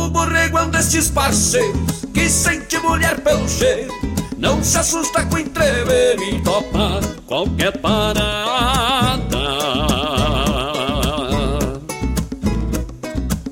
[0.00, 3.92] O borrego é um destes parceiros que sente mulher pelo cheiro.
[4.38, 9.20] Não se assusta com entrever e topa qualquer parada.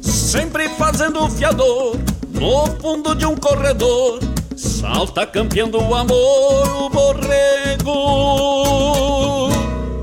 [0.01, 1.99] Sempre fazendo fiador
[2.31, 4.21] no fundo de um corredor.
[4.57, 7.99] Salta campeando o amor, o borrego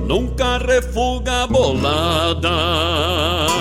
[0.05, 3.54] nunca refuga a bolada.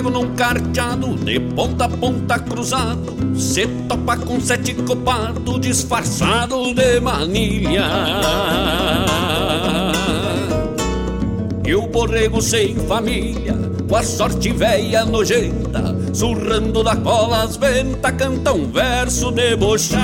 [0.00, 7.00] Borrego num carteado de ponta a ponta cruzado Se topa com sete copados disfarçado de
[7.00, 7.86] manilha.
[11.66, 13.54] E o borrego sem família,
[13.88, 20.00] com a sorte velha nojenta Surrando da cola as ventas, canta um verso debochado.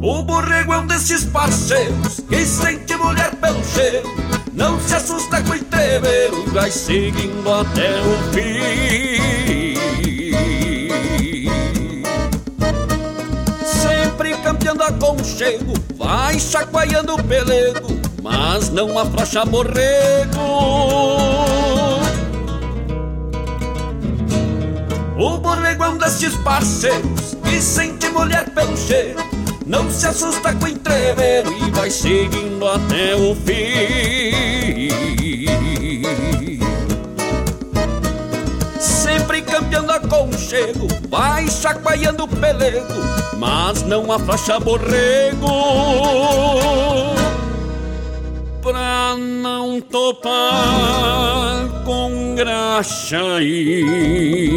[0.00, 4.27] O borrego é um desses parceiros que sente mulher pelo cheiro
[4.58, 9.78] não se assusta com o entreveiro vai seguindo até o fim.
[13.64, 20.36] Sempre campeando a conchego, vai chacoalhando o pelego, mas não afrouxa borrego.
[25.16, 29.27] O borrego é um destes parceiros que sente mulher pelo cheiro
[29.68, 34.88] não se assusta com o entreveiro e vai seguindo até o fim.
[38.80, 42.94] Sempre campeando a conchego, vai chacoalhando o pelego,
[43.36, 45.46] mas não afrouxa borrego.
[48.62, 54.48] Pra não topar com graxa aí.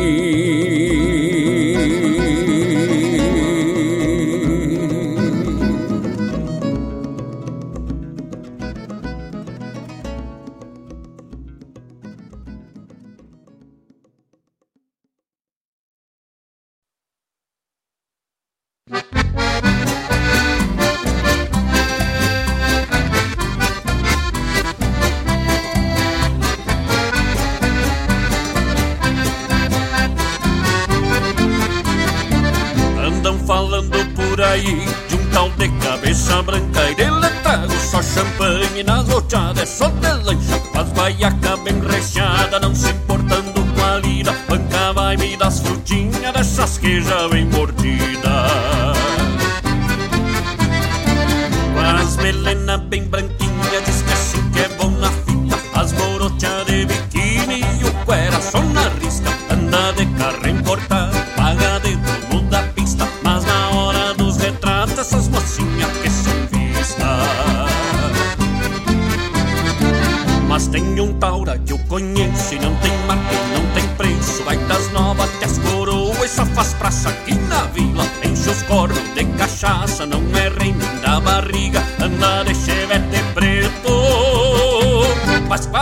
[85.51, 85.75] mas com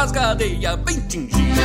[0.77, 1.61] bem tingida.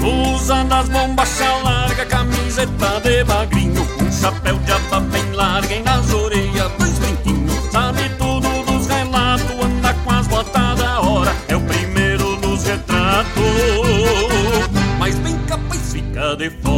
[0.00, 1.28] Usa as bombas
[1.64, 7.72] larga, camiseta de magrinho, um chapéu de aba bem larga e nas orelhas dois brinquinhos.
[7.72, 13.42] Sabe tudo dos relatos, anda com as botas da hora, é o primeiro dos retratos,
[15.00, 16.77] mas bem capaz fica de fora.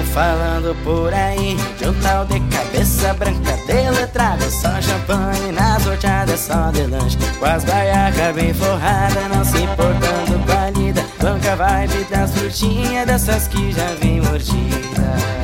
[0.00, 1.56] Andam falando por aí.
[1.78, 7.18] De um tal de cabeça branca de letrado Só champanhe nas horteadas, só de lanche.
[7.38, 11.04] Com as baiacas bem forradas, não se importando com a lida.
[11.20, 15.39] Banca vibe das frutinhas, dessas que já vem mordida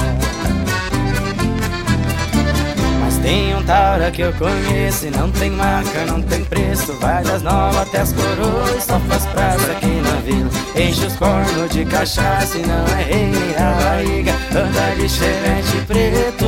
[3.27, 6.93] Tem um Taura que eu conheço e não tem marca, não tem preço.
[7.01, 10.49] Vai das novas até as coroas, só faz praça aqui na vila.
[10.77, 14.33] Enche os cornos de cachaça e não é rei nem a barriga.
[14.53, 16.47] Anda de chevette preto,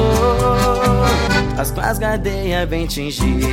[1.59, 3.49] as com as gadeias bem tingidas.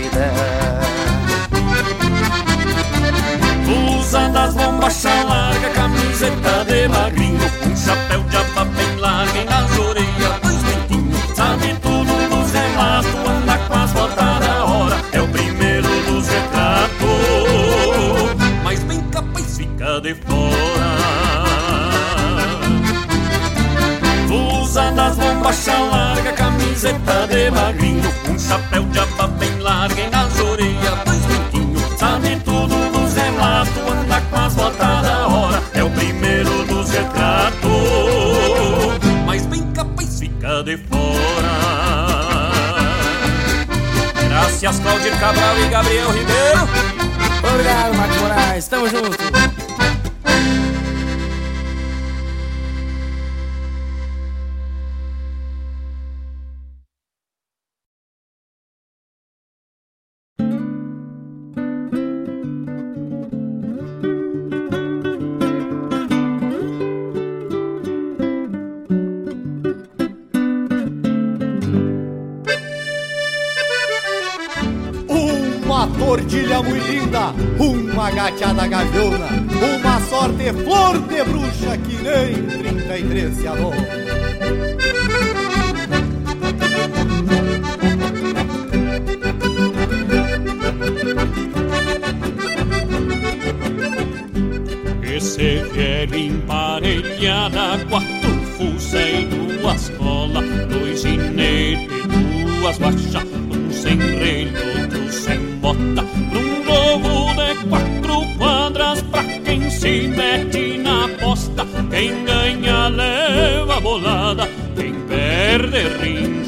[3.97, 8.54] Usa das bombachas larga, camiseta de magrinho Um chapéu de aba
[25.65, 31.19] bombachas larga, camiseta de magrinho, um chapéu de aba bem larga e nas orelhas dois
[31.25, 36.89] brinquinhos, sabe tudo dos relatos, anda com as botas da hora, é o primeiro dos
[36.89, 37.71] retratos,
[39.25, 41.05] mas bem capaz fica de fora.
[44.29, 46.69] Graças Claudir Cabral e Gabriel Ribeiro.
[47.53, 48.67] Obrigado, Marcos Moraes.
[48.67, 49.54] Tamo junto.
[78.35, 79.27] Uma gateada gaviona,
[79.79, 83.71] uma sorte flor de bruxa que nem 33 se alô.
[95.03, 101.87] Esse velho emparelhada, quatro fuça e duas colas, dois ginetes,
[102.59, 106.01] duas baixas, um sem relho, outro sem bota
[106.33, 107.94] Num jogo de quatro pra
[109.85, 116.44] se mete na aposta Quem ganha leva bolada Quem perde rincha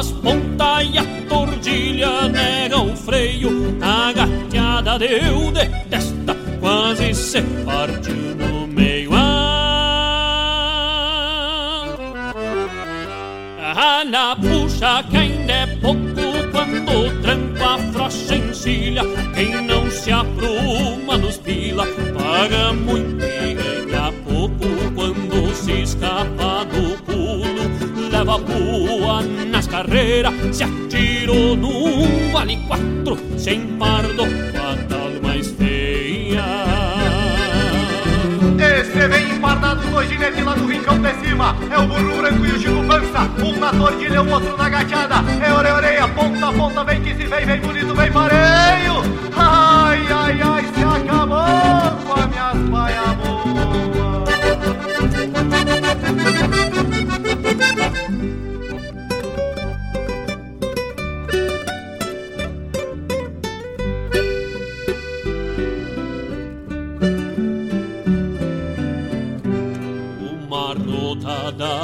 [0.00, 3.76] duas pontas e a tordilha nega o freio.
[3.82, 9.10] A gateada deu de testa, quase se partiu no meio.
[13.62, 16.00] Ah, na puxa que ainda é pouco
[16.50, 19.02] quando tranco a frocha encilha.
[19.34, 21.86] Quem não se apruma nos pila
[22.16, 26.39] paga muito e ganha pouco quando se escapa
[28.38, 36.44] pua nas carreiras, se atirou num vale quatro, sem pardo, fatal mais feia.
[38.58, 41.56] Esse vem empardado, dois ginetes lá do rincão de cima.
[41.70, 43.30] É o burro branco e o Chico Pança.
[43.42, 45.16] Um na tordilha, o outro na gateada.
[45.42, 46.84] É orelha, orelha, ponta a ponta.
[46.84, 49.02] Vem que se vem, vem bonito, vem pareio.
[49.36, 53.39] Ai, ai, ai, se acabou com as minhas baia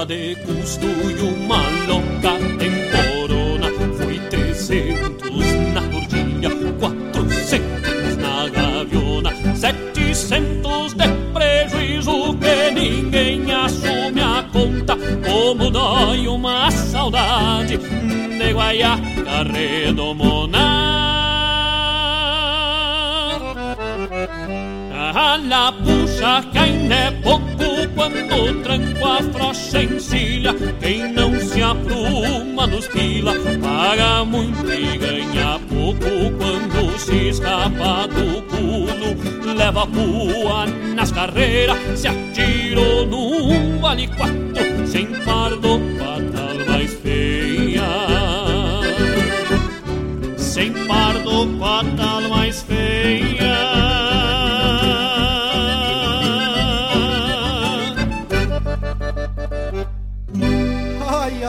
[0.05, 11.09] de custo e uma longa temporona Foi trezentos na tordilha, quatrocentos na gaviona Setecentos de
[11.33, 20.67] prejuízo que ninguém assume a conta Como dói uma saudade de guaiaca redomona
[24.93, 31.62] A la puxa que ainda é pouco quando tranco afrouxa em cilha, Quem não se
[31.62, 39.55] apruma nos pila, paga muito e ganha pouco quando se escapa do culo.
[39.57, 47.83] Leva a rua nas carreiras, se atirou num vale quatro, sem fardo, fatal mais feia.
[50.37, 53.25] Sem fardo, fatal mais feia.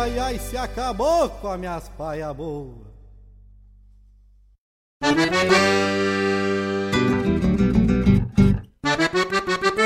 [0.07, 2.87] Ai, ai, se acabou com as minhas paia boa.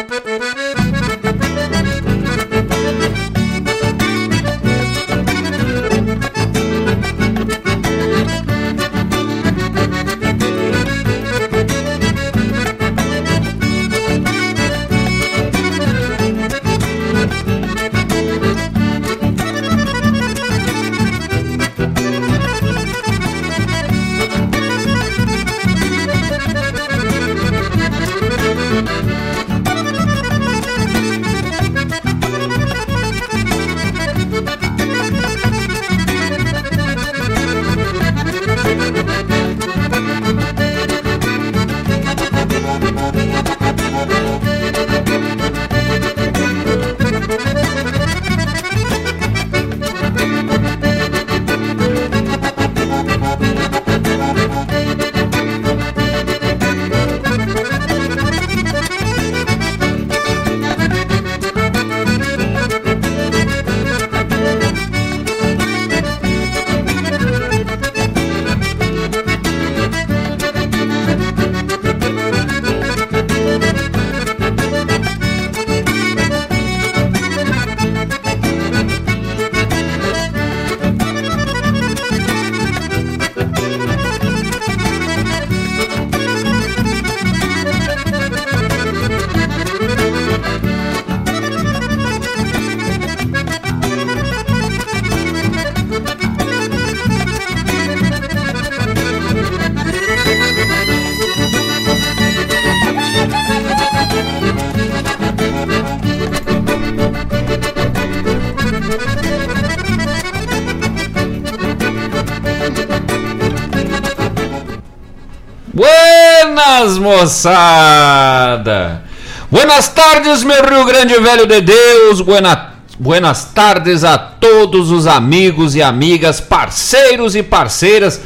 [116.72, 119.04] Buenas, moçada!
[119.52, 122.22] Buenas tardes, meu Rio Grande Velho de Deus!
[122.22, 128.22] Buena, buenas tardes a todos os amigos e amigas, parceiros e parceiras,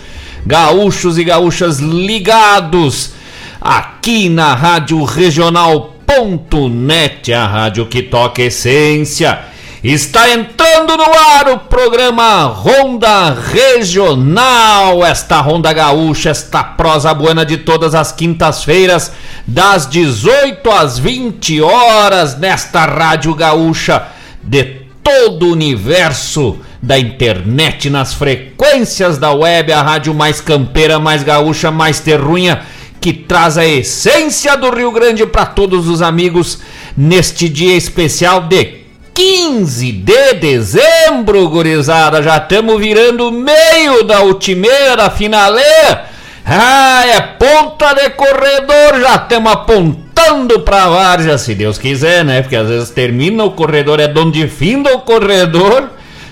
[0.46, 3.14] gaúchos e gaúchas ligados
[3.60, 9.40] aqui na Rádio Regional.net, a rádio que toca essência.
[9.88, 17.58] Está entrando no ar o programa Ronda Regional, esta Ronda Gaúcha, esta prosa buena de
[17.58, 19.12] todas as quintas-feiras,
[19.46, 24.08] das 18 às 20 horas, nesta Rádio Gaúcha
[24.42, 24.64] de
[25.04, 31.70] todo o universo da internet, nas frequências da web, a rádio mais campeira, mais gaúcha,
[31.70, 32.64] mais terrunha,
[33.00, 36.58] que traz a essência do Rio Grande para todos os amigos
[36.98, 38.85] neste dia especial de
[39.16, 42.22] 15 de dezembro, gurizada.
[42.22, 46.06] Já estamos virando meio da ultimeira, da finaleira.
[46.46, 52.42] Ah, é ponta de corredor, já estamos apontando pra Varja, se Deus quiser, né?
[52.42, 55.90] Porque às vezes termina o corredor, é donde finda o corredor,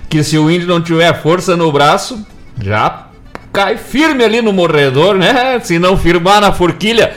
[0.09, 2.23] que se o índio não tiver força no braço,
[2.61, 3.07] já
[3.53, 5.57] cai firme ali no morredor, né?
[5.63, 7.13] Se não firmar na forquilha.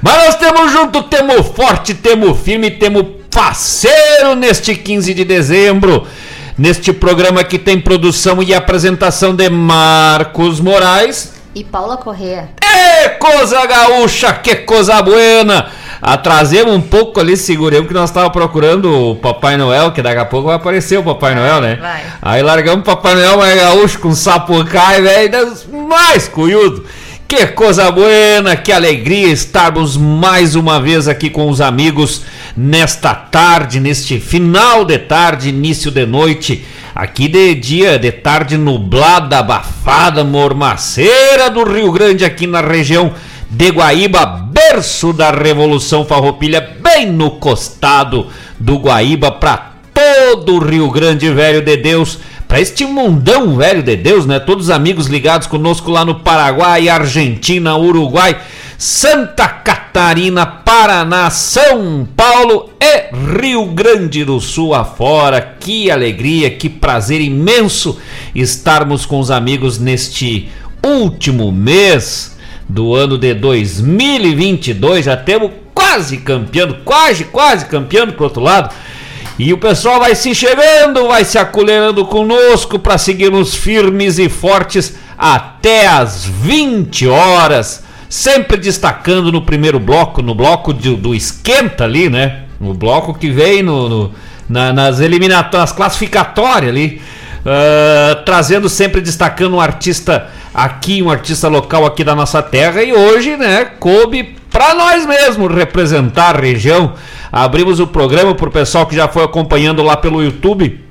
[0.00, 6.04] Mas nós temos junto, temos forte, temos firme, temos faceiro neste 15 de dezembro.
[6.58, 12.48] Neste programa que tem produção e apresentação de Marcos Moraes e Paula Correa.
[12.60, 15.68] É coisa gaúcha, que coisa buena!
[16.02, 20.24] Atrasemos um pouco ali, seguremos que nós estávamos procurando o Papai Noel, que daqui a
[20.24, 21.76] pouco vai aparecer o Papai Noel, né?
[21.80, 22.02] Vai.
[22.20, 25.52] Aí largamos o Papai Noel mais gaúcho com sapucai, velho,
[25.88, 26.84] mais cunhudo.
[27.28, 32.22] Que coisa buena, que alegria estarmos mais uma vez aqui com os amigos
[32.56, 39.40] nesta tarde, neste final de tarde, início de noite, aqui de dia, de tarde nublada,
[39.40, 43.12] abafada, mormaceira do Rio Grande, aqui na região
[43.50, 50.90] de Guaíba, berço da Revolução Farroupilha, bem no costado do Guaíba, para todo o Rio
[50.90, 54.40] Grande Velho de Deus para este mundão velho de Deus, né?
[54.40, 58.40] Todos os amigos ligados conosco lá no Paraguai, Argentina, Uruguai,
[58.78, 65.56] Santa Catarina, Paraná, São Paulo e Rio Grande do Sul afora.
[65.60, 67.98] Que alegria, que prazer imenso
[68.34, 70.48] estarmos com os amigos neste
[70.82, 72.34] último mês
[72.66, 75.04] do ano de 2022.
[75.04, 78.74] Já temos quase campeando, quase, quase campeando pro outro lado.
[79.38, 84.96] E o pessoal vai se chegando, vai se acolhendo conosco para seguirmos firmes e fortes
[85.16, 87.84] até as 20 horas.
[88.08, 92.44] Sempre destacando no primeiro bloco, no bloco de, do esquenta ali, né?
[92.58, 94.14] No bloco que vem no, no
[94.48, 97.00] na, nas eliminatórias, classificatórias ali.
[97.40, 102.92] Uh, trazendo sempre destacando um artista aqui, um artista local aqui da nossa terra e
[102.92, 106.94] hoje, né, coube para nós mesmos representar a região.
[107.30, 110.84] Abrimos o programa para o pessoal que já foi acompanhando lá pelo YouTube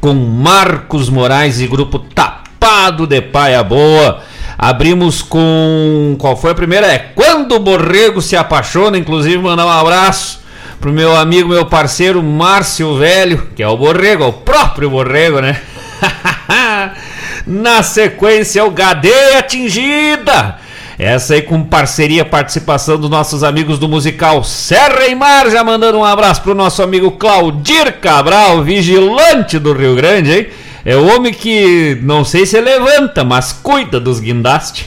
[0.00, 4.22] com Marcos Moraes e grupo Tapado de Paia Boa.
[4.58, 6.16] Abrimos com.
[6.18, 6.86] Qual foi a primeira?
[6.86, 8.96] É Quando o Borrego se apaixona.
[8.96, 10.40] Inclusive, mandar um abraço
[10.80, 15.40] pro meu amigo, meu parceiro Márcio Velho, que é o Borrego, é o próprio Borrego,
[15.40, 15.60] né?
[17.46, 20.65] Na sequência, o Gadeia Atingida.
[20.98, 25.98] Essa aí com parceria, participação dos nossos amigos do musical Serra e Mar, já mandando
[25.98, 30.46] um abraço pro nosso amigo Claudir Cabral, vigilante do Rio Grande, hein?
[30.86, 34.86] É o homem que não sei se levanta, mas cuida dos guindastes.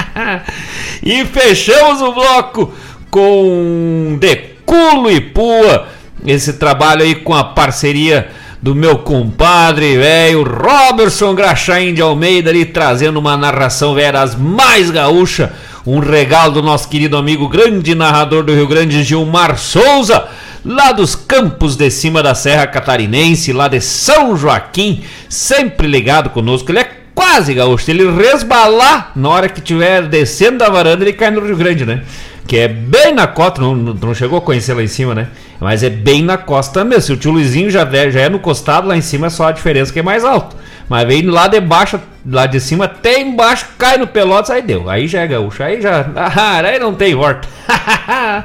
[1.02, 2.74] e fechamos o bloco
[3.10, 5.86] com De Culo e Pua,
[6.26, 8.28] esse trabalho aí com a parceria
[8.66, 15.52] do meu compadre, velho, Robertson Graxaim de Almeida ali trazendo uma narração veras mais gaúcha,
[15.86, 20.26] um regalo do nosso querido amigo, grande narrador do Rio Grande, Gilmar Souza,
[20.64, 26.72] lá dos campos de cima da Serra Catarinense, lá de São Joaquim, sempre ligado conosco.
[26.72, 31.30] Ele é quase gaúcho, ele resbalar na hora que estiver descendo da varanda, ele cai
[31.30, 32.02] no Rio Grande, né?
[32.48, 35.28] Que é bem na costa, não, não chegou a conhecer lá em cima, né?
[35.60, 37.02] Mas é bem na costa mesmo.
[37.02, 39.52] Se o tio Luizinho já, já é no costado, lá em cima é só a
[39.52, 40.56] diferença que é mais alto.
[40.88, 44.88] Mas vem lá de baixo, lá de cima até embaixo, cai no Pelotas, aí deu.
[44.88, 46.06] Aí já é gaúcho, aí já.
[46.16, 47.48] Ah, aí não tem volta.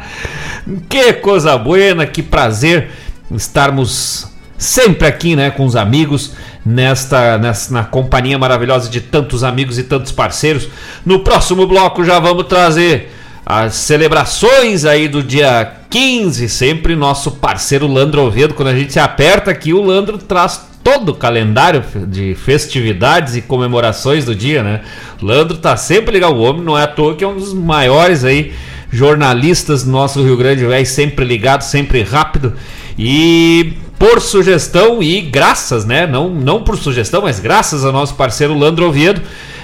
[0.90, 2.90] que coisa boa, que prazer
[3.32, 4.28] estarmos
[4.58, 6.34] sempre aqui, né, com os amigos,
[6.66, 10.68] nesta, nesta na companhia maravilhosa de tantos amigos e tantos parceiros.
[11.06, 13.12] No próximo bloco já vamos trazer
[13.46, 19.00] as celebrações aí do dia 15, sempre nosso parceiro Landro Oviedo, quando a gente se
[19.00, 24.82] aperta aqui, o Landro traz todo o calendário de festividades e comemorações do dia, né?
[25.22, 28.24] Landro tá sempre ligado, o homem não é à toa que é um dos maiores
[28.24, 28.54] aí
[28.92, 32.54] jornalistas do nosso Rio Grande Velho, sempre ligado, sempre rápido
[32.98, 36.08] e por sugestão e graças, né?
[36.08, 39.22] Não, não por sugestão, mas graças ao nosso parceiro Landro Oviedo,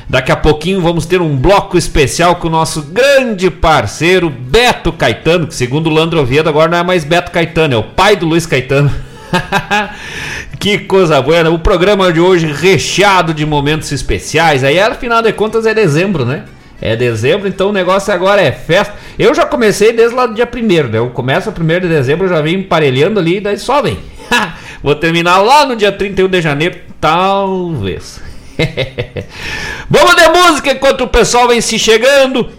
[0.09, 5.47] Daqui a pouquinho vamos ter um bloco especial com o nosso grande parceiro Beto Caetano,
[5.47, 8.25] que segundo o Landro Oviedo agora não é mais Beto Caetano, é o pai do
[8.25, 8.89] Luiz Caetano.
[10.57, 14.63] que coisa boa, o programa de hoje recheado de momentos especiais.
[14.63, 16.45] Aí, afinal de contas, é dezembro, né?
[16.81, 18.93] É dezembro, então o negócio agora é festa.
[19.19, 20.99] Eu já comecei desde lá do dia 1 né?
[20.99, 23.99] Eu começo a 1 de dezembro, já venho emparelhando ali, daí só vem.
[24.81, 28.21] Vou terminar lá no dia 31 de janeiro, talvez.
[29.89, 32.51] Vamos de música enquanto o pessoal vem se chegando,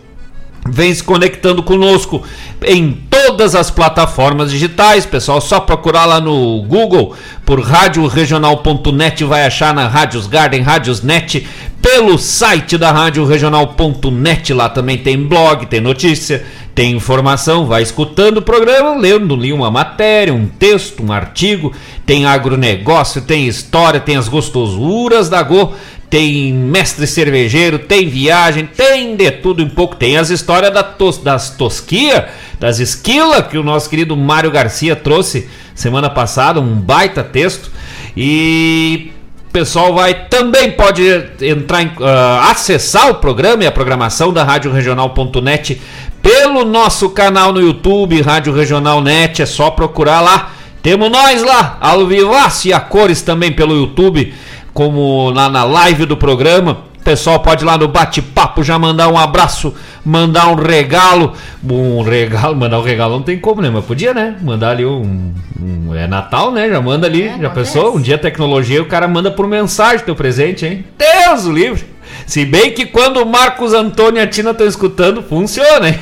[0.71, 2.23] vem se conectando conosco
[2.65, 5.07] em todas as plataformas digitais.
[5.07, 11.47] Pessoal, só procurar lá no Google por radioregional.net vai achar na Rádios Garden, Rádios Net,
[11.81, 18.43] pelo site da radioregional.net, lá também tem blog, tem notícia, tem informação, vai escutando o
[18.43, 21.73] programa, lendo li uma matéria, um texto, um artigo,
[22.05, 25.75] tem agronegócio, tem história, tem as gostosuras da Go,
[26.11, 29.97] tem mestre cervejeiro, tem viagem, tem de tudo um pouco.
[29.97, 34.97] Tem as histórias da tos, das tosquia, das esquilas, que o nosso querido Mário Garcia
[34.97, 37.71] trouxe semana passada, um baita texto.
[38.17, 39.13] E
[39.49, 41.03] o pessoal vai também pode
[41.43, 45.81] entrar em, uh, acessar o programa e a programação da Rádio Regional.net
[46.23, 50.53] pelo nosso canal no YouTube, Rádio Regional Net, é só procurar lá.
[50.83, 54.33] Temos nós lá, ao vivaço e a cores também pelo YouTube
[54.79, 56.85] como lá na live do programa.
[57.01, 61.33] O pessoal pode ir lá no bate-papo já mandar um abraço, mandar um regalo.
[61.69, 63.71] Um regalo, mandar um regalo não tem como, né?
[63.71, 64.37] Mas podia, né?
[64.41, 65.35] Mandar ali um.
[65.61, 66.69] um é Natal, né?
[66.69, 67.23] Já manda ali.
[67.23, 67.97] É, já pensou?
[67.97, 70.85] Um dia a tecnologia o cara manda por mensagem teu presente, hein?
[70.97, 71.85] Deus o livre!
[72.25, 75.99] Se bem que quando o Marcos Antônio e a Tina estão escutando, funciona, hein?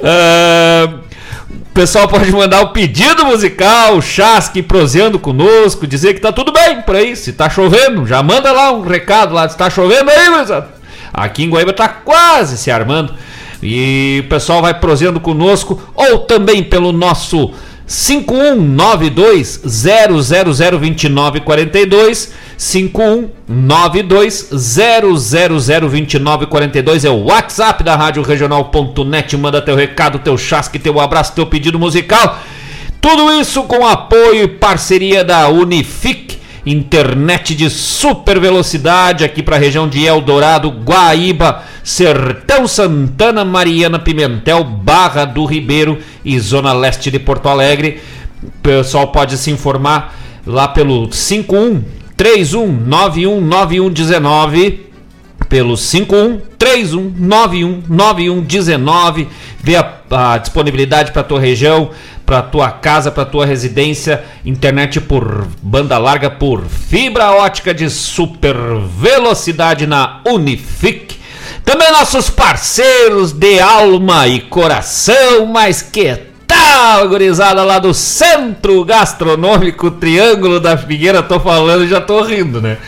[0.00, 0.98] uh,
[1.74, 6.80] pessoal pode mandar o pedido musical, o chasque proseando conosco, dizer que tá tudo bem
[6.82, 7.14] por aí.
[7.14, 9.48] Se tá chovendo, já manda lá um recado lá.
[9.48, 10.68] Se tá chovendo aí, gurizada.
[11.12, 13.14] Aqui em Guaíba tá quase se armando.
[13.62, 17.52] E o pessoal vai proseando conosco, ou também pelo nosso
[17.86, 29.36] 5192 0002942 5192 0002942 é o WhatsApp da Rádio Regional.net.
[29.36, 32.40] Manda teu recado, teu chasque, teu abraço, teu pedido musical.
[33.00, 36.35] Tudo isso com apoio e parceria da Unific,
[36.66, 44.64] internet de super velocidade aqui para a região de Eldorado, Guaíba, Sertão Santana, Mariana Pimentel,
[44.64, 48.00] Barra do Ribeiro e Zona Leste de Porto Alegre.
[48.42, 51.82] O pessoal pode se informar lá pelo 51
[52.16, 54.86] 31 91 9119
[55.48, 59.28] pelo 51 31 91 9119
[59.62, 61.90] vê a, a disponibilidade para tua região,
[62.26, 68.56] para tua casa, para tua residência, internet por banda larga por fibra ótica de super
[68.98, 71.16] velocidade na Unifique.
[71.64, 76.35] Também nossos parceiros de alma e coração, mas que
[76.66, 82.60] tal, gurizada lá do Centro Gastronômico Triângulo da Figueira, tô falando e já tô rindo,
[82.60, 82.78] né?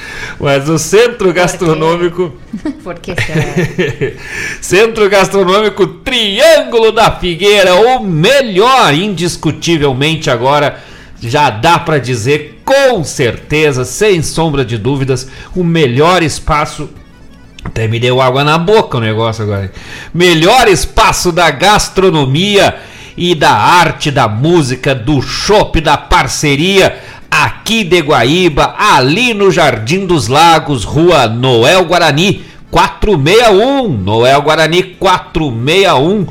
[0.40, 2.32] Mas o Centro Gastronômico
[2.82, 4.16] Por que será?
[4.60, 10.80] Centro Gastronômico Triângulo da Figueira, o melhor, indiscutivelmente agora,
[11.20, 16.90] já dá para dizer com certeza, sem sombra de dúvidas, o melhor espaço.
[17.64, 19.70] Até me deu água na boca o negócio agora.
[20.12, 22.74] Melhor espaço da gastronomia
[23.18, 26.98] e da arte, da música, do chopp, da parceria
[27.30, 36.26] aqui de Guaíba, ali no Jardim dos Lagos, Rua Noel Guarani 461, Noel Guarani 461,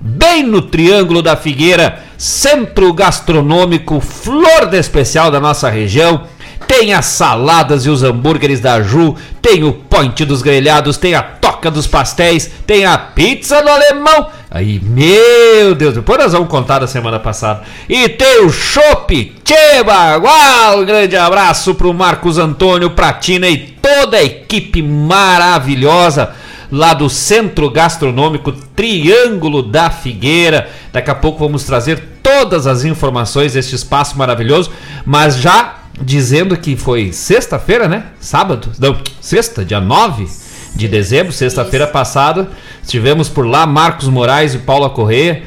[0.00, 6.24] bem no Triângulo da Figueira, centro gastronômico, flor de especial da nossa região.
[6.66, 11.22] Tem as saladas e os hambúrgueres da Ju, tem o point dos grelhados, tem a
[11.22, 14.28] toca dos pastéis, tem a pizza do alemão.
[14.50, 17.62] Aí, meu Deus, depois nós vamos contar da semana passada.
[17.88, 24.24] E tem o chopp Tcheba, igual, grande abraço pro Marcos Antônio Pratina e toda a
[24.24, 26.34] equipe maravilhosa
[26.70, 30.68] lá do Centro Gastronômico Triângulo da Figueira.
[30.92, 34.70] Daqui a pouco vamos trazer todas as informações deste espaço maravilhoso,
[35.04, 38.04] mas já dizendo que foi sexta-feira, né?
[38.20, 38.70] Sábado?
[38.78, 40.26] Não, sexta, dia 9
[40.74, 42.50] de dezembro, sexta-feira passada,
[42.82, 45.42] estivemos por lá Marcos Moraes e Paula Correia,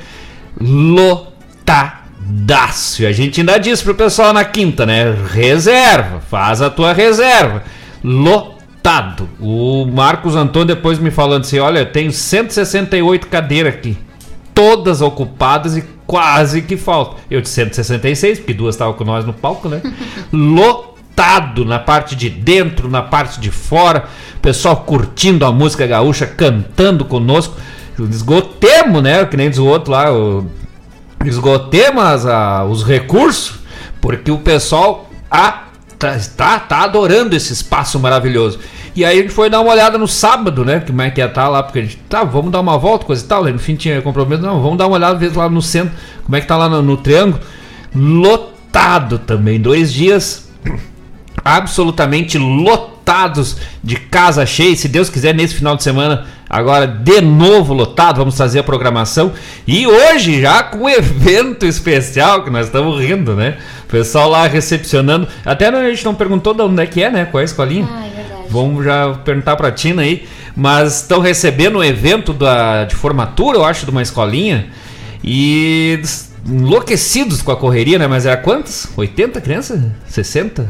[0.59, 1.85] lotadaço.
[3.05, 5.15] A gente ainda disse pro pessoal na quinta, né?
[5.31, 7.63] Reserva, faz a tua reserva.
[8.03, 9.29] Lotado.
[9.39, 13.95] O Marcos Antônio depois me falando assim: olha, eu tenho 168 cadeiras aqui,
[14.59, 17.15] todas ocupadas e quase que falta.
[17.31, 19.81] Eu de 166, porque duas estavam com nós no palco, né?
[20.33, 24.03] Lotado na parte de dentro, na parte de fora,
[24.41, 27.55] pessoal curtindo a música gaúcha, cantando conosco.
[28.09, 29.23] Esgotemos, né?
[29.25, 30.07] Que nem diz o outro lá,
[31.23, 33.59] esgotemos a- os recursos,
[34.01, 35.09] porque o pessoal
[35.97, 38.59] tá, tá, tá adorando esse espaço maravilhoso.
[38.95, 40.79] E aí gente foi dar uma olhada no sábado, né?
[40.85, 43.23] Como é que ia estar lá, porque a gente, tá, vamos dar uma volta, coisa
[43.23, 43.45] e tal.
[43.45, 46.35] Aí no fim tinha compromisso, não, vamos dar uma olhada, ver lá no centro, como
[46.35, 47.39] é que tá lá no, no Triângulo.
[47.95, 50.49] Lotado também, dois dias
[51.43, 54.75] absolutamente lotados de casa cheia.
[54.75, 59.31] Se Deus quiser, nesse final de semana, agora de novo lotado, vamos fazer a programação.
[59.67, 63.57] E hoje já com evento especial, que nós estamos rindo, né?
[63.85, 65.27] O pessoal lá recepcionando.
[65.45, 67.25] Até a gente não perguntou de onde é que é, né?
[67.25, 67.87] Qual é a escolinha?
[67.89, 68.28] Ah, é.
[68.49, 70.27] Vamos já perguntar pra Tina aí.
[70.55, 74.67] Mas estão recebendo um evento da, de formatura, eu acho, de uma escolinha.
[75.23, 76.01] E
[76.45, 78.07] enlouquecidos com a correria, né?
[78.07, 78.87] Mas era quantas?
[78.95, 79.81] 80 crianças?
[80.07, 80.67] 60?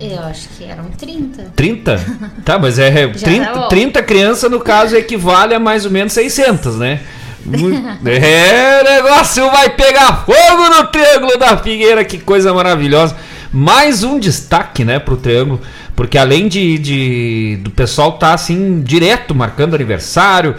[0.00, 1.52] Eu acho que eram 30.
[1.54, 2.00] 30?
[2.44, 3.68] Tá, mas é, é Já 30, tá bom.
[3.68, 7.00] 30 crianças no caso equivale a mais ou menos 600, né?
[8.06, 13.16] É, o negócio vai pegar fogo no Triângulo da Figueira, que coisa maravilhosa.
[13.56, 15.60] Mais um destaque, né, pro Triângulo,
[15.94, 20.56] porque além de, de- do pessoal tá assim direto marcando aniversário,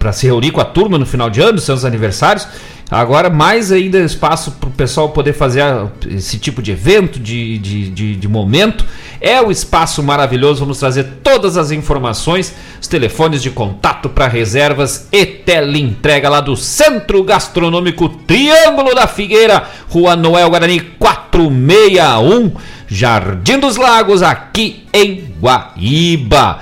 [0.00, 2.48] para se reunir com a turma no final de ano, seus aniversários,
[2.88, 5.60] Agora, mais ainda espaço para o pessoal poder fazer
[6.08, 8.84] esse tipo de evento, de, de, de, de momento.
[9.20, 10.60] É o espaço maravilhoso.
[10.60, 16.56] Vamos trazer todas as informações, os telefones de contato para reservas e teleentrega lá do
[16.56, 22.52] Centro Gastronômico Triângulo da Figueira, Rua Noel Guarani 461,
[22.88, 26.60] Jardim dos Lagos, aqui em Guaíba.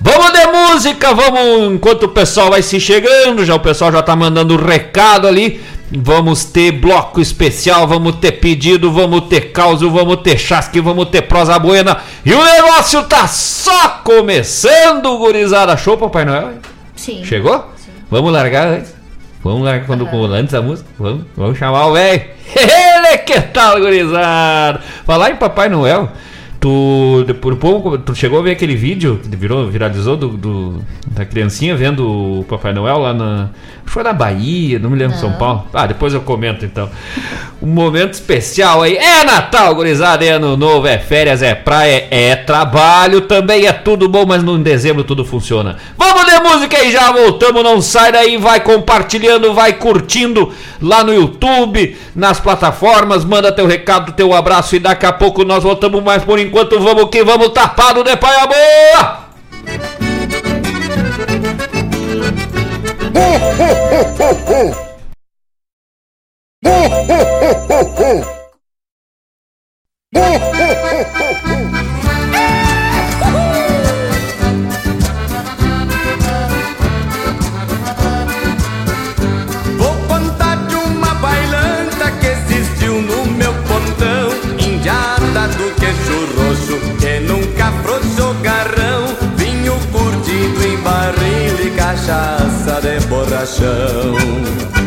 [0.00, 4.14] Vamos de música, vamos enquanto o pessoal vai se chegando, já o pessoal já tá
[4.14, 5.62] mandando recado ali.
[5.92, 11.22] Vamos ter bloco especial, vamos ter pedido, vamos ter causa, vamos ter chasque, vamos ter
[11.22, 11.98] prosa buena.
[12.24, 15.76] E o negócio tá só começando, gurizada.
[15.76, 16.54] Show, Papai Noel?
[16.96, 17.24] Sim.
[17.24, 17.70] Chegou?
[17.76, 17.92] Sim.
[18.10, 18.94] Vamos largar antes.
[19.42, 20.32] Vamos largar quando Aham.
[20.32, 20.88] antes da música.
[20.98, 22.22] Vamos, vamos chamar o velho.
[22.56, 24.80] Ele que tal, gurizada?
[25.04, 26.10] Falar em Papai Noel.
[26.68, 31.22] Tu, por pouco, tu chegou a ver aquele vídeo que virou, viralizou do, do- da
[31.26, 33.50] criancinha vendo o Papai Noel lá na.
[33.84, 35.36] Acho que foi na Bahia, não me lembro, São Não.
[35.36, 35.66] Paulo.
[35.74, 36.88] Ah, depois eu comento então.
[37.60, 38.96] um momento especial aí.
[38.96, 44.08] É Natal, gurizada, é ano novo, é férias, é praia, é trabalho, também é tudo
[44.08, 45.76] bom, mas no dezembro tudo funciona.
[45.98, 50.50] Vamos de música aí, já voltamos, não sai daí, vai compartilhando, vai curtindo
[50.80, 55.62] lá no YouTube, nas plataformas, manda teu recado, teu abraço e daqui a pouco nós
[55.62, 59.24] voltamos mais por enquanto, vamos que vamos tapado de paia boa!
[70.12, 71.23] Vou
[92.04, 94.83] cachaça de borrachão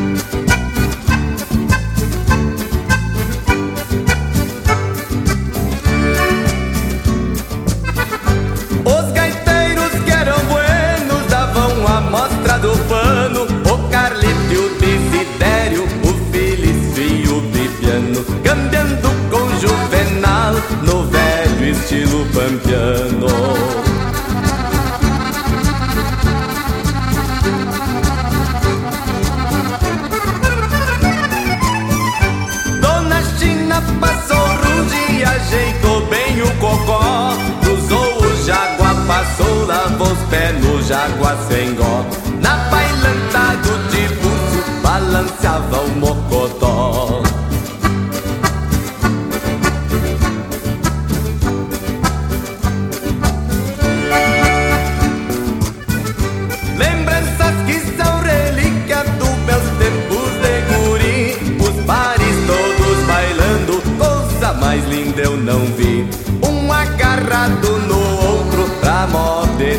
[40.29, 42.05] pés no jaguar sem gó.
[42.41, 47.26] Na bailanta do tibúcio balanceava o mocotó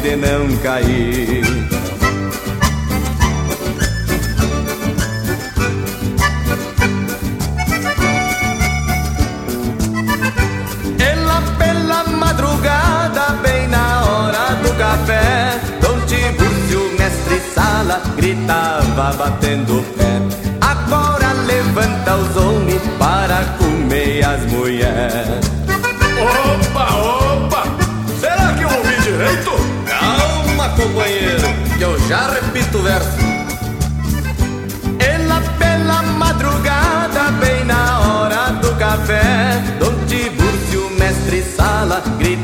[0.09, 1.45] de não cair.
[10.99, 20.23] Ela pela madrugada, bem na hora do café Dom Tibúrcio, mestre sala, gritava batendo pé.
[20.63, 25.38] Agora levanta os homens para comer as mulheres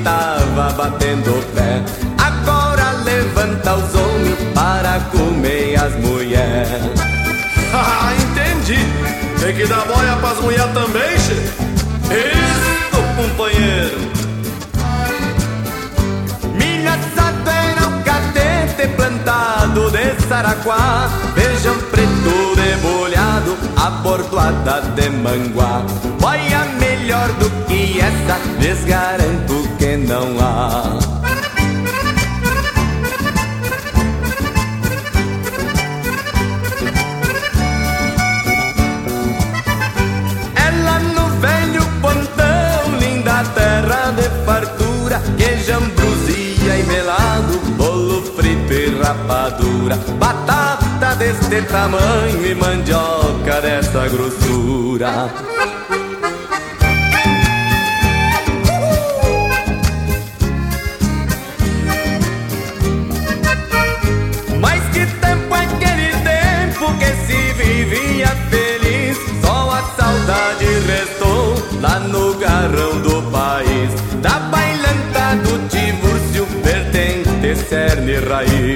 [0.05, 1.83] gritava batendo pé
[2.19, 6.83] Agora levanta os homens para comer as mulheres
[7.77, 8.79] Ah, entendi.
[9.41, 11.33] Tem que dar boia pras mulheres também, che?
[12.15, 13.99] Isso, companheiro
[16.55, 22.55] Milho assado era um catete plantado de saraquá Feijão preto
[23.85, 25.83] debulhado, abordoada de manguá.
[26.21, 30.99] Boia melhor do que essa, lhes garanto que não há.
[40.57, 49.03] Ela no velho pontão, linda terra de fartura, queijo, ambrosia e melado, bolo frito e
[49.03, 50.54] rapadura, batata
[51.25, 55.31] deste tamanho e mandioca dessa grossura.
[64.61, 69.17] Mas que tempo é aquele tempo que se vivia feliz.
[69.41, 73.91] Só a saudade restou lá no garrão do país.
[74.21, 78.74] Da bailanta do Tiburcio, vertente, cerne raiz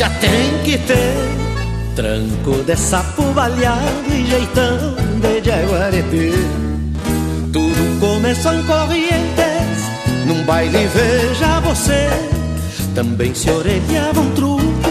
[0.00, 1.14] sapatear tem que ter
[1.94, 6.30] tranco de sapo baleado e jeitão de jaguareté.
[7.52, 12.08] Tudo começou em Corrientes, num baile veja você.
[12.94, 14.90] Também se orelhava um truco,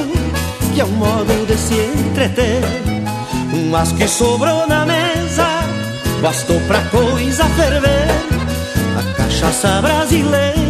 [0.73, 2.61] que é um modo de se entreter.
[3.71, 5.63] Mas que sobrou na mesa,
[6.21, 8.07] bastou pra coisa ferver.
[8.97, 10.68] A cachaça brasileira,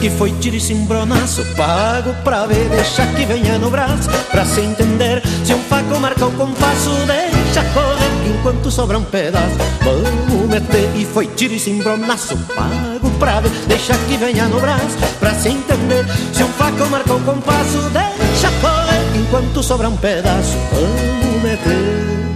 [0.00, 4.08] Que foi tiro e cimbronaço, pago pra ver, deixa que venha no braço.
[4.30, 9.56] Pra se entender, se um faco marca o compasso, deixa correr enquanto sobra um pedaço.
[9.82, 14.96] Vamos meter e foi tiro e cimbronaço, pago pra ver, deixa que venha no braço.
[15.18, 20.56] Pra se entender, se um faco marca o compasso, deixa correr enquanto sobra um pedaço.
[20.72, 22.27] Vamos meter.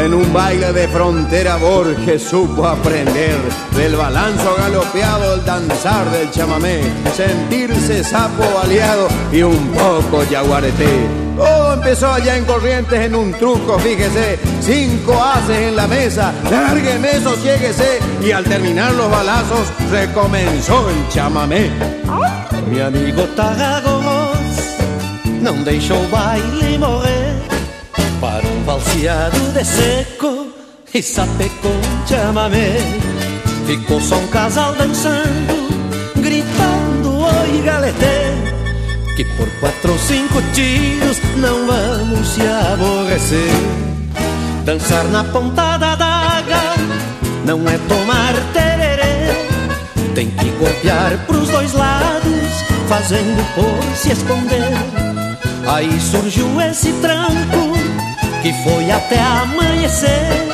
[0.00, 3.36] En un baile de frontera Borges supo aprender
[3.76, 6.80] del balanzo galopeado, el danzar del chamamé,
[7.14, 11.06] sentirse sapo aliado y un poco yaguareté.
[11.36, 17.20] Todo empezó allá en Corrientes en un truco, fíjese, cinco haces en la mesa, lárgueme,
[17.20, 21.70] sosiéguese y al terminar los balazos recomenzó el chamamé.
[22.70, 24.00] Mi amigo Tarragos
[25.42, 27.29] não deixou o baile morrer
[28.20, 30.48] para um valseado de seco
[30.92, 32.76] e sapecou um chamamé.
[33.66, 35.68] Ficou só um casal dançando,
[36.16, 38.34] gritando oi galetê.
[39.16, 43.50] Que por quatro ou cinco tiros não vamos se aborrecer.
[44.64, 46.74] Dançar na ponta da daga
[47.46, 49.30] não é tomar tererê.
[50.14, 54.72] Tem que golpear pros dois lados, fazendo por se esconder.
[55.66, 57.69] Aí surgiu esse tranco
[58.42, 60.48] que foi até amanhecer.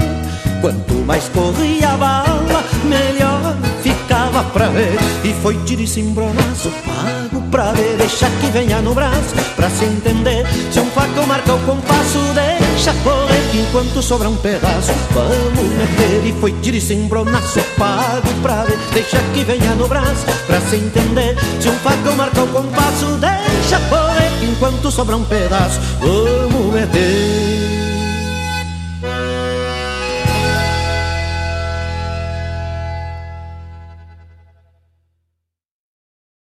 [0.60, 4.98] Quanto mais corria a bala, melhor ficava pra ver.
[5.22, 7.96] E foi tiro e cimbronaço, pago pra ver.
[7.96, 10.44] Deixa que venha no braço, pra se entender.
[10.72, 14.92] Se um faco marca o compasso, deixa correr que enquanto sobra um pedaço.
[15.12, 18.78] Vamos meter e foi tiro e cimbronaço, pago pra ver.
[18.92, 21.36] Deixa que venha no braço, pra se entender.
[21.60, 25.78] Se um faco marca o compasso, deixa correr que enquanto sobra um pedaço.
[26.00, 27.35] Vamos meter.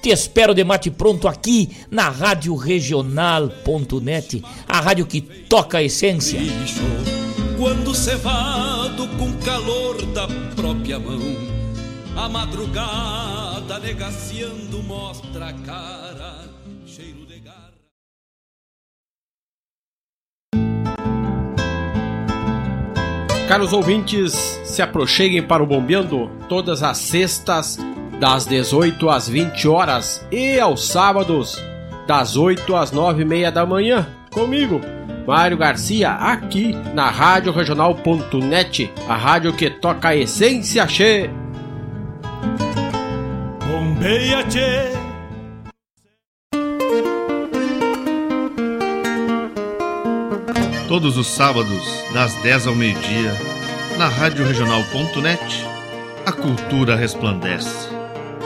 [0.00, 6.40] Te espero de mate pronto aqui na Rádio Regional.net, a rádio que toca a essência.
[7.58, 10.26] Quando cevado com calor da
[10.56, 11.20] própria mão,
[12.16, 16.48] a madrugada negaciando mostra a cara,
[16.86, 17.72] cheiro de garra.
[23.48, 24.32] Caros ouvintes,
[24.64, 27.78] se aproxeguem para o Bombeando todas as sextas,
[28.22, 31.60] das 18 às 20 horas e aos sábados,
[32.06, 34.80] das 8 às 9 e meia da manhã, comigo,
[35.26, 41.28] Mário Garcia, aqui na Rádio Regional.net, a rádio que toca a essência che.
[43.66, 44.92] Bombeia che.
[50.86, 53.32] Todos os sábados, das 10 ao meio-dia,
[53.98, 55.66] na Rádio Regional.net,
[56.24, 57.91] a cultura resplandece,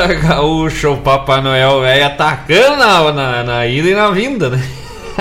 [0.00, 4.62] Coisa gaúcha o Papai Noel velho atacando na, na, na ida e na vinda, né?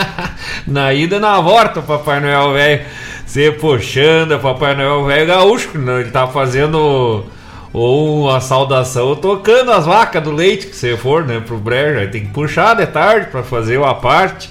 [0.65, 2.82] na ida e na volta o Papai Noel velho
[3.25, 6.01] se puxando, o Papai Noel velho gaúcho, né?
[6.01, 7.25] ele tá fazendo
[7.73, 12.07] ou uma saudação tocando as vacas do leite que você for, né, pro brejo, aí
[12.07, 14.49] tem que puxar de tarde para fazer uma parte.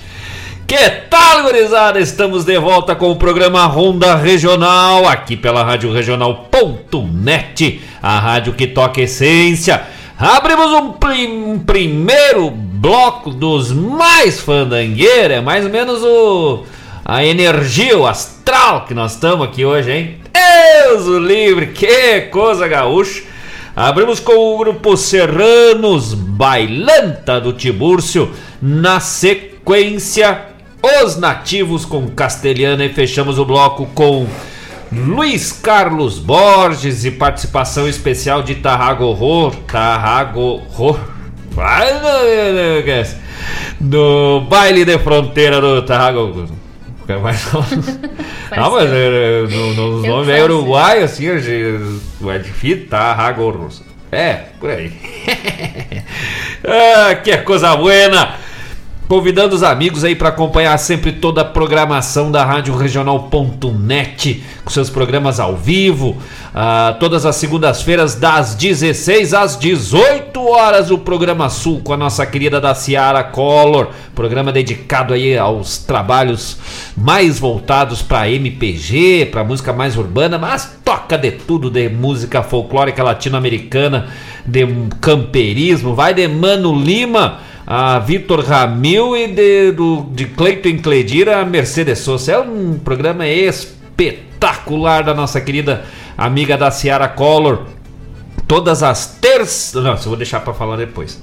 [0.67, 1.99] Que tal, gurizada?
[1.99, 8.67] Estamos de volta com o programa Ronda Regional, aqui pela Rádio Regional.net, a rádio que
[8.67, 9.83] toca essência.
[10.19, 16.65] Abrimos um, prim- um primeiro bloco dos mais fandangueiros, é mais ou menos o,
[17.05, 20.17] a energia, o astral que nós estamos aqui hoje, hein?
[20.33, 23.23] Deus o livre, que coisa gaúcha!
[23.77, 28.29] Abrimos com o grupo Serranos Bailanta do Tibúrcio.
[28.61, 30.47] Na sequência,
[30.83, 32.85] Os Nativos com Castelhana.
[32.85, 34.27] E fechamos o bloco com
[34.93, 39.55] Luiz Carlos Borges e participação especial de Tarrago Horror.
[39.67, 40.99] Tarrago Horror.
[43.81, 46.47] Do baile de fronteira do Tarrago.
[47.07, 47.67] Falar.
[48.57, 50.45] Não, mas é, no- nos Eu nomes é faço.
[50.45, 53.13] uruguaio, assim, é difícil, tá?
[53.15, 53.83] Ragorros.
[54.11, 54.91] É, por aí.
[56.67, 58.35] ah, que coisa buena!
[59.09, 64.91] Convidando os amigos aí para acompanhar sempre toda a programação da Rádio Regional.net, com seus
[64.91, 66.19] programas ao vivo,
[66.55, 72.27] ah, todas as segundas-feiras, das 16 às 18 horas, o programa Sul com a nossa
[72.27, 76.59] querida da Ciara Collor, programa dedicado aí aos trabalhos
[76.95, 83.03] mais voltados para MPG, para música mais urbana, mas toca de tudo, de música folclórica
[83.03, 84.09] latino-americana,
[84.45, 84.67] de
[85.01, 87.39] camperismo, vai de Mano Lima
[87.71, 92.33] a Vitor Ramil e de, do, de Cleiton Cledira a Mercedes Souza.
[92.33, 95.85] É um programa espetacular da nossa querida
[96.17, 97.67] amiga da Ciara Collor.
[98.47, 99.85] Todas as terças.
[99.85, 101.23] Não, eu vou deixar para falar depois.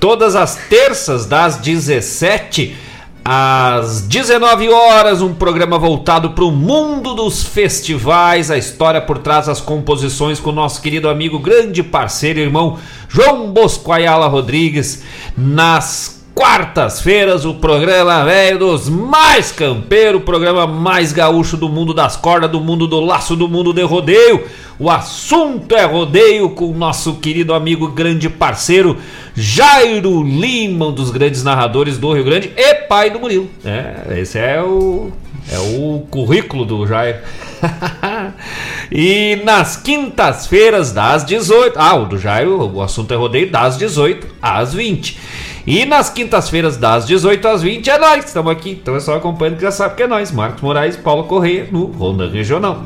[0.00, 2.76] Todas as terças, das 17
[3.24, 9.46] às 19 horas, um programa voltado para o mundo dos festivais, a história por trás
[9.46, 15.02] das composições com o nosso querido amigo, grande parceiro, irmão João Bosco Ayala Rodrigues.
[15.36, 22.16] Nas quartas-feiras, o programa velho dos mais campeiro, o programa mais gaúcho do mundo das
[22.16, 24.44] cordas, do mundo do laço, do mundo de rodeio.
[24.76, 28.98] O assunto é rodeio com o nosso querido amigo, grande parceiro
[29.36, 33.48] Jairo Lima, um dos grandes narradores do Rio Grande e pai do Murilo.
[33.64, 35.12] É, esse é o
[35.50, 37.20] É o currículo do Jair.
[38.90, 41.78] e nas quintas-feiras, das 18.
[41.78, 45.18] Ah, o do Jair, o assunto é rodeio das 18 às 20.
[45.66, 48.72] E nas quintas-feiras, das 18 às 20, é nós estamos aqui.
[48.72, 50.30] Então é só acompanhando que já sabe que é nós.
[50.30, 52.84] Marcos Moraes Paulo Correia no Ronda Regional.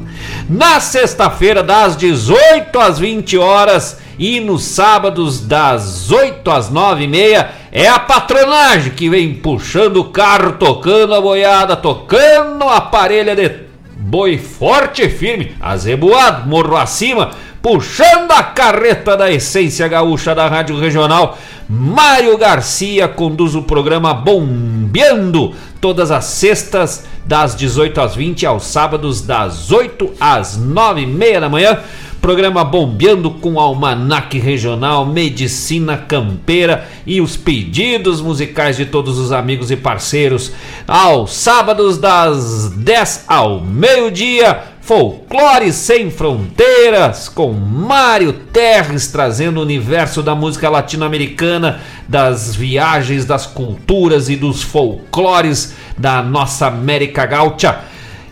[0.48, 4.00] Na sexta-feira, das 18 às 20 horas.
[4.16, 9.98] E nos sábados, das 8 às 9 e meia, é a patronagem que vem puxando
[9.98, 16.76] o carro, tocando a boiada, tocando a parelha de boi forte e firme, azeboado, morro
[16.76, 17.30] acima,
[17.68, 21.36] puxando a carreta da essência gaúcha da Rádio Regional.
[21.68, 29.20] Mário Garcia conduz o programa Bombeando todas as sextas das 18 às 20 aos sábados
[29.20, 31.78] das 8 às 9 e meia da manhã.
[32.22, 39.70] Programa bombeando com almanaque regional, medicina campeira e os pedidos musicais de todos os amigos
[39.70, 40.52] e parceiros.
[40.86, 50.22] Aos sábados das 10 ao meio-dia, Folclore Sem Fronteiras, com Mário Terres trazendo o universo
[50.22, 57.80] da música latino-americana, das viagens, das culturas e dos folclores da nossa América Gaúcha.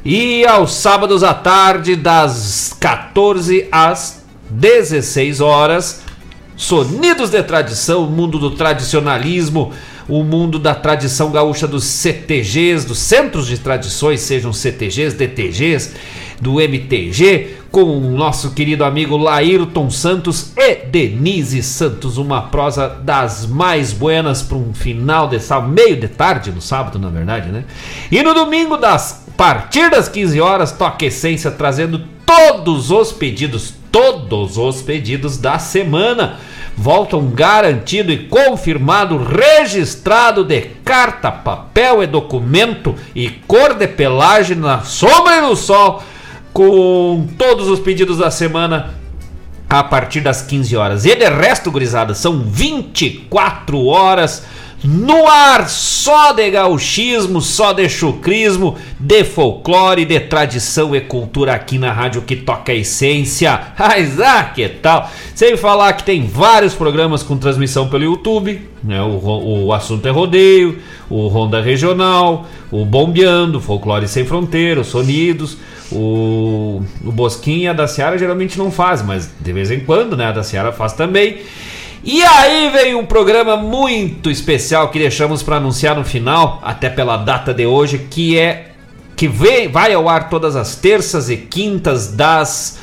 [0.03, 6.01] E aos sábados à tarde, das 14 às 16 horas,
[6.57, 9.75] Sonidos de Tradição, mundo do tradicionalismo,
[10.09, 15.95] o mundo da tradição gaúcha dos CTGs, dos Centros de Tradições, sejam CTGs, DTGs,
[16.41, 23.47] do MTG, com o nosso querido amigo Laírton Santos e Denise Santos, uma prosa das
[23.47, 27.65] mais buenas para um final de sábado, meio de tarde no sábado, na verdade, né?
[28.11, 34.57] E no domingo, das partir das 15 horas, Toque Essência trazendo todos os pedidos, todos
[34.57, 36.39] os pedidos da semana
[36.77, 44.83] voltam garantido e confirmado, registrado de carta, papel e documento e cor de pelagem na
[44.83, 46.03] sombra e no sol,
[46.53, 48.95] com todos os pedidos da semana
[49.69, 51.05] a partir das 15 horas.
[51.05, 54.45] E de resto, gurizada, são 24 horas
[54.85, 61.79] no ar só de gauchismo, só de chucrismo, de folclore, de tradição e cultura aqui
[61.79, 63.59] na rádio que toca a essência.
[63.79, 65.11] Mas ah, que tal?
[65.35, 69.03] Sem falar que tem vários programas com transmissão pelo YouTube, né?
[69.03, 75.57] O, o assunto é rodeio, o Ronda Regional, o Bombeando, Folclore Sem Fronteira, os Sonidos.
[75.91, 80.27] O, o Bosquinha da Seara geralmente não faz, mas de vez em quando, né?
[80.27, 81.39] A da Seara faz também.
[82.09, 87.17] E aí vem um programa muito especial que deixamos para anunciar no final, até pela
[87.17, 88.69] data de hoje, que é
[89.17, 92.79] que vem, vai ao ar todas as terças e quintas das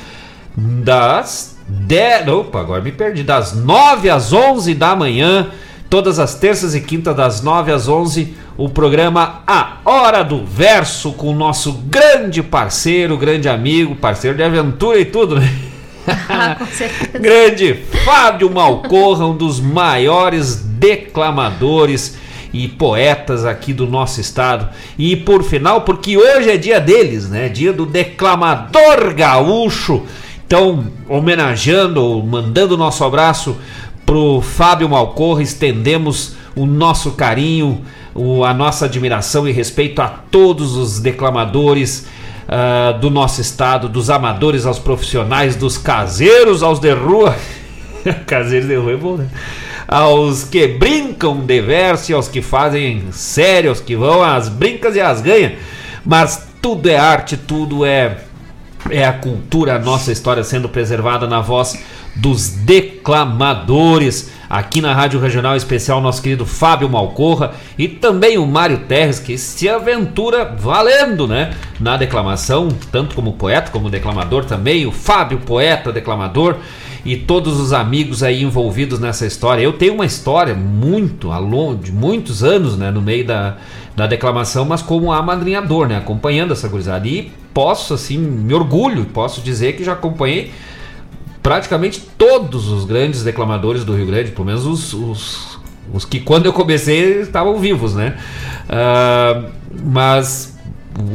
[0.57, 5.51] das de, opa, agora me perdi, das 9 às 11 da manhã,
[5.89, 11.13] todas as terças e quintas das 9 às 11, o programa A Hora do Verso
[11.13, 15.72] com o nosso grande parceiro, grande amigo, parceiro de aventura e tudo, né?
[16.29, 17.19] Ah, com certeza.
[17.19, 17.73] Grande
[18.05, 22.17] Fábio Malcorra, um dos maiores declamadores
[22.53, 24.69] e poetas aqui do nosso estado.
[24.97, 27.49] E por final, porque hoje é dia deles, né?
[27.49, 30.03] Dia do declamador gaúcho.
[30.45, 33.57] Então, homenageando, mandando nosso abraço
[34.05, 37.81] pro Fábio Malcorra, estendemos o nosso carinho,
[38.13, 42.05] o, a nossa admiração e respeito a todos os declamadores
[42.47, 47.35] uh, do nosso estado, dos amadores aos profissionais, dos caseiros aos de rua.
[48.27, 49.27] caseiros de rua é bom, né?
[49.87, 55.01] Aos que brincam de verso aos que fazem sério, aos que vão às brincas e
[55.01, 55.53] às ganhas.
[56.05, 58.17] Mas tudo é arte, tudo é
[58.89, 61.77] é a cultura, a nossa história sendo preservada na voz
[62.15, 64.31] dos declamadores.
[64.53, 69.35] Aqui na Rádio Regional Especial, nosso querido Fábio Malcorra e também o Mário Terres, que
[69.35, 71.55] se aventura valendo, né?
[71.79, 74.85] Na declamação, tanto como poeta como declamador também.
[74.85, 76.57] O Fábio, poeta, declamador
[77.03, 79.63] e todos os amigos aí envolvidos nessa história.
[79.63, 81.31] Eu tenho uma história muito,
[81.81, 82.91] de muitos anos, né?
[82.91, 83.57] No meio da,
[83.95, 85.97] da declamação, mas como amadrinhador, né?
[85.97, 87.07] Acompanhando essa gurizada.
[87.07, 90.51] E posso, assim, me orgulho, posso dizer que já acompanhei
[91.43, 95.59] praticamente todos os grandes declamadores do Rio Grande, pelo menos os, os,
[95.93, 98.17] os que quando eu comecei estavam vivos, né?
[98.69, 99.51] Uh,
[99.83, 100.57] mas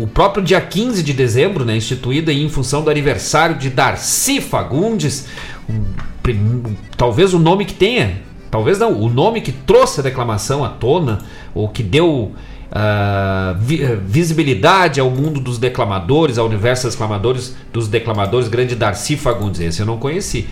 [0.00, 5.26] o próprio dia 15 de dezembro, né, instituído em função do aniversário de Darcy Fagundes,
[5.68, 8.20] um, talvez o nome que tenha,
[8.50, 11.20] talvez não, o nome que trouxe a declamação à tona,
[11.54, 12.32] ou que deu
[12.70, 19.16] uh, vi, visibilidade ao mundo dos declamadores, ao universo dos declamadores, dos declamadores, grande Darcy
[19.16, 20.46] Fagundes, esse eu não conheci.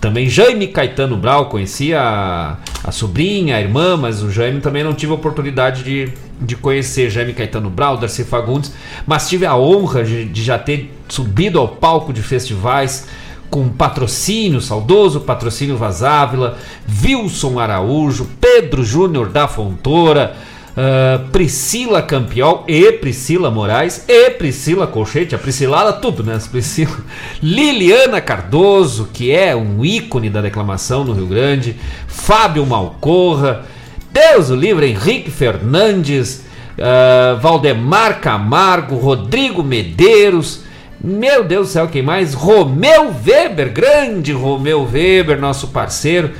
[0.00, 4.94] Também Jaime Caetano Brau, conhecia a, a sobrinha, a irmã, mas o Jaime também não
[4.94, 8.72] tive a oportunidade de, de conhecer Jaime Caetano Brau, Darcy Fagundes,
[9.06, 13.06] mas tive a honra de, de já ter subido ao palco de festivais
[13.48, 16.56] com patrocínio, saudoso patrocínio Vazávila,
[17.04, 20.34] Wilson Araújo, Pedro Júnior da Fontoura,
[20.72, 26.38] uh, Priscila Campiol e Priscila Moraes e Priscila Colchete, a Priscilada, tudo, né?
[26.50, 26.96] Priscila.
[27.42, 33.64] Liliana Cardoso, que é um ícone da declamação no Rio Grande, Fábio Malcorra,
[34.12, 36.44] Deus o livre, Henrique Fernandes,
[36.78, 40.64] uh, Valdemar Camargo, Rodrigo Medeiros.
[41.02, 42.32] Meu Deus do céu, quem mais?
[42.32, 46.30] Romeu Weber, grande Romeu Weber, nosso parceiro.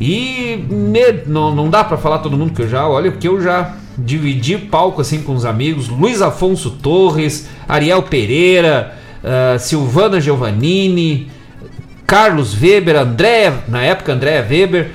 [0.00, 3.40] E me, não, não dá para falar todo mundo que eu já, olha, porque eu
[3.42, 5.88] já dividi palco assim com os amigos.
[5.88, 11.30] Luiz Afonso Torres, Ariel Pereira, uh, Silvana Giovannini,
[12.06, 14.90] Carlos Weber, André, na época André Weber.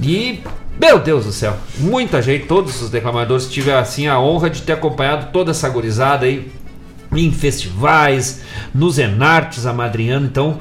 [0.00, 0.40] E
[0.78, 4.74] meu Deus do céu, muita gente, todos os declamadores tive assim a honra de ter
[4.74, 6.52] acompanhado toda essa gorizada aí
[7.12, 8.42] em festivais,
[8.74, 10.58] nos Enartes amadrinhando, então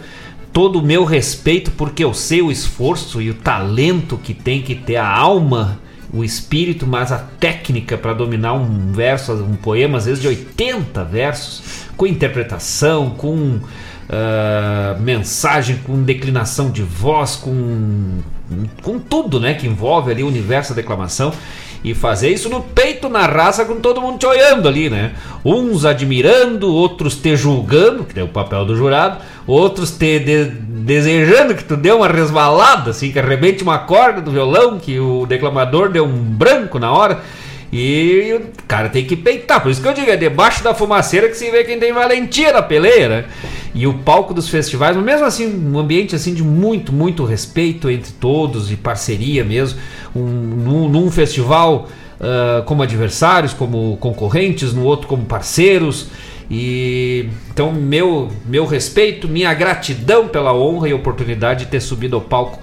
[0.56, 4.74] todo o meu respeito porque eu sei o esforço e o talento que tem que
[4.74, 5.82] ter a alma,
[6.14, 11.04] o espírito, mas a técnica para dominar um verso, um poema às vezes de 80
[11.04, 11.62] versos,
[11.98, 18.20] com interpretação, com uh, mensagem, com declinação de voz, com
[18.82, 21.34] com tudo, né, que envolve ali o universo da declamação
[21.84, 25.12] e fazer isso no peito, na raça, com todo mundo te olhando ali, né?
[25.44, 31.54] Uns admirando, outros te julgando, que é o papel do jurado, outros te de desejando
[31.54, 35.90] que tu dê uma resvalada, assim, que arrebente uma corda do violão, que o declamador
[35.90, 37.20] deu um branco na hora.
[37.72, 39.62] E o cara tem que peitar.
[39.62, 42.54] Por isso que eu digo, é debaixo da fumaceira que se vê quem tem valentia
[42.54, 43.26] na peleia, né?
[43.74, 48.14] E o palco dos festivais, mesmo assim, um ambiente assim de muito, muito respeito entre
[48.14, 49.80] todos e parceria mesmo.
[50.16, 51.90] Um, num, num festival
[52.20, 56.08] uh, como adversários, como concorrentes, no outro como parceiros.
[56.50, 62.22] E então meu meu respeito, minha gratidão pela honra e oportunidade de ter subido ao
[62.22, 62.60] palco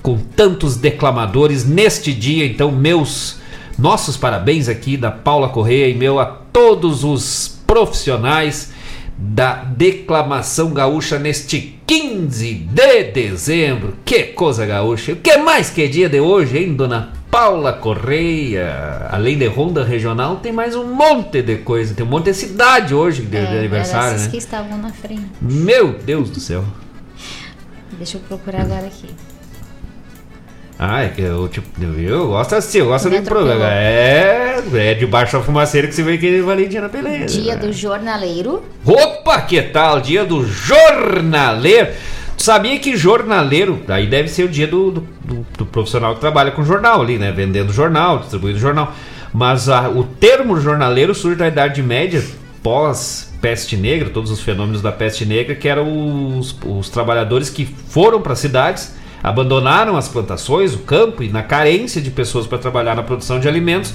[0.00, 2.46] com tantos declamadores neste dia.
[2.46, 3.40] Então meus
[3.78, 8.72] nossos parabéns aqui da Paula Correia e meu a todos os profissionais
[9.16, 13.94] da declamação gaúcha neste 15 de dezembro.
[14.04, 15.12] Que coisa gaúcha!
[15.12, 19.08] O que mais que é dia de hoje, hein, dona Paula Correia?
[19.10, 21.94] Além de Ronda Regional, tem mais um monte de coisa.
[21.94, 24.28] Tem um monte de cidade hoje de, é, de aniversário, né?
[24.28, 25.26] que estavam na frente.
[25.40, 26.64] Meu Deus do céu!
[27.92, 29.08] Deixa eu procurar agora aqui.
[30.78, 33.64] Ah, é que eu, tipo, eu gosto assim, eu gosto do programa.
[33.70, 37.26] É, é debaixo da fumaceira que você vê que valentia na peleia.
[37.26, 37.60] Dia né?
[37.60, 38.62] do jornaleiro.
[38.84, 40.00] Opa, que tal?
[40.00, 41.88] Dia do jornaleiro.
[42.36, 46.20] Tu sabia que jornaleiro, aí deve ser o dia do, do, do, do profissional que
[46.20, 47.30] trabalha com jornal ali, né?
[47.30, 48.92] Vendendo jornal, distribuindo jornal.
[49.32, 52.24] Mas a, o termo jornaleiro surge da Idade Média,
[52.62, 57.64] pós peste negra, todos os fenômenos da peste negra, que eram os, os trabalhadores que
[57.64, 58.92] foram para cidades
[59.24, 63.48] abandonaram as plantações, o campo e na carência de pessoas para trabalhar na produção de
[63.48, 63.94] alimentos,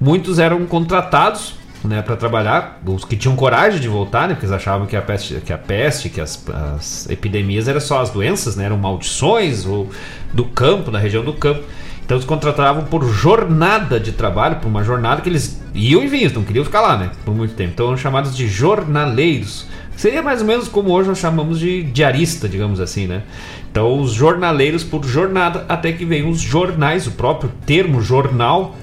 [0.00, 4.54] muitos eram contratados né, para trabalhar, os que tinham coragem de voltar, né, porque eles
[4.54, 8.54] achavam que a peste, que, a peste, que as, as epidemias eram só as doenças,
[8.54, 9.90] né, eram maldições ou
[10.32, 11.64] do campo, da região do campo.
[12.08, 16.32] Então eles contratavam por jornada de trabalho, por uma jornada que eles iam e vinham,
[16.32, 17.72] não queriam ficar lá, né, por muito tempo.
[17.74, 19.66] Então eram chamados de jornaleiros.
[19.94, 23.24] Seria mais ou menos como hoje nós chamamos de diarista, digamos assim, né?
[23.70, 28.74] Então, os jornaleiros por jornada, até que vem os jornais, o próprio termo jornal,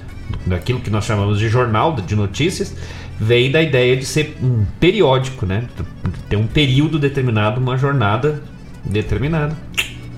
[0.46, 2.76] daquilo que nós chamamos de jornal, de notícias,
[3.18, 5.64] vem da ideia de ser um periódico, né?
[6.28, 8.40] Ter um período determinado, uma jornada
[8.84, 9.56] determinada.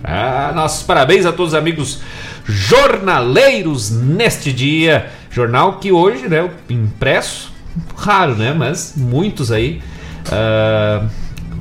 [0.04, 2.02] Ah, nossos parabéns a todos os amigos
[2.48, 5.10] jornaleiros neste dia.
[5.30, 7.52] Jornal que hoje, né, impresso,
[7.94, 8.54] raro, né?
[8.56, 9.82] Mas muitos aí.
[10.26, 11.08] Uh,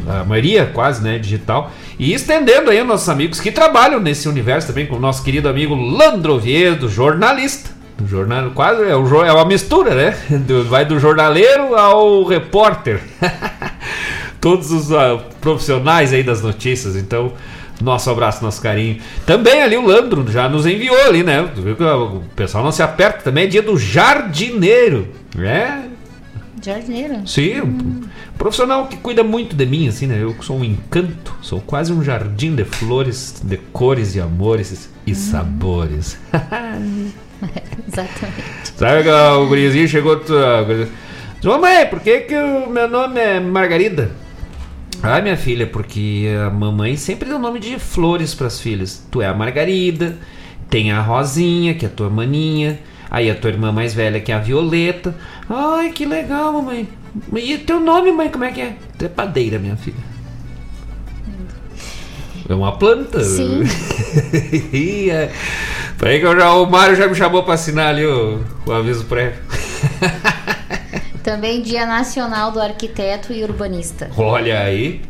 [0.10, 1.72] a maioria quase, né, digital.
[2.00, 5.76] E estendendo aí nossos amigos que trabalham nesse universo também, com o nosso querido amigo
[5.76, 7.76] Landro Oviedo, jornalista.
[8.06, 10.18] Jornal, quase é, é uma mistura, né?
[10.46, 13.02] Do, vai do jornaleiro ao repórter.
[14.40, 17.34] Todos os uh, profissionais aí das notícias, então
[17.82, 18.98] nosso abraço, nosso carinho.
[19.26, 21.42] Também ali o Landro já nos enviou ali, né?
[21.42, 25.90] O pessoal não se aperta, também é dia do jardineiro, né?
[26.64, 27.28] Jardineiro?
[27.28, 28.02] Sim, hum.
[28.38, 30.18] profissional que cuida muito de mim, assim, né?
[30.22, 35.12] Eu sou um encanto, sou quase um jardim de flores, de cores e amores e
[35.12, 35.16] hum.
[35.16, 36.18] sabores.
[37.88, 38.74] Exatamente.
[38.76, 40.20] Sabe que o gurizinho chegou.
[41.44, 44.12] Mamãe, por que, que o meu nome é Margarida?
[45.04, 49.06] Ah, minha filha, porque a mamãe sempre deu nome de flores para as filhas.
[49.12, 50.18] Tu é a Margarida,
[50.70, 52.80] tem a Rosinha, que é a tua maninha,
[53.10, 55.16] Aí a tua irmã mais velha, que é a Violeta.
[55.50, 56.88] Ai, que legal, mamãe.
[57.36, 58.76] E teu nome, mãe, como é que é?
[58.98, 59.96] Trepadeira, minha filha.
[62.50, 63.24] É uma planta.
[63.24, 63.64] Sim.
[65.10, 65.32] É.
[65.98, 69.06] Peraí que eu já, o Mário já me chamou pra assinar ali o, o aviso
[69.06, 69.40] prévio.
[71.28, 74.10] Também Dia Nacional do Arquiteto e Urbanista.
[74.16, 75.02] Olha aí.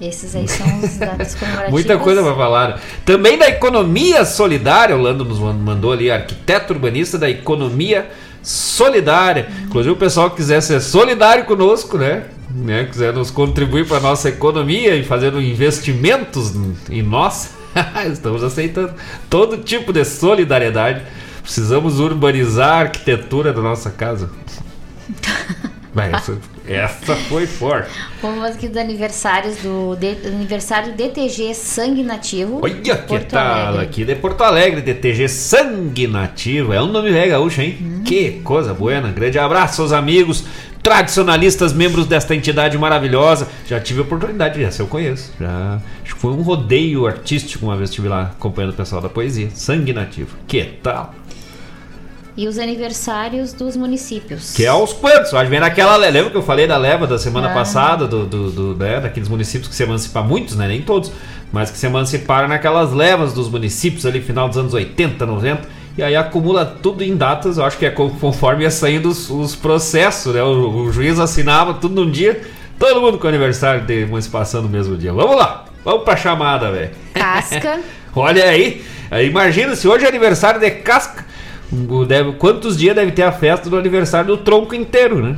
[0.00, 1.70] Esses aí são os dados comemorativos.
[1.70, 2.80] Muita coisa pra falar.
[3.04, 8.10] Também da economia solidária, o Lando nos mandou ali, arquiteto urbanista da economia
[8.42, 9.46] solidária.
[9.64, 12.24] Inclusive o pessoal que quiser ser solidário conosco, né?
[12.50, 12.88] né?
[12.90, 16.52] Quiser nos contribuir para nossa economia e fazendo investimentos
[16.90, 17.54] em nós,
[18.10, 18.92] estamos aceitando
[19.30, 21.00] todo tipo de solidariedade.
[21.44, 24.30] Precisamos urbanizar a arquitetura da nossa casa.
[25.96, 26.36] Essa,
[26.66, 27.88] essa foi forte.
[28.20, 32.58] Vamos aqui dos aniversários do de- aniversário DTG Sangue Nativo.
[32.62, 33.82] Olha que Porto tal Alegre.
[33.86, 36.72] aqui de Porto Alegre, DTG Sangue Nativo.
[36.72, 38.02] É um nome velho gaúcho, hein?
[38.04, 39.00] Que coisa boa.
[39.02, 40.44] Grande abraço aos amigos
[40.82, 43.46] tradicionalistas, membros desta entidade maravilhosa.
[43.68, 45.32] Já tive a oportunidade, essa eu conheço.
[45.40, 49.08] Já, acho que foi um rodeio artístico uma vez estive lá acompanhando o pessoal da
[49.08, 49.48] poesia.
[49.54, 50.36] Sangue Nativo.
[50.48, 51.14] Que tal?
[52.36, 54.52] E os aniversários dos municípios.
[54.52, 55.30] Que é aos quantos?
[55.30, 57.54] Vai vem naquela le- Lembra que eu falei da leva da semana Ah.
[57.54, 60.66] passada, do, do, do- né, daqueles municípios que se emanciparam, muitos, né?
[60.66, 61.12] Nem todos,
[61.52, 65.62] mas que se emanciparam naquelas levas dos municípios ali, final dos anos 80, 90.
[65.96, 69.30] E aí acumula tudo em datas, eu acho que é co- conforme ia saindo os,
[69.30, 70.42] os processos, né?
[70.42, 72.40] O, o juiz assinava tudo num dia,
[72.80, 75.12] todo mundo com aniversário de emancipação no mesmo dia.
[75.12, 76.90] Vamos lá, vamos pra chamada, velho.
[77.14, 77.78] Casca.
[78.16, 78.82] Olha aí,
[79.24, 81.24] imagina se hoje é aniversário de casca,
[82.06, 85.36] deve- quantos dias deve ter a festa do aniversário do tronco inteiro, né?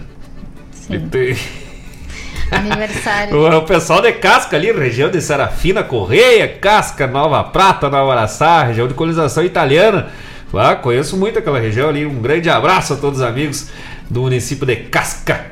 [0.90, 1.36] E tem-
[2.50, 3.36] Aniversário.
[3.58, 8.86] O, pessoal de casca ali, região de Serafina Correia, Casca, Nova Prata, Nova Araçá, região
[8.86, 10.08] de colonização italiana.
[10.54, 12.06] Ah, conheço muito aquela região ali.
[12.06, 13.68] Um grande abraço a todos os amigos
[14.08, 15.46] do município de Casca.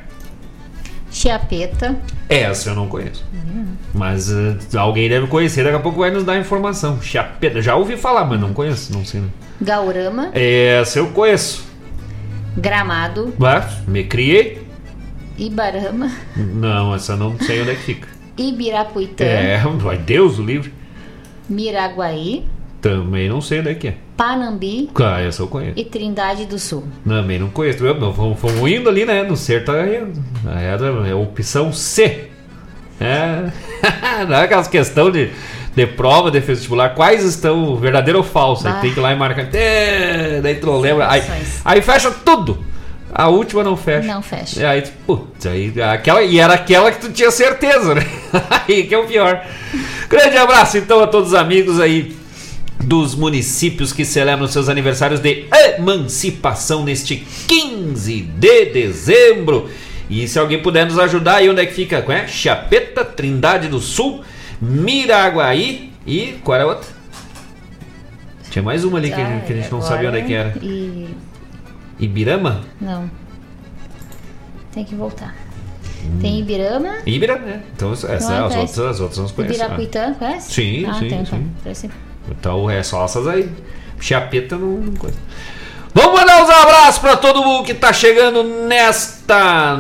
[1.11, 1.97] Chiapeta.
[2.29, 3.25] Essa eu não conheço.
[3.93, 7.01] Mas eh, alguém deve conhecer, daqui a pouco vai nos dar informação.
[7.03, 9.23] Chapeta, já ouvi falar, mas não conheço, não sei.
[9.61, 10.31] Gaurama.
[10.35, 11.65] Essa eu conheço.
[12.57, 13.35] Gramado.
[13.39, 14.67] Mas, me criei?
[15.37, 16.11] Ibarama.
[16.37, 18.09] Não, essa não sei onde é que fica.
[18.37, 19.25] Ibirapuitã.
[19.25, 20.73] É, vai Deus o livre.
[21.49, 22.45] Miraguaí.
[22.81, 23.97] Também não sei onde é que é.
[24.17, 24.91] Panambi.
[24.95, 25.79] Ah, essa eu conheço.
[25.79, 26.85] E Trindade do Sul.
[27.07, 27.79] Também não conheço.
[28.15, 29.23] Fomos, fomos indo ali, né?
[29.23, 30.05] No certo é,
[30.47, 32.29] é, é a opção C.
[33.01, 33.51] É.
[34.29, 35.31] não é aquelas questões de,
[35.75, 36.95] de prova de vestibular.
[36.95, 38.67] Quais estão verdadeiro ou falso?
[38.67, 38.81] Aí Bah.
[38.81, 39.49] tem que ir lá e marcar.
[39.55, 41.11] É, daí tu não lembra.
[41.11, 41.23] Aí,
[41.65, 42.65] aí fecha tudo.
[43.13, 44.09] A última não fecha.
[44.09, 44.61] Não fecha.
[44.61, 48.05] E aí, putz, aí, aquela, e era aquela que tu tinha certeza, né?
[48.67, 49.45] aí que é o pior.
[50.09, 52.17] Grande abraço então a todos os amigos aí
[52.81, 55.47] dos municípios que celebram seus aniversários de
[55.79, 57.17] emancipação neste
[57.47, 59.71] 15 de dezembro.
[60.11, 62.03] E se alguém puder nos ajudar, aí onde é que fica?
[62.03, 62.27] Qual é?
[62.27, 64.23] Chapeta, Trindade do Sul,
[64.61, 66.89] Miraguaí e qual era a outra?
[68.51, 70.33] Tinha mais uma ali que, a gente- que a gente não sabia onde é que
[70.35, 70.55] era.
[70.63, 71.15] E.
[71.99, 72.61] Ibirama?
[72.81, 73.11] Não.
[74.73, 75.35] Tem que voltar.
[76.21, 76.99] Tem Ibirama.
[77.07, 77.63] Ibira, né?
[77.75, 79.57] Então essa, Não é as, outras, as outras não conhecem.
[79.57, 80.53] Ibirapuitã, conhece?
[80.53, 81.51] Sim, ah, sim, tem, sim.
[81.61, 81.91] Então.
[82.31, 83.51] Então é só essas aí.
[84.01, 85.17] Chapeta não, não coisa.
[85.97, 89.79] Vamos mandar uns abraços para todo mundo que tá chegando nesta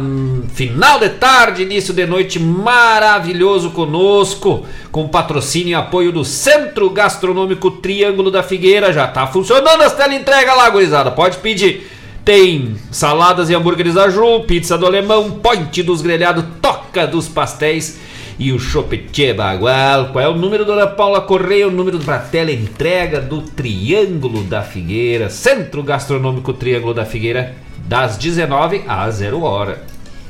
[0.54, 7.68] final de tarde, início de noite maravilhoso conosco, com patrocínio e apoio do Centro Gastronômico
[7.68, 8.92] Triângulo da Figueira.
[8.92, 11.10] Já tá funcionando as entrega lá, gurizada.
[11.10, 11.90] Pode pedir.
[12.24, 17.98] Tem saladas e hambúrgueres da Ju, pizza do alemão, point dos grelhados, toca dos pastéis
[18.38, 20.08] e o Chopetie Bagual.
[20.08, 21.68] Qual é o número da Ana Paula Correia?
[21.68, 27.54] O número para tela entrega do Triângulo da Figueira, Centro Gastronômico Triângulo da Figueira,
[27.86, 29.82] das 19 às 0 hora.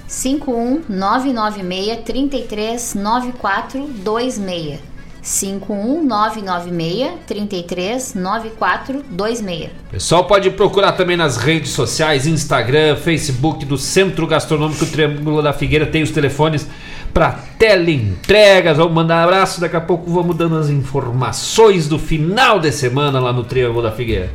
[0.09, 4.94] 51996 33 9426.
[5.24, 9.70] 51996 33 9426.
[9.88, 15.55] O pessoal pode procurar também nas redes sociais, Instagram, Facebook do Centro Gastronômico Triângulo da
[15.55, 16.68] Figueira, tem os telefones
[17.14, 18.76] para teleentregas.
[18.76, 23.20] Vamos mandar um abraço, daqui a pouco vamos dando as informações do final de semana
[23.20, 24.32] lá no Triângulo da Figueira.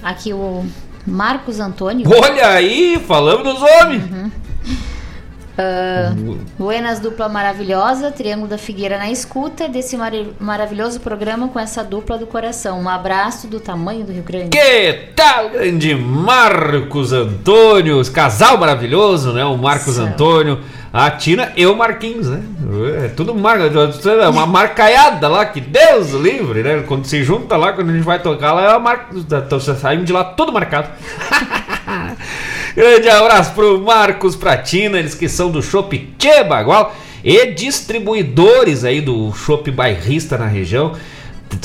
[0.00, 0.64] Aqui o
[1.04, 2.08] Marcos Antônio.
[2.08, 4.32] Olha aí, falamos dos homens.
[5.56, 6.12] Ah,
[6.58, 12.18] Buenas dupla maravilhosa, Triângulo da Figueira na escuta desse mari- maravilhoso programa com essa dupla
[12.18, 12.80] do coração.
[12.80, 14.48] Um abraço do tamanho do Rio Grande.
[14.50, 18.02] Que tal, grande Marcos Antônio?
[18.10, 19.44] Casal maravilhoso, né?
[19.44, 20.06] O Marcos São.
[20.06, 20.58] Antônio,
[20.92, 22.42] A Tina e o Marquinhos, né?
[23.04, 26.82] É tudo marca, é uma marcaiada lá, que Deus livre, né?
[26.86, 29.06] Quando se junta lá, quando a gente vai tocar lá, é uma marca.
[29.14, 30.88] Então saímos de lá tudo marcado.
[32.76, 38.84] Grande abraço pro Marcos, pra Tina, eles que são do Shop Tchê Bagual e distribuidores
[38.84, 40.94] aí do Shop Bairrista na região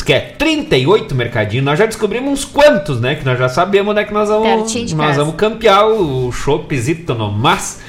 [0.05, 1.65] que é 38 mercadinhos.
[1.65, 3.15] Nós já descobrimos uns quantos, né?
[3.15, 7.31] Que nós já sabemos onde é que nós vamos, nós vamos campear o Shopzito no
[7.31, 7.81] Mas.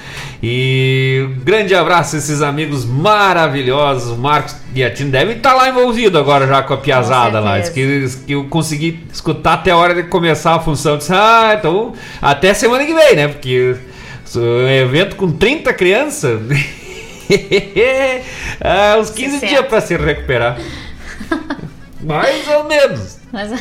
[0.43, 4.13] E um grande abraço a esses amigos maravilhosos.
[4.13, 7.45] O Marcos e a Tina devem estar lá envolvido agora já com a piazada com
[7.45, 7.61] lá.
[7.61, 10.97] Que, que eu consegui escutar até a hora de começar a função.
[10.97, 13.29] Disse, ah, então até semana que vem, né?
[13.29, 13.77] Porque
[14.35, 16.41] o evento com 30 crianças.
[18.63, 20.59] ah, uns 15 dias para se recuperar.
[22.03, 23.20] Mais ou menos.
[23.33, 23.57] Mas, uh,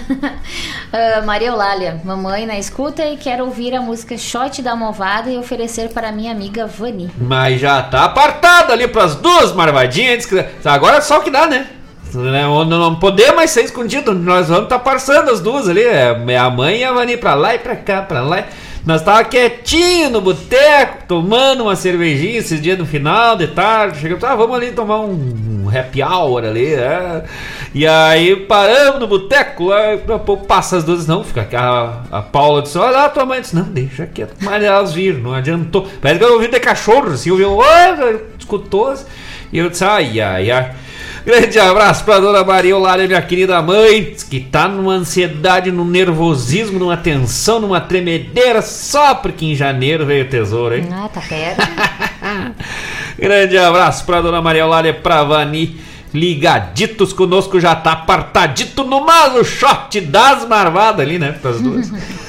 [1.26, 5.90] Maria Eulália, mamãe na escuta e quero ouvir a música Shot da Movada e oferecer
[5.90, 7.12] para minha amiga Vani.
[7.18, 10.28] Mas já tá apartado ali para as duas marvadinhas.
[10.66, 11.68] Agora é só o que dá, né?
[12.14, 14.14] Não, não podemos mais ser escondido.
[14.14, 15.84] Nós vamos estar tá passando as duas ali.
[15.84, 18.46] É a mãe e a Vani para lá e para cá, para lá.
[18.86, 24.00] Nós tava quietinho no boteco, tomando uma cervejinha esses dias no final de tarde.
[24.00, 27.24] Chegamos, ah, vamos ali tomar um, um happy hour ali, é.
[27.74, 32.22] E aí paramos no boteco, lá, a pouco passa as duas, não, fica a, a
[32.22, 35.88] Paula disse, olha lá tua mãe disse, não, deixa quieto, mas elas viram, não adiantou.
[36.02, 37.60] Parece que eu ouvi de cachorro, assim, ouviu,
[38.40, 38.96] escutou,
[39.52, 40.72] e eu disse, ai, ai, ai.
[41.26, 46.80] Grande abraço pra dona Maria Olária, minha querida mãe, que tá numa ansiedade, num nervosismo,
[46.80, 50.88] numa tensão, numa tremedeira, só porque em janeiro veio o tesouro, hein?
[50.92, 51.68] Ah, tá perto.
[53.20, 55.80] Grande abraço pra dona Maria Olária, pra Vani,
[56.14, 61.34] ligaditos conosco, já tá apartadito no malo shot das marvadas ali, né?
[61.42, 61.92] Pras duas.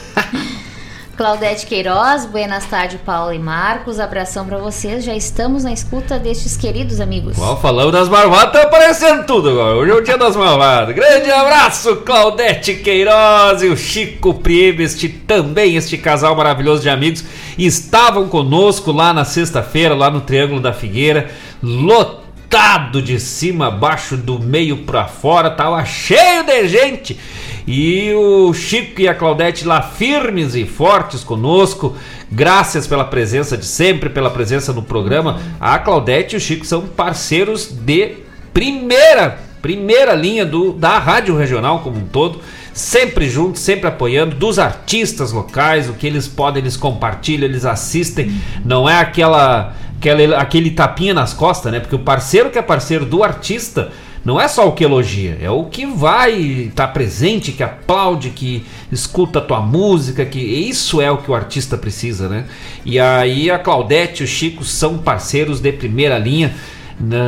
[1.20, 4.00] Claudete Queiroz, buenas tardes, Paulo e Marcos.
[4.00, 5.04] Abração para vocês.
[5.04, 7.36] Já estamos na escuta destes queridos amigos.
[7.36, 9.76] Uau, falando das marvadas, tá aparecendo tudo agora.
[9.76, 10.94] Hoje é o dia das marvadas.
[10.94, 17.22] Grande abraço, Claudete Queiroz e o Chico Priebe, este também, este casal maravilhoso de amigos,
[17.58, 21.30] estavam conosco lá na sexta-feira, lá no Triângulo da Figueira,
[21.62, 27.20] lotado de cima baixo, do meio para fora, tava cheio de gente.
[27.66, 31.96] E o Chico e a Claudete lá firmes e fortes conosco.
[32.30, 35.40] Graças pela presença de sempre, pela presença no programa.
[35.60, 38.16] A Claudete e o Chico são parceiros de
[38.52, 42.40] primeira, primeira linha do, da Rádio Regional como um todo.
[42.72, 48.40] Sempre juntos, sempre apoiando dos artistas locais, o que eles podem, eles compartilham, eles assistem.
[48.64, 51.80] Não é aquela, aquela aquele tapinha nas costas, né?
[51.80, 53.90] Porque o parceiro que é parceiro do artista
[54.24, 58.30] não é só o que elogia, é o que vai estar tá presente, que aplaude,
[58.30, 62.44] que escuta a tua música, que isso é o que o artista precisa, né?
[62.84, 66.54] E aí a Claudete e o Chico são parceiros de primeira linha.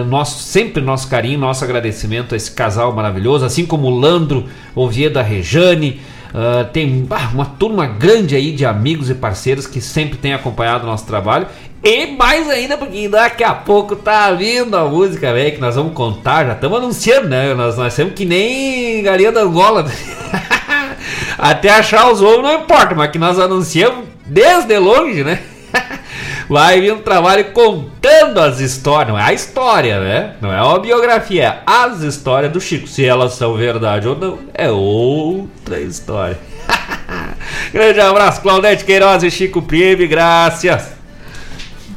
[0.07, 5.18] Nosso, sempre nosso carinho, nosso agradecimento a esse casal maravilhoso, assim como o Landro Oviedo,
[5.18, 6.01] a Rejane,
[6.32, 10.86] Uh, tem uma turma grande aí de amigos e parceiros que sempre tem acompanhado o
[10.86, 11.47] nosso trabalho
[11.85, 15.95] e mais ainda, porque daqui a pouco tá vindo a música, velho, que nós vamos
[15.95, 17.53] contar, já estamos anunciando, né?
[17.55, 19.85] Nós, nós temos que nem galinha da Angola.
[21.37, 25.41] Até achar os ovos não importa, mas que nós anunciamos desde longe, né?
[26.49, 30.35] Vai vir um trabalho contando as histórias, não é a história, né?
[30.41, 32.87] Não é uma biografia, é as histórias do Chico.
[32.87, 36.39] Se elas são verdade ou não, é outra história.
[37.74, 41.01] Grande abraço, Claudete Queiroz e Chico Priebe, graças.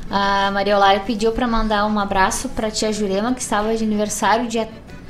[0.10, 4.48] A Maria Olária pediu para mandar um abraço para tia Jurema, que estava de aniversário
[4.48, 4.68] dia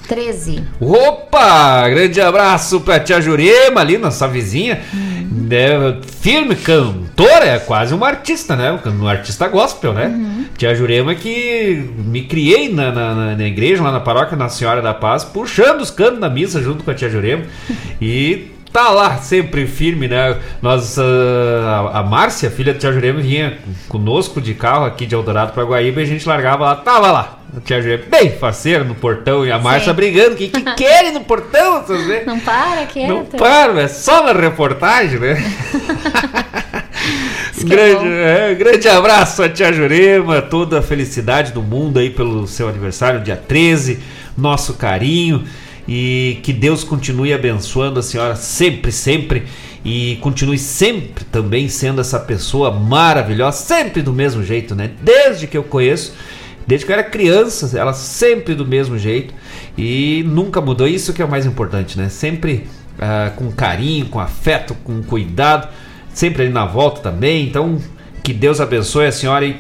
[0.08, 0.64] 13.
[0.80, 1.90] Opa!
[1.90, 4.82] Grande abraço pra tia Jurema ali, nossa vizinha.
[4.94, 5.48] Uhum.
[5.52, 8.80] É, firme cantora, é quase uma artista, né?
[8.86, 10.08] Um artista gospel, né?
[10.08, 10.46] Uhum.
[10.58, 14.94] Tia Jurema que me criei na, na, na, igreja, lá na paróquia Nossa Senhora da
[14.94, 17.44] Paz, puxando os canos da missa junto com a tia Jurema.
[18.02, 20.38] e tá lá sempre firme, né?
[20.62, 23.58] Nós, a, a Márcia, filha do Tia Jurema, vinha
[23.88, 27.40] conosco de carro aqui de Eldorado para Guaíba e a gente largava lá, tava lá.
[27.56, 30.34] O Tia Jurema, bem parceiro no portão e a Márcia brigando.
[30.34, 31.84] O que, que querem no portão?
[31.84, 33.08] Vocês Não para, quieto.
[33.08, 35.36] Não para, é só na reportagem, né?
[37.64, 42.68] grande, é, grande abraço a Tia Jurema, toda a felicidade do mundo aí pelo seu
[42.68, 44.00] aniversário, dia 13,
[44.38, 45.46] nosso carinho.
[45.88, 49.44] E que Deus continue abençoando a senhora sempre, sempre.
[49.84, 54.90] E continue sempre também sendo essa pessoa maravilhosa, sempre do mesmo jeito, né?
[55.02, 56.14] Desde que eu conheço,
[56.66, 59.34] desde que eu era criança, ela sempre do mesmo jeito.
[59.78, 60.88] E nunca mudou.
[60.88, 62.10] Isso que é o mais importante, né?
[62.10, 62.68] Sempre
[62.98, 65.68] uh, com carinho, com afeto, com cuidado.
[66.12, 67.46] Sempre ali na volta também.
[67.46, 67.80] Então,
[68.24, 69.60] que Deus abençoe a senhora e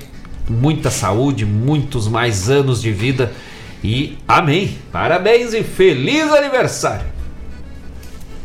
[0.49, 3.31] muita saúde, muitos mais anos de vida
[3.85, 4.79] e amém.
[4.91, 7.05] Parabéns e feliz aniversário.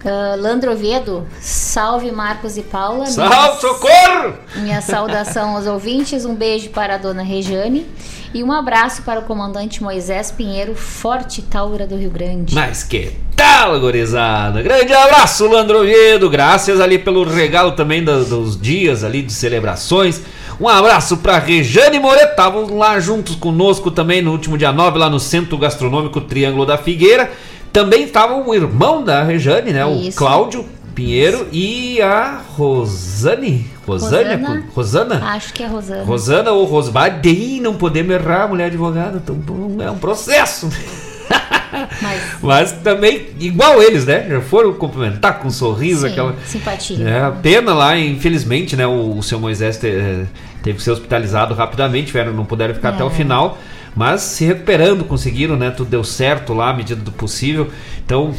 [0.05, 3.07] Uh, Landro Oviedo, salve Marcos e Paula.
[3.07, 4.35] Salve, Minha- socorro!
[4.57, 7.87] Minha saudação aos ouvintes, um beijo para a dona Rejane
[8.33, 12.55] e um abraço para o comandante Moisés Pinheiro, Forte Taura do Rio Grande.
[12.55, 14.63] Mas que tal, gurizada?
[14.63, 16.31] Grande abraço, Landro Oviedo.
[16.31, 20.23] Graças ali pelo regalo também dos dias ali de celebrações.
[20.61, 22.31] Um abraço pra Rejane Moreto.
[22.31, 26.79] Estavam lá juntos conosco também no último dia 9, lá no Centro Gastronômico Triângulo da
[26.79, 27.33] Figueira.
[27.73, 29.85] Também estava o irmão da Rejane, né?
[29.85, 30.19] O Isso.
[30.19, 30.67] Cláudio
[31.05, 33.67] Pinheiro e a Rosane.
[33.87, 34.35] Rosane?
[34.37, 34.65] Rosana?
[34.75, 35.25] Rosana?
[35.31, 36.05] Acho que é Rosana.
[36.05, 39.17] Rosana ou Rosbadei, não podemos errar, mulher advogada.
[39.25, 39.39] Então,
[39.81, 40.69] é um processo.
[42.43, 44.27] Mas também, igual eles, né?
[44.29, 46.35] Já foram cumprimentar com um sorriso, Sim, aquela.
[46.45, 47.09] simpatia.
[47.09, 48.87] É, pena lá, infelizmente, né?
[48.87, 50.25] O, o seu Moisés te- eh,
[50.63, 53.11] teve que ser hospitalizado rapidamente, tiveram, não puderam ficar até o É.
[53.11, 53.57] final.
[53.95, 55.71] Mas se recuperando, conseguiram, né?
[55.71, 57.69] Tudo deu certo lá, à medida do possível.
[58.05, 58.35] Então,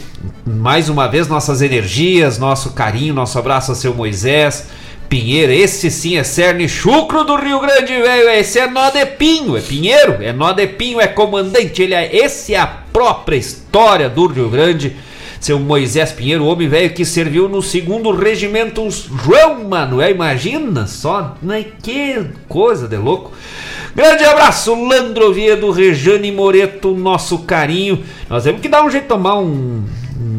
[0.45, 4.67] mais uma vez, nossas energias, nosso carinho, nosso abraço ao seu Moisés.
[5.09, 8.29] Pinheiro, esse sim é cerne chucro do Rio Grande, velho.
[8.29, 11.81] Esse é nó de pinho, é pinheiro, é nó de pinho, é comandante.
[11.81, 14.95] Ele é, esse é a própria história do Rio Grande.
[15.41, 20.11] Seu Moisés Pinheiro, homem velho que serviu no segundo regimento João Manuel.
[20.11, 21.65] Imagina só, né?
[21.81, 23.33] Que coisa de louco.
[23.93, 28.03] Grande abraço, Landro Oviedo, Rejane Moreto, nosso carinho.
[28.29, 29.83] Nós temos que dar um jeito de tomar um-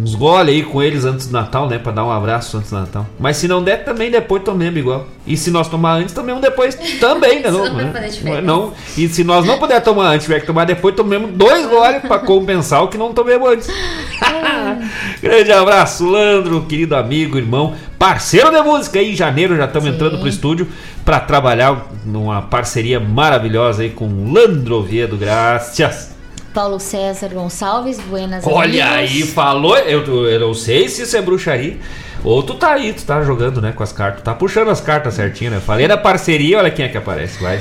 [0.03, 1.79] uns gole aí com eles antes do Natal, né?
[1.79, 3.07] Pra dar um abraço antes do Natal.
[3.21, 5.07] Mas se não der, também depois tomemos igual.
[5.25, 7.51] E se nós tomar antes, tomemos depois também, né?
[7.51, 8.09] Não, né?
[8.09, 8.43] diferença.
[8.43, 12.03] não, e se nós não puder tomar antes, tiver que tomar depois, tomemos dois goles
[12.03, 13.69] pra compensar o que não tomemos antes.
[15.23, 19.13] Grande abraço, Landro, querido amigo, irmão, parceiro de música aí.
[19.13, 20.67] Em janeiro já estamos entrando pro estúdio
[21.05, 25.17] para trabalhar numa parceria maravilhosa aí com Landro Oviedo.
[25.17, 26.13] Graças.
[26.53, 29.11] Paulo César Gonçalves, Buenas Olha amigos.
[29.11, 29.77] aí, falou.
[29.79, 31.77] Eu, eu não sei se isso é bruxaria.
[32.25, 34.23] Ou tu tá aí, tu tá jogando, né, com as cartas.
[34.23, 35.61] Tá puxando as cartas certinho, né?
[35.61, 37.43] Falei da parceria, olha quem é que aparece.
[37.43, 37.61] Vai.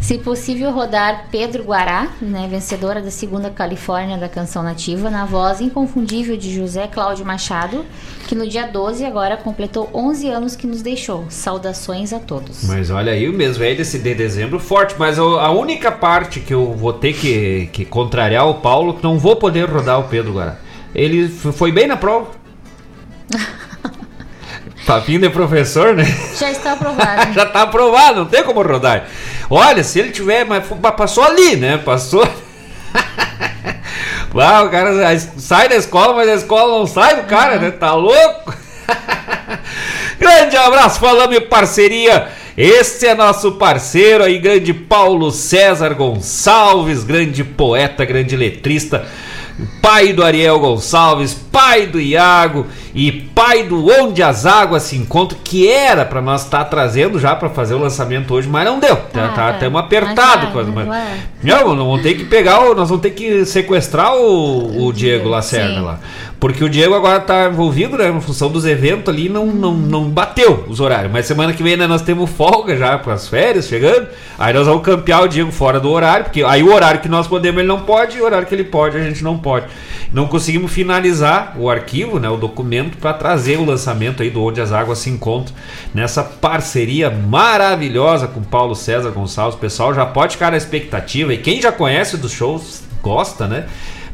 [0.00, 5.60] Se possível, rodar Pedro Guará, né, vencedora da segunda Califórnia da Canção Nativa, na voz
[5.60, 7.84] inconfundível de José Cláudio Machado,
[8.26, 11.26] que no dia 12 agora completou 11 anos que nos deixou.
[11.28, 12.64] Saudações a todos.
[12.64, 14.94] Mas olha aí, o mês velho desse de dezembro forte.
[14.98, 19.18] Mas a única parte que eu vou ter que, que contrariar o Paulo, que não
[19.18, 20.56] vou poder rodar o Pedro Guará.
[20.94, 22.30] Ele foi bem na prova.
[24.86, 26.04] Papinho de professor, né?
[26.38, 27.32] Já está aprovado.
[27.34, 29.06] Já tá aprovado, não tem como rodar.
[29.54, 30.64] Olha, se ele tiver, mas
[30.96, 31.76] passou ali, né?
[31.76, 32.26] Passou.
[34.34, 37.70] Uau, o cara sai da escola, mas a escola não sai do cara, né?
[37.70, 38.54] Tá louco?
[40.18, 42.28] grande abraço, falando em parceria.
[42.56, 49.06] Esse é nosso parceiro aí, grande Paulo César Gonçalves, grande poeta, grande letrista,
[49.82, 55.38] pai do Ariel Gonçalves, pai do Iago e pai do Onde as Águas se Encontram,
[55.42, 58.96] que era pra nós estar trazendo já pra fazer o lançamento hoje, mas não deu.
[59.14, 59.52] Já tá, tá.
[59.54, 60.44] tamo apertado.
[60.44, 61.20] Mas com as- vai, mas-.
[61.42, 65.28] Não, nós vamos ter que pegar, o- nós vamos ter que sequestrar o, o Diego
[65.28, 65.80] Lacerda Sim.
[65.80, 65.98] lá.
[66.38, 68.08] Porque o Diego agora tá envolvido, né?
[68.08, 71.12] Em função dos eventos ali, não, não, não bateu os horários.
[71.12, 74.08] Mas semana que vem né, nós temos folga já para as férias chegando.
[74.36, 77.28] Aí nós vamos campear o Diego fora do horário, porque aí o horário que nós
[77.28, 79.66] podemos ele não pode, e o horário que ele pode a gente não pode.
[80.12, 82.28] Não conseguimos finalizar o arquivo, né?
[82.28, 85.54] O documento para trazer o lançamento aí do Onde as Águas se Encontram
[85.94, 89.56] nessa parceria maravilhosa com Paulo César Gonçalves.
[89.56, 93.66] O pessoal já pode ficar na expectativa e quem já conhece dos shows gosta, né?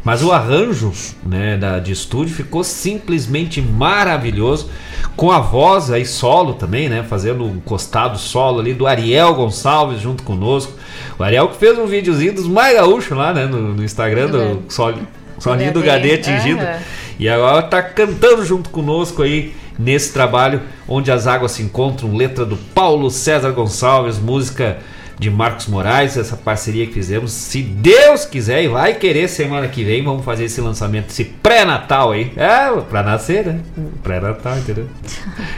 [0.04, 0.92] Mas o arranjo
[1.26, 4.70] né, da, de estúdio ficou simplesmente maravilhoso.
[5.16, 7.04] Com a voz aí solo também, né?
[7.06, 10.72] Fazendo um costado solo ali do Ariel Gonçalves junto conosco.
[11.18, 13.46] O Ariel que fez um videozinho dos mais gaúchos lá, né?
[13.46, 14.94] No, no Instagram do Sol,
[15.38, 16.14] Solinho do Gadê.
[16.14, 16.62] Atingido.
[16.62, 16.78] Aham.
[17.18, 22.44] E agora tá cantando junto conosco aí nesse trabalho onde as águas se encontram, letra
[22.44, 24.78] do Paulo César Gonçalves, música
[25.18, 27.32] de Marcos Moraes, essa parceria que fizemos.
[27.32, 32.12] Se Deus quiser e vai querer semana que vem, vamos fazer esse lançamento, esse pré-natal
[32.12, 32.32] aí.
[32.36, 33.60] É, pra nascer, né?
[34.02, 34.86] Pré-natal, entendeu?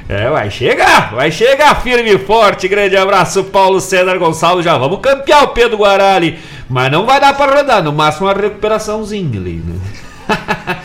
[0.08, 2.66] É, vai chegar, vai chegar firme e forte.
[2.66, 4.64] Grande abraço, Paulo César Gonçalves.
[4.64, 6.36] Já vamos campear o Pedro Guará ali.
[6.68, 9.78] Mas não vai dar pra rodar, no máximo uma recuperaçãozinha ali, né?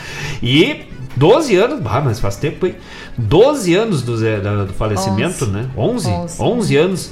[0.46, 0.84] e
[1.16, 2.74] 12 anos, ah, mas faz tempo, hein?
[3.18, 5.50] 12 anos do, da- do falecimento, Onze.
[5.50, 5.68] né?
[5.76, 6.42] 11, 11.
[6.42, 7.10] 11 anos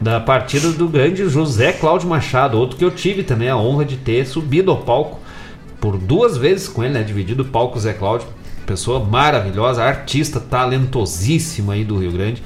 [0.00, 3.96] da partida do grande José Cláudio Machado, outro que eu tive também a honra de
[3.96, 5.20] ter subido ao palco
[5.80, 7.02] por duas vezes com ele, né?
[7.02, 8.26] Dividido o palco Zé Cláudio.
[8.66, 12.42] Pessoa maravilhosa, artista talentosíssima aí do Rio Grande.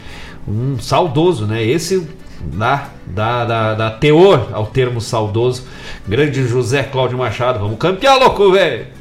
[0.48, 1.62] Um saudoso, né?
[1.64, 2.06] Esse
[2.52, 5.64] dá, dá, dá, dá teor ao termo saudoso.
[6.06, 7.58] Grande José Cláudio Machado.
[7.58, 8.95] Vamos campear, louco, velho!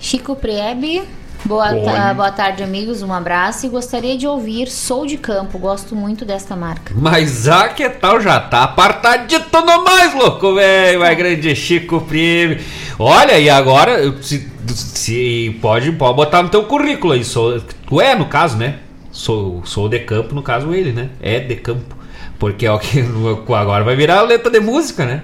[0.00, 1.02] Chico Priebe.
[1.44, 3.02] Boa, ta- boa tarde, amigos.
[3.02, 3.64] Um abraço.
[3.66, 5.58] E gostaria de ouvir Sou de Campo.
[5.58, 6.92] Gosto muito desta marca.
[6.96, 10.98] Mas a que tal já tá apartadito no mais, louco, velho.
[10.98, 12.58] Vai grande Chico Prime.
[12.98, 17.24] Olha, e agora, se, se pode, pode botar no teu currículo aí.
[17.24, 18.78] Sou, tu é, no caso, né?
[19.10, 21.08] Sou, sou de campo, no caso ele, né?
[21.22, 21.96] É de campo.
[22.38, 23.00] Porque é o que
[23.54, 25.22] agora vai virar letra de música, né?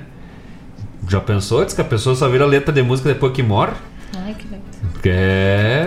[1.09, 1.65] Já pensou?
[1.65, 3.75] Diz que a pessoa só vira letra de música depois que morre?
[4.25, 4.47] Ai, que
[5.09, 5.87] É.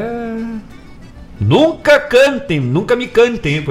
[1.39, 3.63] Nunca cantem, nunca me cantem.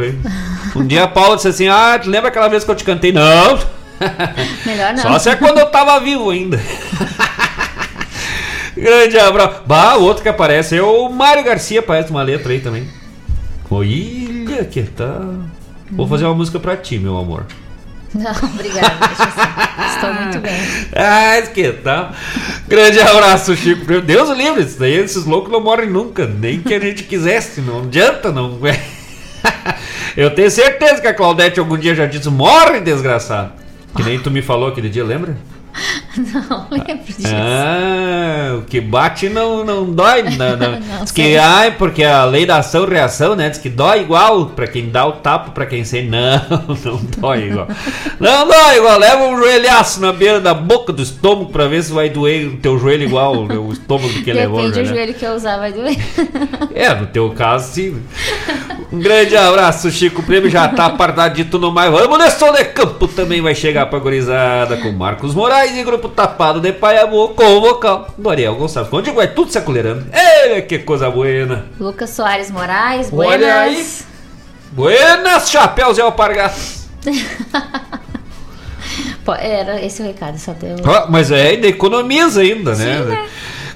[0.74, 3.12] Um dia a Paula disse assim: Ah, tu lembra aquela vez que eu te cantei?
[3.12, 3.58] Não!
[4.64, 5.02] Melhor não.
[5.02, 6.58] Só se é quando eu tava vivo ainda.
[8.76, 9.62] Grande abraço.
[9.66, 12.86] Bah, o outro que aparece é o Mário Garcia, aparece uma letra aí também.
[13.70, 15.34] Olha que tal.
[15.90, 17.44] Vou fazer uma música pra ti, meu amor.
[18.18, 18.96] Não, obrigada.
[19.94, 20.52] Estou muito bem.
[20.94, 22.12] Ah, que tal?
[22.66, 23.86] Grande abraço, Chico.
[23.86, 26.26] Meu Deus livre, isso daí, esses loucos não morrem nunca.
[26.26, 28.58] Nem que a gente quisesse, não adianta, não.
[30.16, 33.52] Eu tenho certeza que a Claudete algum dia já disse: morre, desgraçado.
[33.94, 35.36] Que nem tu me falou aquele dia, lembra?
[36.48, 37.32] Não lembro disso.
[37.34, 40.22] Ah, o que bate não, não dói.
[40.22, 40.78] Não, não.
[40.88, 41.32] Não Diz sei.
[41.32, 43.48] que, ai, porque a lei da ação reação, né?
[43.48, 46.08] Diz que dói igual pra quem dá o tapa, pra quem sem.
[46.08, 46.40] Não,
[46.84, 47.68] não dói igual.
[48.18, 48.98] Não dói igual.
[48.98, 52.56] Leva um joelhaço na beira da boca do estômago pra ver se vai doer o
[52.56, 54.58] teu joelho igual o estômago que levou.
[54.58, 54.94] Depende já, do né?
[54.94, 55.96] joelho que eu usar, vai doer.
[56.74, 58.02] É, no teu caso, sim.
[58.90, 60.22] Um grande abraço, Chico.
[60.22, 61.90] O prêmio já tá apartadito no mais.
[61.90, 66.60] Vamos nesse de campo também vai chegar pra gurizada com Marcos Moraes e grupo Tapado
[66.60, 68.92] de Paiabu com o vocal do Ariel Gonçalves.
[68.92, 70.06] Onde vai tudo se acolherando.
[70.12, 71.66] Ei, que coisa buena.
[71.78, 73.50] Lucas Soares Moraes, Olha buenas.
[73.50, 73.86] aí.
[74.72, 76.88] Buenas, chapéus e alpargatas.
[79.40, 80.76] Era esse o recado, só deu.
[80.84, 83.26] Ó, mas é, ainda economiza ainda, né?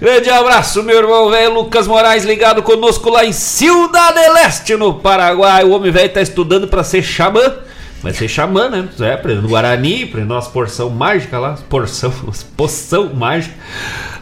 [0.00, 4.94] Grande abraço, meu irmão velho Lucas Moraes, ligado conosco lá em Ciudad del Leste, no
[4.94, 5.62] Paraguai.
[5.62, 7.54] O homem velho tá estudando pra ser xamã.
[8.02, 8.88] Vai ser xamã, né?
[9.00, 12.12] É, aprendendo Guarani, aprendendo umas porção mágica lá, porção,
[12.56, 13.54] poção mágica.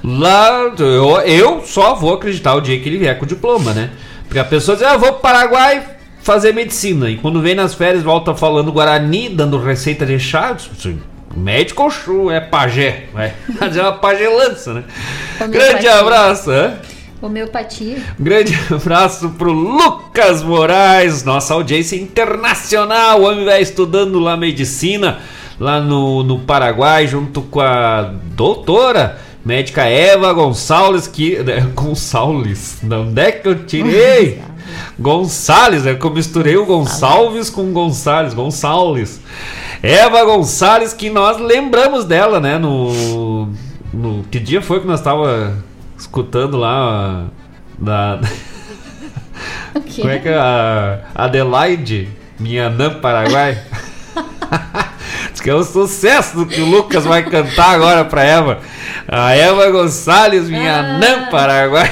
[0.05, 3.90] Lá, eu, eu só vou acreditar o dia que ele vier com o diploma, né?
[4.24, 5.82] Porque a pessoa diz, ah, eu vou pro Paraguai
[6.23, 7.11] fazer medicina.
[7.11, 10.52] E quando vem nas férias, volta falando Guarani, dando receita de chá.
[10.52, 10.97] disse,
[11.35, 14.85] Médico ou é pajé, vai fazer uma pagelança, né?
[15.48, 16.74] Grande abraço, hã?
[17.21, 17.99] Homeopatia.
[18.19, 23.21] Um grande abraço pro Lucas Moraes, nossa audiência internacional.
[23.21, 25.19] O homem vai estudando lá medicina,
[25.59, 31.39] lá no, no Paraguai, junto com a doutora médica Eva Gonçalves, que.
[31.45, 34.41] né, Gonçalves, de onde é que eu tirei?
[34.99, 39.21] Gonçalves, é que eu misturei o Gonçalves com Gonçalves, Gonçalves.
[39.83, 42.59] Eva Gonçalves, que nós lembramos dela, né?
[42.59, 43.49] No.
[43.93, 45.55] no que dia foi que nós tava
[46.01, 47.27] escutando lá
[49.86, 50.01] quê?
[50.01, 52.09] Como é que é a Adelaide,
[52.39, 53.62] minha Anã Paraguai?
[55.31, 58.59] Diz que é um sucesso do que o Lucas vai cantar agora pra Eva.
[59.06, 60.97] A Eva Gonçalves, minha Ah.
[60.97, 61.90] Anã Paraguai.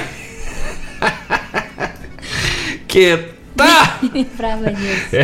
[2.87, 3.25] que
[3.55, 3.99] tá!
[4.13, 5.15] Lembrava disso.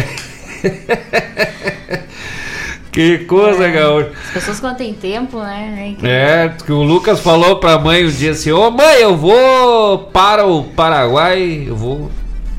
[2.96, 4.12] Que coisa, gaúcho.
[4.28, 5.98] As pessoas quando tem tempo, né?
[6.02, 10.46] É, que o Lucas falou pra mãe um dia assim: Ô mãe, eu vou para
[10.46, 12.10] o Paraguai, eu vou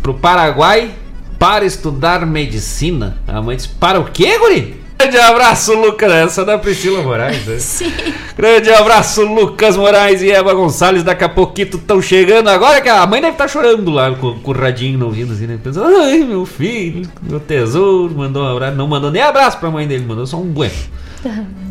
[0.03, 0.91] pro Paraguai
[1.39, 3.17] para estudar medicina.
[3.27, 4.86] A mãe disse: Para o quê, Guri?
[5.07, 6.11] Grande abraço, Lucas.
[6.11, 7.59] Essa é da Priscila Moraes, né?
[7.61, 7.93] Sim.
[8.37, 11.05] Grande abraço, Lucas Moraes e Eva Gonçalves.
[11.05, 12.49] Daqui a pouquinho estão chegando.
[12.49, 15.47] Agora que a mãe deve estar chorando lá com, com o radinho no ouvido, assim,
[15.47, 15.61] né?
[15.63, 18.17] Pensando, ai, meu filho, meu tesouro.
[18.17, 18.77] Mandou um abraço.
[18.77, 20.75] Não mandou nem abraço pra mãe dele, mandou só um bueno.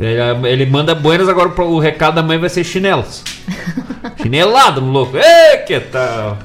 [0.00, 3.24] Ele, ele manda buenas, agora o recado da mãe vai ser chinelos.
[4.22, 5.16] Chinelado no louco.
[5.16, 6.38] Ei, que tal?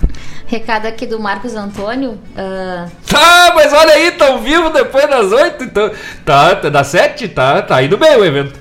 [0.54, 2.20] Recado aqui do Marcos Antônio.
[2.38, 5.90] ah, Tá, mas olha aí, tão vivo depois das oito, então.
[6.24, 8.54] Tá, tá das sete, tá, tá indo bem o evento.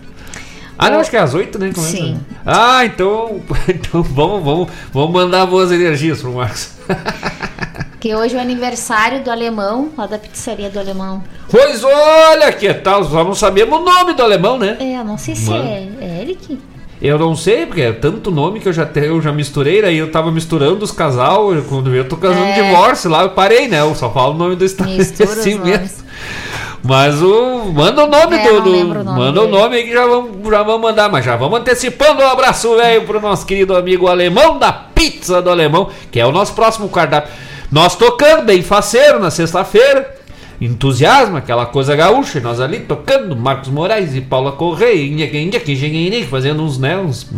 [0.79, 1.71] Ah, não, acho que é às oito, né?
[1.71, 1.95] começa?
[1.95, 2.19] Sim.
[2.47, 6.71] Ah, então, então vamos, vamos, vamos mandar boas energias pro Marcos.
[8.01, 11.23] que hoje é o aniversário do alemão, lá da pizzaria do alemão.
[11.51, 13.05] Pois olha, que tal?
[13.05, 14.79] Só não sabemos o nome do alemão, né?
[14.81, 15.69] É, eu não sei se Mano.
[15.69, 16.59] é, é Eric.
[17.03, 19.99] Eu não sei, porque é tanto nome que eu já, te- eu já misturei, aí
[19.99, 22.63] eu tava misturando os casal, eu- quando eu tô casando É.
[22.63, 23.81] divórcio lá, eu parei, né?
[23.81, 26.05] Eu só falo o nome do Mistura os estabelecimento.
[26.85, 27.73] Mas o.
[27.73, 28.61] Manda o nome É, do.
[28.61, 29.57] do- o nome manda o dele.
[29.59, 33.03] nome aí que já vamos, já vamos mandar, mas já vamos antecipando um abraço, velho,
[33.05, 37.33] pro nosso querido amigo alemão da pizza do alemão, que é o nosso próximo cardápio.
[37.71, 40.22] Nós tocando bem faceiro na sexta-feira.
[40.65, 45.29] Entusiasmo, aquela coisa gaúcha, e nós ali tocando, Marcos Moraes e Paula Correia,
[46.29, 47.29] fazendo uns, né, uns,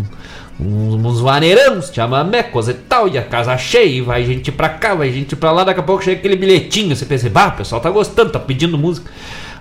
[0.60, 4.68] uns, uns vaneirão, chamamé, coisa e tal, e a casa cheia, e vai gente pra
[4.68, 7.52] cá, vai gente pra lá, daqui a pouco chega aquele bilhetinho, você pensa, bah, o
[7.52, 9.10] pessoal tá gostando, tá pedindo música.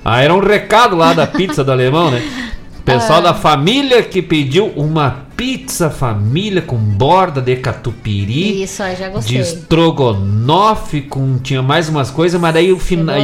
[0.04, 2.22] Aí era um recado lá da pizza do alemão, né?
[2.84, 8.64] Pessoal da família que pediu uma pizza família com borda de catupiry.
[8.64, 9.40] Isso, aí já De gostei.
[9.40, 13.16] estrogonofe com tinha mais umas coisas, mas daí o final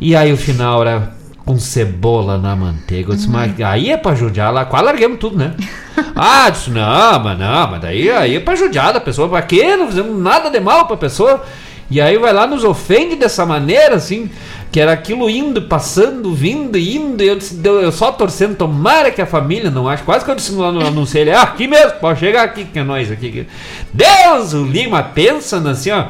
[0.00, 1.12] e aí o final era
[1.44, 3.10] com cebola na manteiga.
[3.12, 3.32] Eu disse, Uhum.
[3.32, 5.54] mas aí é pra judiar lá, quase larguemos tudo, né?
[6.14, 9.74] ah, disse, não, mas não, mas daí aí é pra judiar da pessoa, pra quê?
[9.76, 11.42] Não fizemos nada de mal pra pessoa.
[11.90, 14.30] E aí vai lá, nos ofende dessa maneira, assim,
[14.70, 19.22] que era aquilo indo, passando, vindo, indo, e eu, disse, eu só torcendo, tomara que
[19.22, 20.02] a família não ache.
[20.02, 22.78] Quase que eu disse lá no anúncio, ele, ah, aqui mesmo, pode chegar aqui, que
[22.78, 23.46] é nós aqui.
[23.92, 26.08] Deus, o Lima, pensa assim, ó.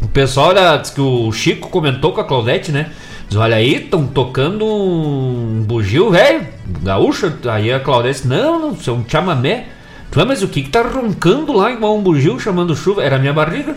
[0.00, 2.90] O pessoal diz que o Chico comentou com a Claudete, né?
[3.28, 6.46] Diz, olha aí, estão tocando um bugio, velho,
[6.82, 7.32] gaúcho.
[7.50, 9.66] Aí a Claudete não, não, isso é um chamamé.
[10.10, 13.02] Tu, "Ah, mas o que que tá roncando lá igual um bugio chamando chuva?
[13.02, 13.74] Era a minha barriga.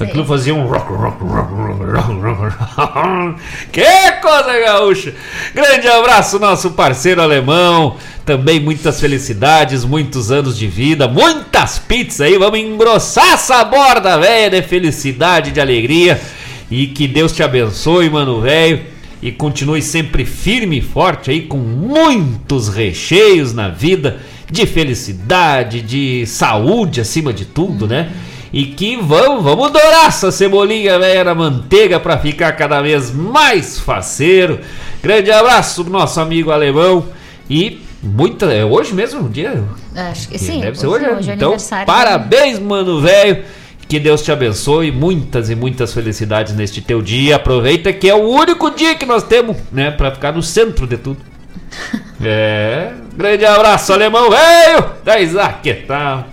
[0.00, 3.40] Aquilo fazia um rock, rock, rock, rock, rock, rock.
[3.70, 5.14] Que coisa gaúcha!
[5.54, 7.96] Grande abraço, nosso parceiro alemão.
[8.26, 12.36] Também muitas felicidades, muitos anos de vida, muitas pizzas aí.
[12.36, 16.20] Vamos engrossar essa borda velha de felicidade, de alegria.
[16.68, 18.80] E que Deus te abençoe, mano velho.
[19.22, 24.18] E continue sempre firme e forte aí, com muitos recheios na vida,
[24.50, 28.10] de felicidade, de saúde acima de tudo, né?
[28.54, 33.80] E que vamos, vamos dourar essa cebolinha velha na manteiga para ficar cada vez mais
[33.80, 34.60] faceiro.
[35.02, 37.04] Grande abraço nosso amigo alemão
[37.50, 38.46] e muita.
[38.54, 39.60] É hoje mesmo o dia?
[39.96, 40.60] Acho que sim.
[40.60, 41.32] Deve ser hoje, hoje né?
[41.32, 41.84] é Então, aniversário.
[41.86, 43.42] parabéns, mano, velho.
[43.88, 47.34] Que Deus te abençoe, muitas e muitas felicidades neste teu dia.
[47.34, 50.96] Aproveita que é o único dia que nós temos, né, Pra ficar no centro de
[50.96, 51.18] tudo.
[52.26, 54.84] É, grande abraço, alemão velho.
[55.04, 56.24] Da Isaac, tal?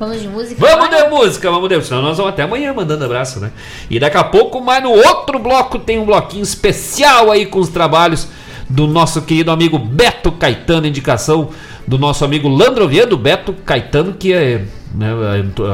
[0.00, 0.66] Vamos de música?
[0.66, 1.04] Vamos agora?
[1.04, 3.50] de música, vamos de senão nós vamos até amanhã mandando abraço, né?
[3.90, 7.68] E daqui a pouco, mas no outro bloco tem um bloquinho especial aí com os
[7.68, 8.26] trabalhos
[8.66, 11.50] do nosso querido amigo Beto Caetano, indicação
[11.86, 14.64] do nosso amigo Landro Oviedo, Beto Caetano, que é,
[14.94, 15.68] né, entrou-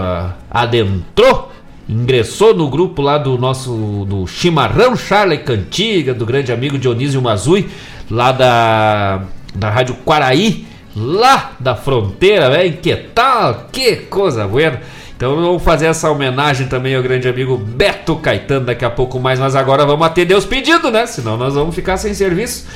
[0.51, 1.53] adentrou,
[1.89, 7.69] ingressou no grupo lá do nosso do Chimarrão Charlie Cantiga, do grande amigo Dionísio Mazui,
[8.11, 9.23] lá da,
[9.55, 10.67] da Rádio Quaraí,
[10.97, 12.79] lá da fronteira, velho.
[12.79, 13.67] Que tal?
[13.71, 14.81] Que coisa boa.
[15.17, 19.41] Então vamos fazer essa homenagem também ao grande amigo Beto Caetano daqui a pouco mais,
[19.41, 21.07] mas agora vamos atender os pedidos, né?
[21.07, 22.67] Senão nós vamos ficar sem serviço.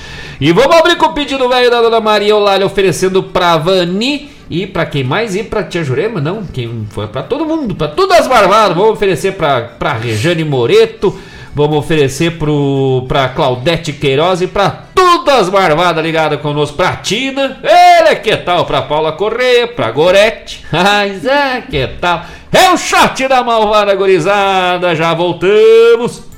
[0.41, 4.67] E vamos abrir com o pedido velho da Dona Maria Eulália oferecendo pra Vani e
[4.67, 5.37] pra quem mais?
[5.37, 6.19] E pra Tia Jurema?
[6.19, 8.75] Não, quem foi pra todo mundo, pra todas as barbadas.
[8.75, 11.17] Vamos oferecer pra, pra Rejane Moreto,
[11.55, 16.77] vamos oferecer pro, pra Claudete Queiroz e pra todas as barbadas ligadas conosco.
[16.77, 18.65] Pra Tina, ele que tal?
[18.65, 22.25] Pra Paula Correia, pra Gorete, mas é que tal?
[22.53, 26.31] É o shot da malvada gorizada, já voltamos.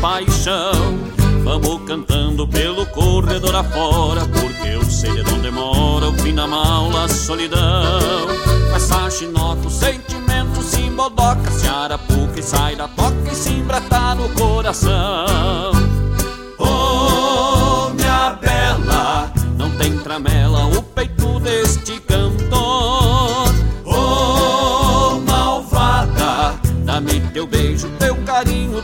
[0.00, 0.98] Paixão.
[1.44, 7.04] Vamos cantando pelo corredor afora Porque eu sei de onde mora o fim da maula,
[7.04, 8.28] a solidão.
[8.74, 14.14] Essa chinota o sentimento se embodoca Se arapuca e sai da toca e se embrata
[14.14, 15.72] no coração.
[16.58, 23.54] Oh, minha bela, não tem tramela o peito deste cantor.
[23.84, 28.82] Oh, malvada, dá-me teu beijo, teu carinho,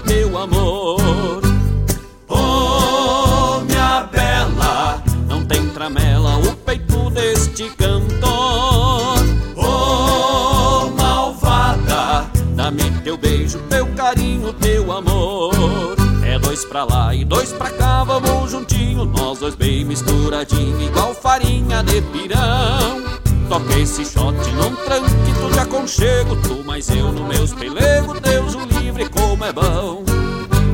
[16.74, 22.02] pra lá e dois pra cá, vamos juntinho, nós dois bem misturadinho, igual farinha de
[22.02, 23.00] pirão.
[23.48, 28.64] Toca esse shot num tranquito de aconchego, tu mais eu no meus pelego, Deus o
[28.64, 30.02] livre como é bom.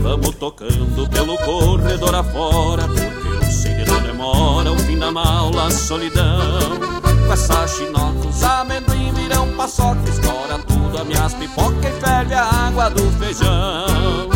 [0.02, 6.78] Vamos tocando pelo corredor afora, porque de não demora o fim da maula, a solidão.
[7.26, 12.44] Com essa chinoca, os amendoim virão paçoca, estoura tudo a minhas pipoca e ferve a
[12.44, 14.29] água do feijão.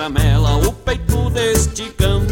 [0.00, 2.29] Tramela o peito deste cantor.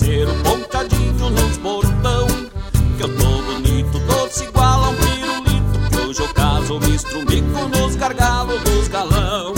[0.00, 2.26] Faceiro, pontadinho nos portão.
[2.96, 5.90] Que eu tô bonito, doce igual a um pirulito.
[5.90, 9.52] Que hoje eu caso, me estrumico nos gargalos dos galão.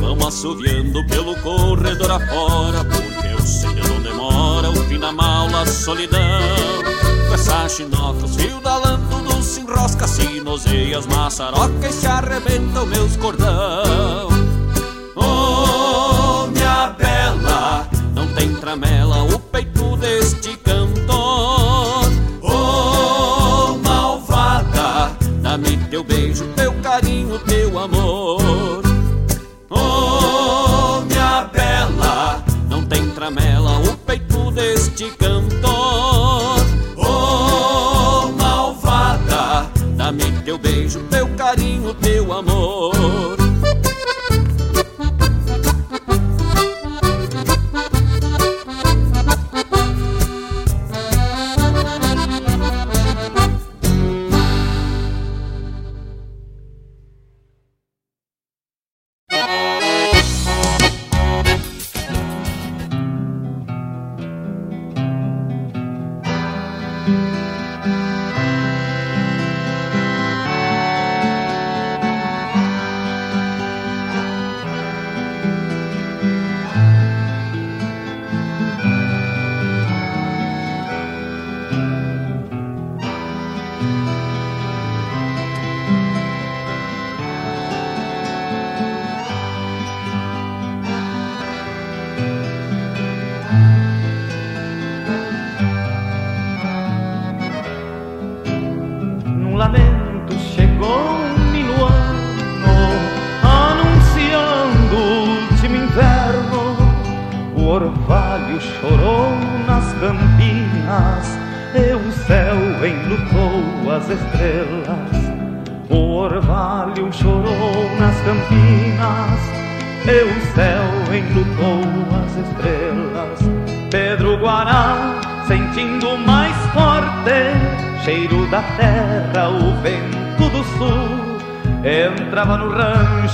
[0.00, 5.66] Vamos assoviando pelo corredor afora Porque eu sei não demora o fim da maula, a
[5.66, 6.20] solidão.
[7.28, 8.80] Com essa chinoca, os fios da
[9.10, 14.28] tudo se enrosca Se noseia as maçarocas e se arrebentam meus cordão.
[15.16, 19.43] Oh, minha bela, não tem tramela o
[20.04, 22.04] deste cantor.
[22.42, 28.82] Oh, malvada, dá-me teu beijo, teu carinho, teu amor.
[29.70, 35.33] Oh, minha bela, não tem tramela o peito deste cantor.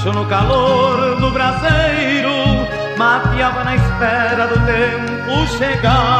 [0.00, 2.32] Rancho no calor do braseiro,
[2.96, 6.19] mateava na espera do tempo chegar.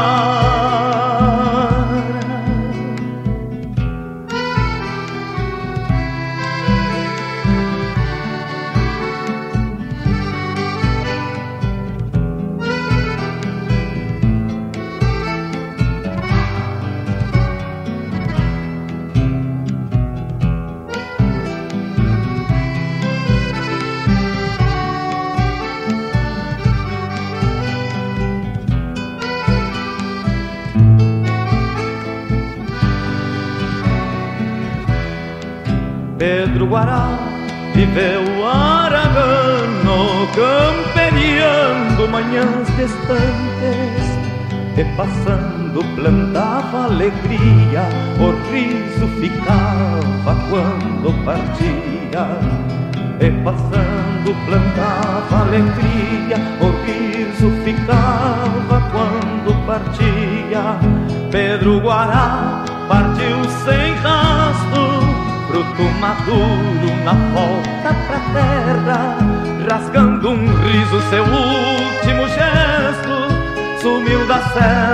[70.71, 74.90] Um riso seu último gesto, sumiu da serra,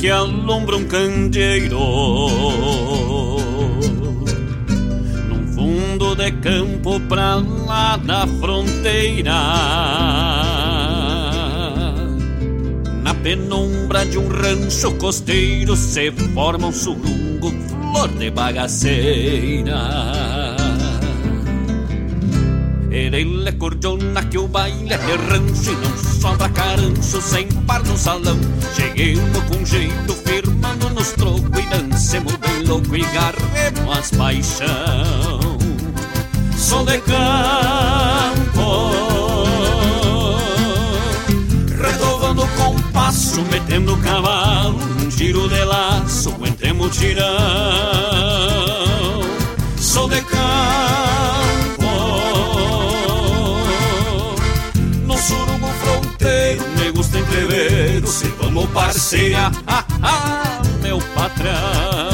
[0.00, 1.78] que alumbra um candeeiro.
[5.28, 9.34] Num fundo de campo pra lá da fronteira.
[13.02, 20.29] Na penumbra de um rancho costeiro se forma um surungo, flor de bagaceira.
[23.12, 28.38] Ele cordiona que o baile é rancho e não sobra caranço sem par no salão.
[28.74, 35.58] Cheguemos com jeito, firmando nos trocos e dancemos bem louco e garremos as paixão.
[36.56, 38.70] Sou de campo,
[41.82, 47.26] retovando o compasso, metendo o cavalo, um giro de laço, entre mutirão.
[49.78, 50.20] Sou de
[57.30, 62.09] me gusta entrever se vamos parceira, ah, ah, meu patrão.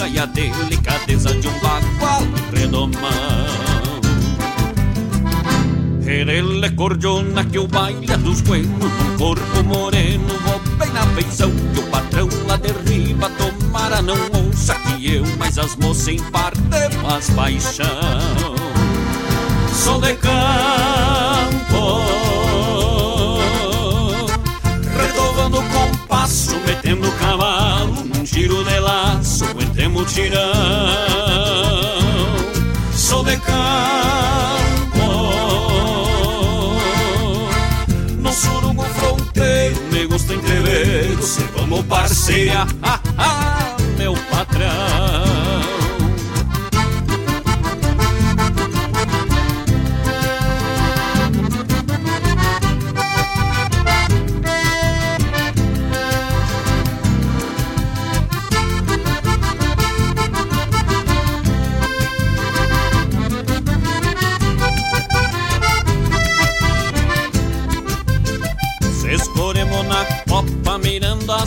[0.00, 2.22] Destreza e a delicadeza de um bagual
[2.52, 3.00] redomão.
[6.06, 11.52] Ele é cordiona que o baile dos buenos Num corpo moreno, vou bem na feição
[11.72, 16.52] Que o patrão lá derriba, tomara não ouça Que eu, mas as moças em par
[17.00, 17.86] faz paixão
[19.72, 20.16] Sou de
[30.00, 30.40] mutirão.
[32.94, 33.60] Sou de campo
[38.18, 45.79] no surungo fronteiro, me gusta entrever se vamos parceira, ah, ah, meu patrão.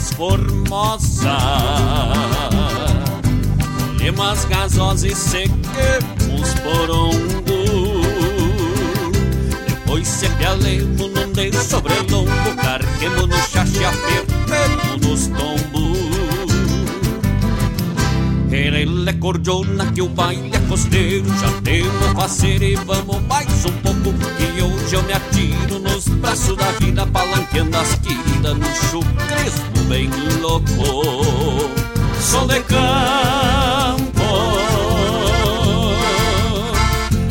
[0.04, 1.26] Mirando as formosas
[3.98, 8.02] Olhemos as gasosas e sequemos porongo
[9.66, 12.30] Depois se apialemos num de sobrelongo
[12.62, 15.94] Carquemos no chache, apertemos nos tombos.
[18.50, 23.72] Ele é cordiona que o baile é costeiro Já temos faceiro e vamos mais um
[23.82, 29.84] pouco Que hoje eu me atiro nos braços da vida Palanqueando as queridas no chucrismo
[29.88, 30.10] bem
[30.40, 31.70] louco.
[32.20, 34.24] Sou de campo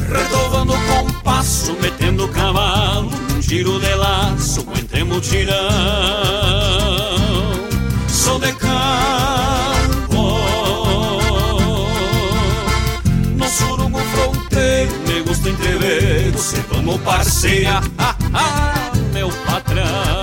[0.07, 5.53] Retovando o compasso, metendo o cavalo Num giro de laço, entre mutirão
[8.07, 9.72] Sou de campo
[15.43, 20.22] me gusta entrever se vamos parceira, ah, ah, meu patrão.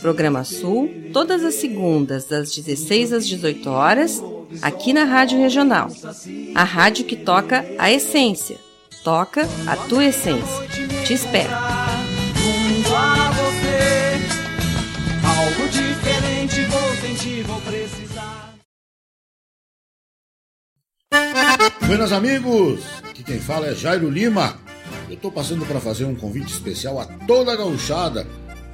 [0.00, 4.22] Programa Sul, todas as segundas, das 16 às 18 horas,
[4.60, 5.88] aqui na Rádio Regional.
[6.54, 8.58] A rádio que toca a essência.
[9.02, 10.68] Toca a tua essência.
[11.04, 11.50] Te espero.
[12.36, 13.72] Junto a você,
[15.26, 18.54] algo diferente vou sentir, vou precisar.
[21.86, 24.58] Buenas amigos, aqui quem fala é Jairo Lima.
[25.10, 28.26] Eu tô passando para fazer um convite especial a toda a gauchada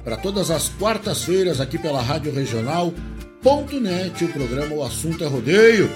[0.03, 5.89] para todas as quartas-feiras aqui pela Rádio Regional.net, o programa O Assunto é Rodeio.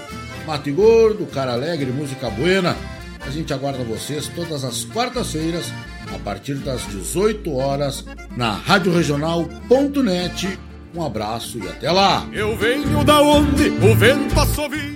[0.46, 2.76] Mate Gordo, Cara Alegre, Música Buena.
[3.20, 5.72] A gente aguarda vocês todas as quartas-feiras,
[6.14, 8.04] a partir das 18 horas,
[8.36, 10.58] na Rádio Regional.net.
[10.94, 12.28] Um abraço e até lá!
[12.32, 14.94] Eu venho da onde o vento assovia.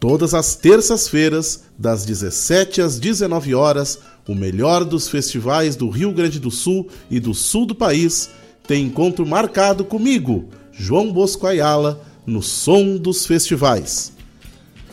[0.00, 3.98] Todas as terças-feiras, das 17 às 19 horas,
[4.30, 8.30] o melhor dos festivais do Rio Grande do Sul e do sul do país
[8.64, 14.12] tem encontro marcado comigo, João Bosco Ayala, no Som dos Festivais.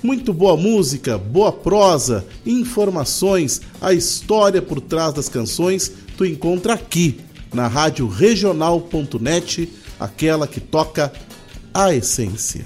[0.02, 7.20] Muito boa música, boa prosa, informações, a história por trás das canções tu encontra aqui
[7.54, 11.14] na rádio regional.net, aquela que toca
[11.72, 12.66] a essência.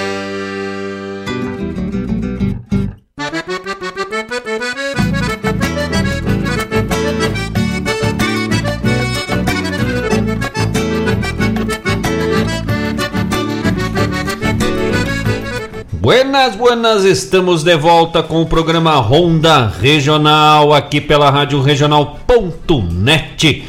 [16.11, 23.63] Buenas, buenas, estamos de volta com o programa Ronda Regional aqui pela Rádio Regional.net.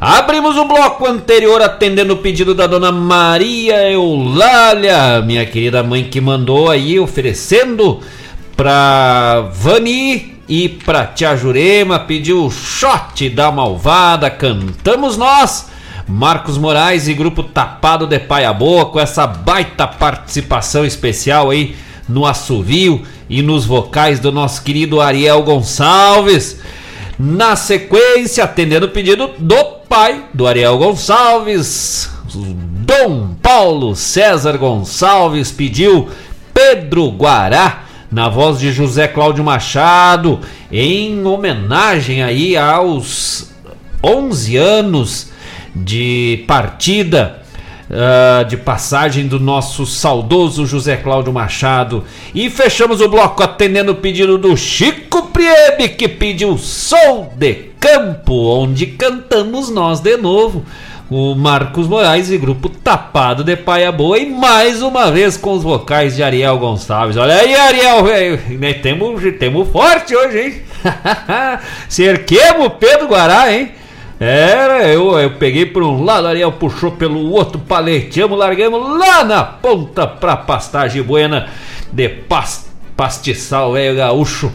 [0.00, 6.20] Abrimos o bloco anterior atendendo o pedido da dona Maria Eulália, minha querida mãe que
[6.20, 7.98] mandou aí oferecendo
[8.56, 15.68] pra Vani e pra Tia Jurema, pediu o shot da malvada, cantamos nós.
[16.10, 21.76] Marcos Moraes e grupo Tapado de Paia Boa com essa baita participação especial aí
[22.08, 26.60] no assovio e nos vocais do nosso querido Ariel Gonçalves.
[27.16, 36.08] Na sequência, atendendo o pedido do pai do Ariel Gonçalves, Dom Paulo César Gonçalves pediu
[36.52, 40.40] Pedro Guará na voz de José Cláudio Machado,
[40.72, 43.52] em homenagem aí aos
[44.02, 45.30] 11 anos
[45.74, 47.40] de partida,
[47.90, 52.04] uh, de passagem do nosso saudoso José Cláudio Machado.
[52.34, 58.34] E fechamos o bloco atendendo o pedido do Chico Priebe, que pediu Sol de Campo,
[58.34, 60.64] onde cantamos nós de novo.
[61.10, 65.62] O Marcos Moraes e grupo Tapado de Paia Boa e mais uma vez com os
[65.64, 67.16] vocais de Ariel Gonçalves.
[67.16, 68.40] Olha aí, Ariel, velho.
[68.60, 70.62] Né, temos, temos forte hoje, hein?
[71.88, 73.72] Cerquemos Pedro Guará, hein?
[74.22, 79.42] Era, eu, eu peguei por um lado, Ariel puxou pelo outro, paleteamos, largamos lá na
[79.42, 81.48] ponta pra pastagem buena
[81.90, 84.52] de past, pastiçal velho gaúcho.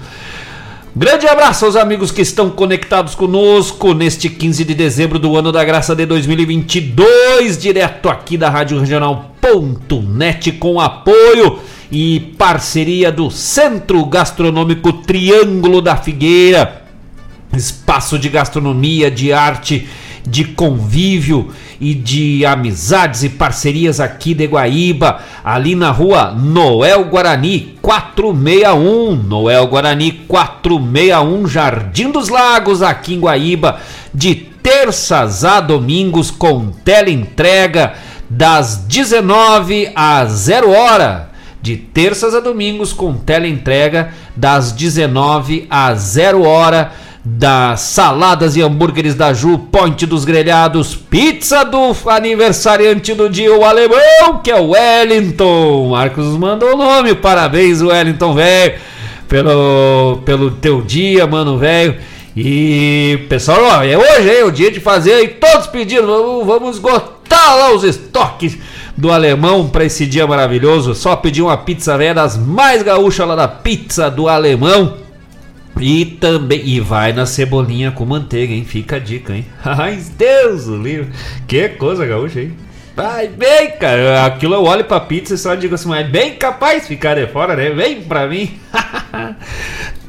[0.96, 5.64] Grande abraço aos amigos que estão conectados conosco neste 15 de dezembro do ano da
[5.64, 11.58] graça de 2022, direto aqui da Rádio Regional.net com apoio
[11.92, 16.85] e parceria do Centro Gastronômico Triângulo da Figueira
[17.58, 19.88] espaço de gastronomia, de arte,
[20.28, 27.78] de convívio e de amizades e parcerias aqui de Guaíba, ali na rua Noel Guarani
[27.82, 33.80] 461, Noel Guarani 461, Jardim dos Lagos, aqui em Guaíba,
[34.14, 37.94] de terças a domingos com teleentrega
[38.30, 41.30] das 19 às 0 hora.
[41.62, 46.92] De terças a domingos com teleentrega das 19 às 0 hora
[47.28, 53.66] das saladas e hambúrgueres da Ju, Ponte dos Grelhados, pizza do aniversariante do dia, o
[53.66, 55.90] alemão, que é o Wellington.
[55.90, 58.76] Marcos mandou o nome, parabéns, Wellington, velho,
[59.28, 61.96] pelo, pelo teu dia, mano, velho.
[62.38, 66.76] E pessoal, ó, é hoje é o dia de fazer aí todos pedindo, vamos, vamos
[66.76, 68.56] esgotar lá os estoques
[68.96, 70.94] do alemão para esse dia maravilhoso.
[70.94, 75.05] Só pedir uma pizza velha das mais gaúchas lá da pizza do alemão.
[75.80, 78.64] E também e vai na cebolinha com manteiga, hein?
[78.64, 79.46] Fica a dica, hein?
[79.64, 81.10] Ai, Deus o livro.
[81.48, 82.56] Que coisa gaúcha, hein?
[82.96, 84.26] Vai bem, cara.
[84.26, 87.56] Aquilo eu olho pra pizza e só digo assim, mas bem capaz ficar de fora,
[87.56, 87.70] né?
[87.72, 88.58] Vem pra mim.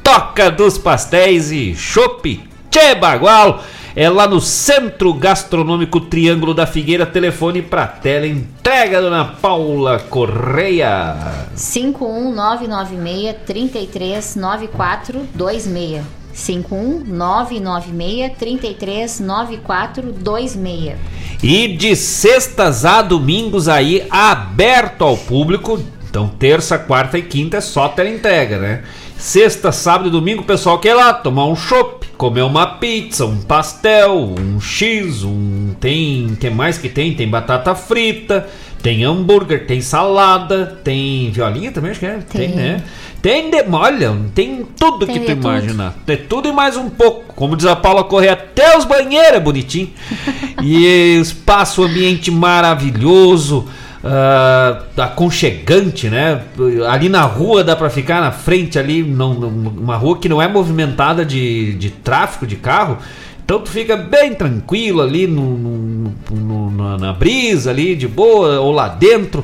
[0.01, 2.41] Toca dos pastéis e chopp.
[2.71, 3.61] Tchê Bagual.
[3.99, 7.03] É lá no Centro Gastronômico Triângulo da Figueira.
[7.03, 8.27] Telefone pra tela.
[8.27, 11.15] Entrega, dona Paula Correia.
[11.55, 16.03] 51996 339426.
[16.31, 20.95] 51996 339426.
[21.41, 25.83] E de sextas a domingos aí, aberto ao público.
[26.07, 28.83] Então, terça, quarta e quinta é só entrega, né?
[29.17, 33.25] Sexta, sábado e domingo, o pessoal quer ir lá tomar um chopp, comer uma pizza,
[33.25, 35.73] um pastel, um X, um.
[35.79, 36.37] Tem.
[36.39, 37.13] que mais que tem?
[37.15, 38.47] Tem batata frita,
[38.81, 42.19] tem hambúrguer, tem salada, tem violinha também, acho que é.
[42.19, 42.55] Tem, Tem.
[42.55, 42.83] né?
[43.21, 45.47] Tem de, olha, tem tudo Tem que tu de tudo.
[45.47, 45.95] imaginar.
[46.05, 47.33] Tem tudo e mais um pouco.
[47.33, 49.89] Como diz a Paula Correia, até os banheiros é bonitinho.
[50.61, 53.67] e espaço, ambiente maravilhoso.
[54.03, 56.41] Ah, aconchegante, né?
[56.89, 60.47] Ali na rua dá pra ficar na frente ali, não, uma rua que não é
[60.47, 62.97] movimentada de, de tráfego de carro.
[63.43, 68.71] Então tu fica bem tranquilo ali no, no- no- na, brisa ali, de boa, ou
[68.73, 69.43] lá dentro.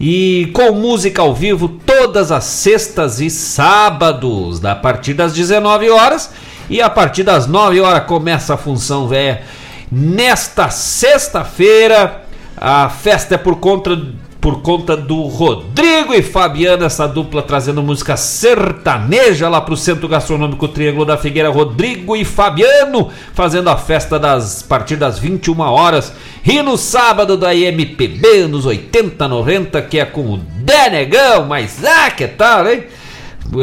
[0.00, 6.30] E com música ao vivo todas as sextas e sábados, a partir das 19 horas.
[6.68, 9.42] E a partir das 9 horas começa a função velha.
[9.90, 12.25] Nesta sexta-feira,
[12.56, 13.98] a festa é por conta,
[14.40, 20.66] por conta do Rodrigo e Fabiana, essa dupla trazendo música sertaneja lá pro Centro Gastronômico
[20.68, 21.50] Triângulo da Figueira.
[21.50, 26.12] Rodrigo e Fabiano fazendo a festa das a partir das 21 horas.
[26.44, 32.10] E no sábado da MPB, nos 80, 90, que é com o Denegão, mas ah,
[32.10, 32.84] que tal, hein?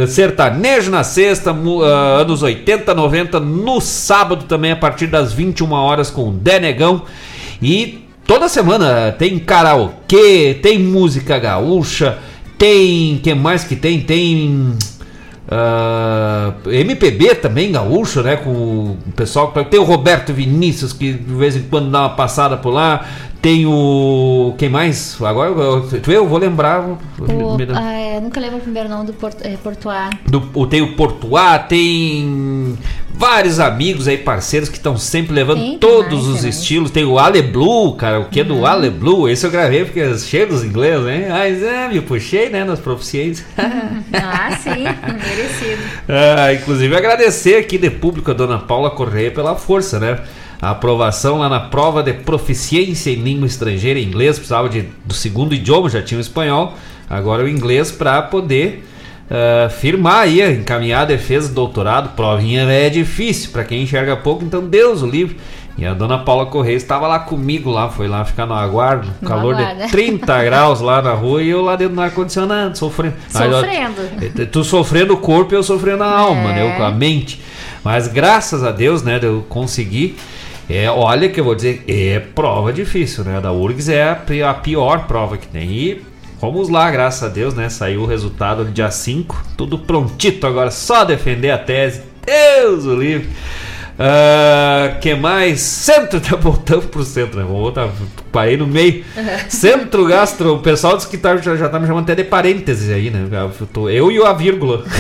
[0.08, 6.12] Sertanejo na sexta, ah, anos 80, 90, no sábado também a partir das 21 horas
[6.12, 7.04] com o Denegão.
[7.62, 12.20] E toda semana tem karaokê, tem música gaúcha,
[12.58, 13.20] tem.
[13.22, 14.02] que mais que tem?
[14.02, 14.74] Tem.
[15.50, 18.38] ah, MPB também, gaúcho, né?
[18.38, 19.52] Com o pessoal.
[19.70, 23.06] Tem o Roberto Vinícius, que de vez em quando dá uma passada por lá.
[23.42, 24.56] Tem o.
[24.58, 25.22] Quem mais?
[25.22, 26.80] Agora eu, eu vou lembrar.
[26.82, 30.10] O, Me ah, é, nunca lembro o primeiro nome do Porto, é, Portuá.
[30.26, 32.78] do, tem o Portuá, tem
[33.14, 36.58] vários amigos aí, parceiros que estão sempre levando todos mais, os mais.
[36.58, 36.92] estilos.
[36.92, 39.30] Tem o Ale Blue, cara, o que é do Ale Blue?
[39.30, 41.28] Esse eu gravei porque é cheio dos ingleses, né?
[41.30, 43.46] Mas é, me puxei, né, nas proficiências.
[43.58, 45.84] ah, sim, merecido.
[46.10, 50.20] Ah, inclusive agradecer aqui de público a dona Paula Correia pela força, né?
[50.62, 55.14] A aprovação lá na prova de proficiência em língua estrangeira, em inglês, precisava de, do
[55.14, 56.76] segundo idioma, já tinha o espanhol,
[57.10, 58.84] agora o inglês para poder
[59.30, 62.16] ah, firmar aí, encaminhar a defesa do doutorado.
[62.16, 65.38] Provinha é difícil para quem enxerga pouco, então Deus o livre.
[65.76, 69.28] E a dona Paula Correia estava lá comigo lá, foi lá ficar no aguardo, No
[69.28, 73.16] calor de 30 graus lá na rua e eu lá dentro do ar-condicionado, sofrendo.
[73.28, 74.48] Sofrendo.
[74.52, 76.54] Tu sofrendo o corpo e eu sofrendo a alma, É.
[76.54, 76.72] né?
[76.72, 77.42] eu Com a mente.
[77.84, 79.20] Mas graças a Deus, né?
[79.22, 80.16] Eu consegui.
[80.70, 83.38] É, olha que eu vou dizer, é prova difícil, né?
[83.38, 84.12] A da URGS é
[84.44, 85.70] a pior prova que tem.
[85.72, 86.02] E
[86.52, 87.70] vamos lá, graças a Deus, né?
[87.70, 92.02] Saiu o resultado no dia 5, tudo prontito agora, só defender a tese.
[92.26, 93.30] Deus o livre.
[94.00, 95.60] Ah, que mais?
[95.62, 97.46] Centro, tá voltando pro centro, né?
[97.48, 97.90] Vou voltar,
[98.32, 99.04] parei no meio.
[99.48, 102.90] Centro Gastro, o pessoal disse que tá, já, já tá me chamando até de parênteses
[102.90, 103.28] aí, né?
[103.32, 104.84] Eu, tô- eu e a vírgula.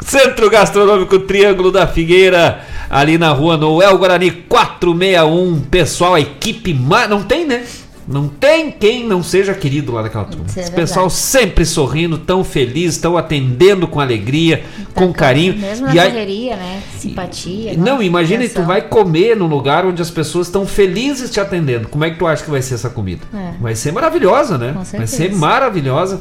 [0.00, 2.60] Centro Gastronômico Triângulo da Figueira,
[2.90, 5.60] ali na rua Noel Guarani 461.
[5.70, 6.72] Pessoal, a equipe.
[6.74, 7.64] ma- Não tem, né?
[8.06, 10.46] Não tem quem não seja querido lá daquela turma.
[10.46, 14.62] Isso é Esse pessoal sempre sorrindo, tão feliz, tão atendendo com alegria,
[14.94, 15.56] com carinho.
[15.56, 16.82] Mesmo na E correria, né?
[16.98, 17.74] Simpatia.
[17.76, 21.88] não, nossa, imagina, tu vai comer num lugar onde as pessoas estão felizes te atendendo.
[21.88, 23.22] Como é que tu acha que vai ser essa comida?
[23.32, 23.52] É.
[23.60, 24.68] Vai ser maravilhosa, né?
[24.68, 25.40] Com vai ser certeza.
[25.40, 26.20] maravilhosa.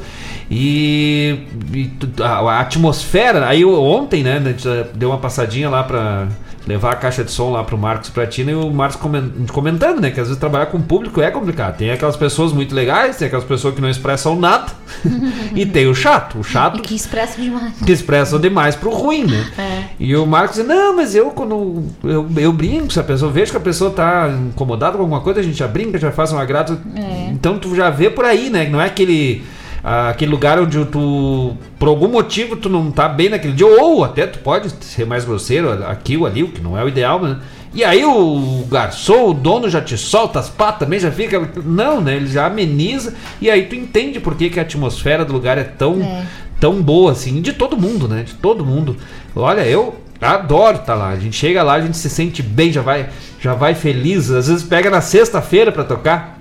[0.50, 1.40] E,
[1.74, 1.92] e
[2.22, 3.48] a, a atmosfera.
[3.48, 6.28] Aí ontem, né, a gente já deu uma passadinha lá pra
[6.66, 10.12] levar a caixa de som lá pro Marcos Pratina e o Marcos comen- comentando, né,
[10.12, 11.78] que às vezes trabalhar com público é complicado.
[11.78, 14.72] Tem aquelas pessoas muito legais, tem aquelas pessoas que não expressam nada
[15.56, 16.40] e tem o chato.
[16.40, 17.74] O chato E que expressa demais.
[17.86, 19.46] que expressam demais pro ruim, né?
[19.58, 19.84] É.
[20.00, 23.52] E o Marcos diz, não, mas eu quando eu, eu brinco, se a pessoa vejo
[23.52, 26.38] que a pessoa tá incomodada com alguma coisa, a gente já brinca, já faz um
[26.40, 26.80] agrado.
[26.96, 27.30] É.
[27.32, 28.68] Então tu já vê por aí, né?
[28.70, 29.44] Não é aquele
[29.84, 34.26] aquele lugar onde tu, por algum motivo, tu não tá bem naquele dia, ou até
[34.26, 37.38] tu pode ser mais grosseiro aqui ou ali, o que não é o ideal, né?
[37.74, 41.50] E aí o garçom, o dono já te solta as patas também, já fica.
[41.66, 42.16] Não, né?
[42.16, 45.64] Ele já ameniza e aí tu entende por que, que a atmosfera do lugar é
[45.64, 46.24] tão, É.
[46.60, 48.22] tão boa, assim, de todo mundo, né?
[48.24, 48.96] De todo mundo.
[49.36, 51.10] Olha, eu adoro estar lá.
[51.10, 53.10] A gente chega lá, a gente se sente bem, já vai,
[53.42, 54.30] já vai feliz.
[54.30, 56.40] Às vezes pega na sexta-feira pra tocar.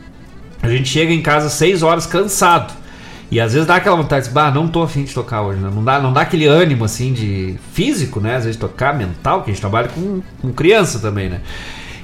[0.63, 2.75] A gente chega em casa 6 horas cansado.
[3.33, 5.71] E às vezes dá aquela vontade de, bah, não tô afim de tocar hoje, né?
[5.75, 8.37] Não dá, não dá aquele ânimo assim de físico, né?
[8.37, 11.41] Às vezes tocar mental, que a gente trabalha com, com criança também, né?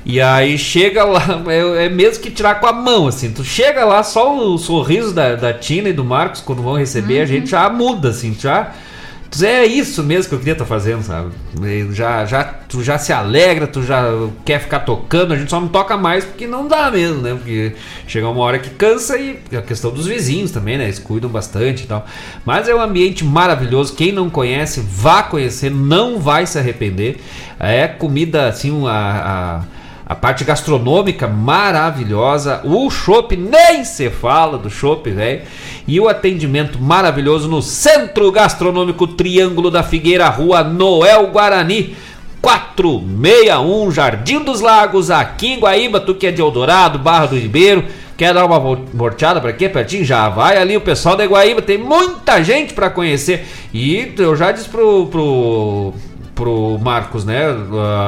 [0.06, 3.30] E aí chega lá, é, é mesmo que tirar com a mão, assim.
[3.30, 7.20] Tu chega lá, só o sorriso da, da Tina e do Marcos, quando vão receber,
[7.20, 8.72] a gente já muda, assim, já.
[9.30, 11.30] Tu É isso mesmo que eu queria estar fazendo, sabe?
[11.92, 14.04] Já, já, tu já se alegra, tu já
[14.44, 17.34] quer ficar tocando, a gente só não toca mais porque não dá mesmo, né?
[17.34, 17.74] Porque
[18.06, 20.84] chega uma hora que cansa e a questão dos vizinhos também, né?
[20.84, 22.06] Eles cuidam bastante e tal.
[22.44, 23.94] Mas é um ambiente maravilhoso.
[23.94, 27.20] Quem não conhece, vá conhecer, não vai se arrepender.
[27.60, 29.77] É comida assim, a, a
[30.08, 35.42] a parte gastronômica maravilhosa, o chopp nem se fala do chopp, velho.
[35.86, 41.94] E o atendimento maravilhoso no Centro Gastronômico Triângulo da Figueira, Rua Noel Guarani.
[42.40, 47.84] 461 Jardim dos Lagos, aqui em Guaíba, tu que é de Eldorado, Barra do Ribeiro,
[48.16, 50.04] quer dar uma volteada para aqui pertinho?
[50.04, 53.44] Já vai ali, o pessoal da Guaíba, tem muita gente para conhecer.
[53.74, 55.92] E eu já disse pro, pro,
[56.38, 57.46] pro Marcos, né?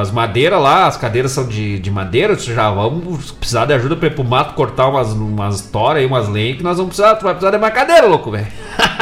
[0.01, 4.07] As madeiras lá, as cadeiras são de, de madeira, já vamos precisar de ajuda para
[4.07, 7.25] ir pro mato cortar umas, umas toras aí, umas lenhas, que nós vamos precisar, tu
[7.25, 8.47] vai precisar de uma cadeira, louco, velho.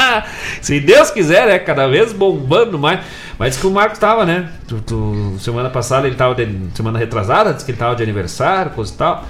[0.62, 1.58] Se Deus quiser, né?
[1.58, 3.00] Cada vez bombando mais.
[3.38, 4.48] Mas diz que o Marcos tava, né?
[4.66, 8.70] Tu, tu- semana passada ele tava de, semana retrasada, disse que ele tava de aniversário,
[8.70, 9.24] coisa e tal.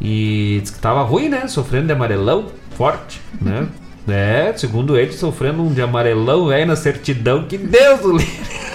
[0.00, 1.46] E disse que tava ruim, né?
[1.46, 3.66] Sofrendo de amarelão forte, né?
[4.08, 8.71] É, segundo ele, sofrendo um de amarelão velho na certidão, que Deus o livre.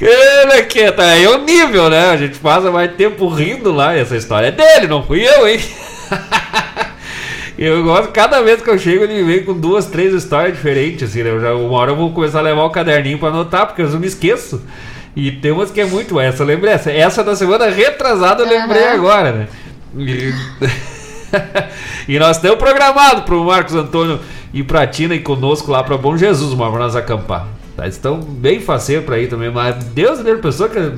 [0.00, 2.10] Ele que tá aí é o nível, né?
[2.10, 3.96] A gente passa mais tempo rindo lá.
[3.96, 5.60] E essa história é dele, não fui eu, hein?
[7.58, 11.22] Eu gosto, cada vez que eu chego, ele vem com duas, três histórias diferentes, assim,
[11.22, 11.30] né?
[11.30, 13.88] Eu já, uma hora eu vou começar a levar o caderninho pra anotar, porque eu
[13.88, 14.62] não me esqueço.
[15.16, 16.92] E tem umas que é muito essa, eu lembrei essa.
[16.92, 18.92] Essa da semana retrasada eu lembrei Aham.
[18.94, 19.48] agora, né?
[19.96, 20.34] E,
[22.08, 24.20] e nós temos programado pro Marcos Antônio
[24.52, 27.46] ir pra Tina e conosco lá pra Bom Jesus, pra nós acampar.
[27.76, 27.86] Tá?
[27.86, 30.92] Estão bem faceiros pra ir também, mas Deus Deus, pessoa que,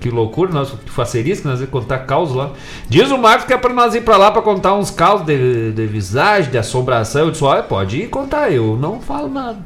[0.00, 2.50] que loucura, nós, facerice que nós vamos contar causos lá.
[2.88, 5.72] Diz o Marcos que é pra nós ir pra lá pra contar uns causos de,
[5.72, 7.22] de visagem, de assombração.
[7.22, 9.58] Eu disse, olha, pode ir contar, eu não falo nada.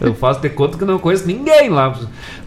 [0.00, 1.94] Eu faço de conta que não conheço ninguém lá.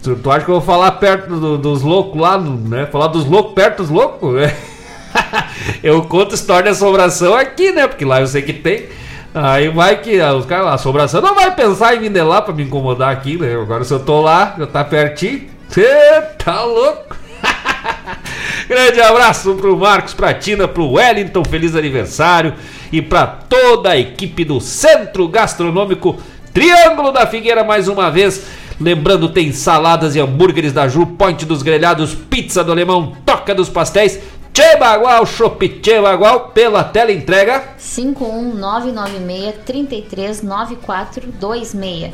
[0.02, 2.86] Tu, tu acha que eu vou falar perto do- dos loucos lá, né?
[2.86, 4.34] Falar dos loucos perto dos loucos?
[5.82, 7.86] eu conto história de assombração aqui, né?
[7.86, 8.86] Porque lá eu sei que tem.
[9.34, 12.40] Aí vai que ah, os caras lá, assombração não vai pensar em vir de lá
[12.40, 13.54] pra me incomodar aqui, né?
[13.54, 17.16] Agora se eu tô lá, eu tá pertinho, você tá louco.
[18.68, 22.54] Grande abraço pro Marcos, pra Tina, pro Wellington, feliz aniversário
[22.92, 26.16] e pra toda a equipe do Centro Gastronômico
[26.52, 28.46] Triângulo da Figueira mais uma vez.
[28.80, 33.68] Lembrando, tem saladas e hambúrgueres da Ju, Point dos Grelhados, pizza do Alemão, Toca dos
[33.68, 34.20] Pastéis,
[34.54, 37.70] Tchê Bagual, Chopp Tchê Bagual, pela tela entrega.
[37.76, 42.12] 51996 339426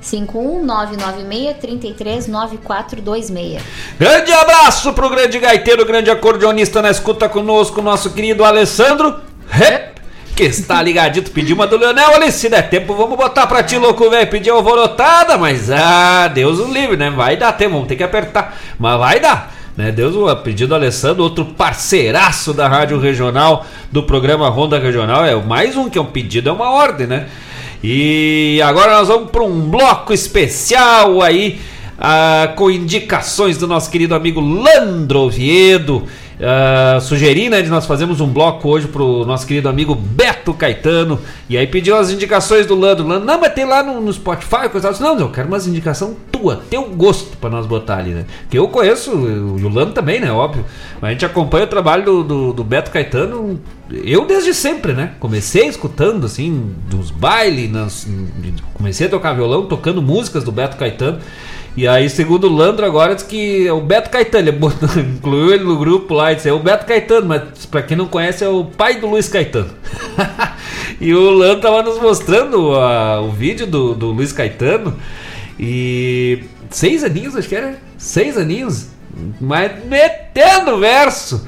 [0.00, 3.62] 51996 339426
[4.00, 10.00] Grande abraço pro grande gaiteiro, grande acordeonista na escuta conosco, nosso querido Alessandro Rep,
[10.34, 11.30] que está ligadito.
[11.30, 14.28] Pediu uma do Leonel ali, se der tempo, vamos botar pra ti, louco, velho.
[14.28, 17.10] Pediu alvorotada, mas ah, Deus o livre, né?
[17.10, 19.54] Vai dar tempo, vamos ter que apertar, mas vai dar.
[19.76, 25.22] Né, Deus, o pedido do Alessandro, outro parceiraço da Rádio Regional, do programa Ronda Regional,
[25.22, 27.26] é mais um que é um pedido, é uma ordem, né?
[27.84, 31.60] E agora nós vamos para um bloco especial aí,
[31.98, 36.04] ah, com indicações do nosso querido amigo Landro Oviedo.
[36.40, 41.18] Ah, sugeri, né, de nós fazermos um bloco hoje pro nosso querido amigo Beto Caetano.
[41.48, 43.06] E aí pediu as indicações do Landro.
[43.06, 45.02] Landro, não, mas tem lá no, no Spotify, coisa assim.
[45.02, 48.26] Não, eu quero umas indicação tua, teu gosto para nós botar ali, né?
[48.50, 50.64] Que eu conheço, o o Landro também, né, óbvio.
[51.00, 53.58] Mas a gente acompanha o trabalho do, do, do Beto Caetano,
[53.90, 55.12] eu desde sempre, né?
[55.18, 58.06] Comecei escutando, assim, dos bailes,
[58.74, 61.18] comecei a tocar violão, tocando músicas do Beto Caetano.
[61.76, 65.52] E aí, segundo o Landro, agora diz que é o Beto Caetano, ele botou- incluiu
[65.52, 68.48] ele no grupo lá disse: é o Beto Caetano, mas pra quem não conhece, é
[68.48, 69.70] o pai do Luiz Caetano.
[71.00, 74.96] e o Landro tava nos mostrando a- o vídeo do, do Luiz Caetano.
[75.60, 77.78] E seis aninhos, acho que era.
[77.98, 78.88] Seis aninhos.
[79.40, 81.46] Mas metendo verso.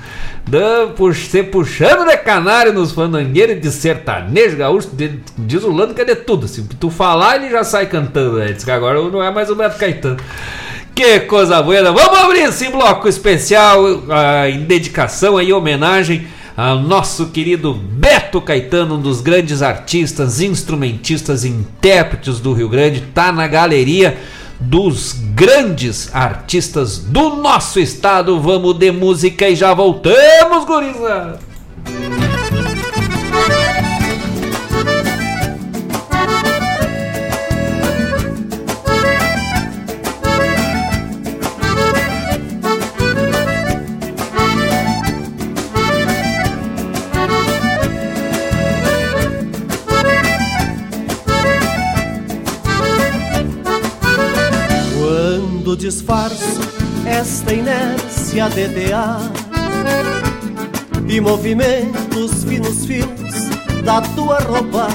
[0.96, 4.90] Você puxando de canário nos fandangueiros de sertanejo gaúcho,
[5.36, 6.46] diz o Lando que é de tudo.
[6.48, 8.38] Que tu falar, ele já sai cantando.
[8.38, 8.52] Né?
[8.52, 10.16] Diz que agora não é mais o Beto Caetano.
[10.94, 11.92] Que coisa boa!
[11.92, 16.26] Vamos abrir esse bloco especial uh, em dedicação e homenagem
[16.56, 23.30] ao nosso querido Beto Caetano, um dos grandes artistas, instrumentistas intérpretes do Rio Grande, tá
[23.30, 24.18] na galeria
[24.60, 28.40] dos grandes artistas do nosso estado.
[28.40, 31.40] Vamos de música e já voltamos, gurizada!
[55.88, 56.60] Disfarço
[57.06, 59.22] esta inércia de ar
[61.08, 63.48] E movimentos finos fios
[63.82, 64.88] da tua roupa.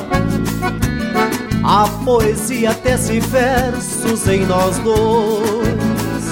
[1.63, 6.23] A poesia tece versos em nós dois.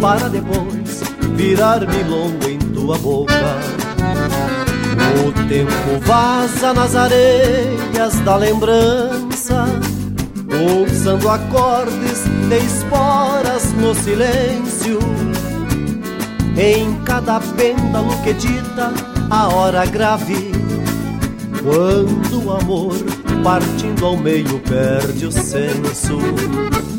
[0.00, 1.02] Para depois
[1.34, 3.34] virar milonga em tua boca.
[5.22, 9.66] O tempo vaza nas areias da lembrança
[10.56, 14.98] Pulsando acordes de esporas no silêncio.
[16.56, 18.92] Em cada pêndulo que dita
[19.30, 20.52] a hora grave.
[21.62, 22.96] Quando o amor
[23.42, 26.18] partindo ao meio perde o senso.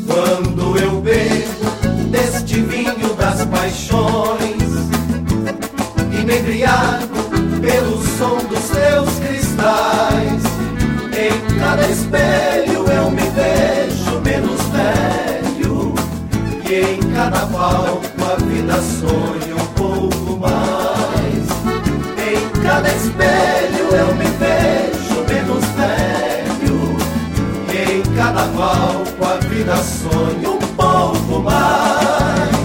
[0.06, 4.68] Quando eu bebo deste vinho das paixões.
[6.12, 7.18] E me embriago
[7.60, 10.42] pelo som dos teus cristais.
[11.16, 13.27] Em cada espelho eu me
[16.70, 21.48] E em cada palco a vida sonha um pouco mais.
[22.18, 26.94] Em cada espelho eu me vejo menos velho.
[27.72, 32.57] E em cada palco a vida sonha um pouco mais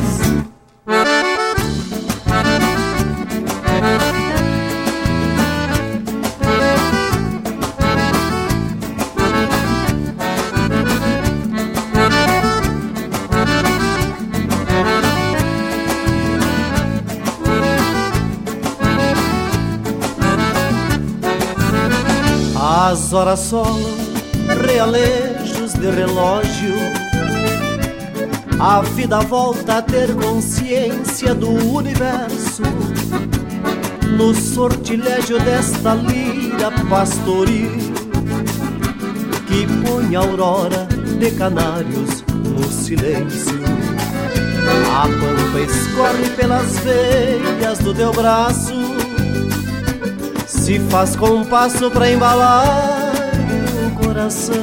[22.86, 23.80] As horas solam
[24.62, 26.76] realejos de relógio.
[28.60, 32.62] A vida volta a ter consciência do universo.
[34.18, 37.72] No sortilégio desta lira pastoril
[39.48, 40.86] Que põe a aurora
[41.20, 43.62] de canários no silêncio.
[44.92, 48.93] A pampa escorre pelas veias do teu braço
[50.64, 53.12] se faz compasso pra embalar
[53.86, 54.56] o coração.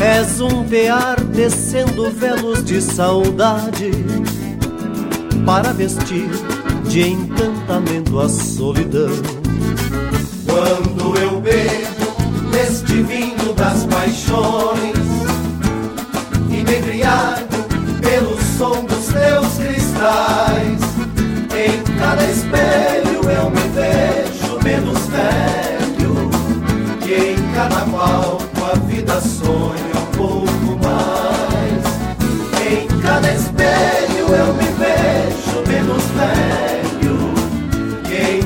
[0.00, 3.92] És um tear descendo velos de saudade
[5.46, 6.28] para vestir
[6.88, 9.14] de encantamento a solidão.
[10.44, 14.96] Quando eu bebo deste vinho das paixões
[16.50, 17.46] E me embriago
[18.00, 20.80] pelo som dos teus cristais
[21.56, 22.93] Em cada espelho
[24.64, 26.30] menos velho
[27.06, 31.84] E em palco a vida sonha um pouco mais.
[32.66, 37.34] Em cada espelho eu me vejo menos velho
[38.10, 38.42] E em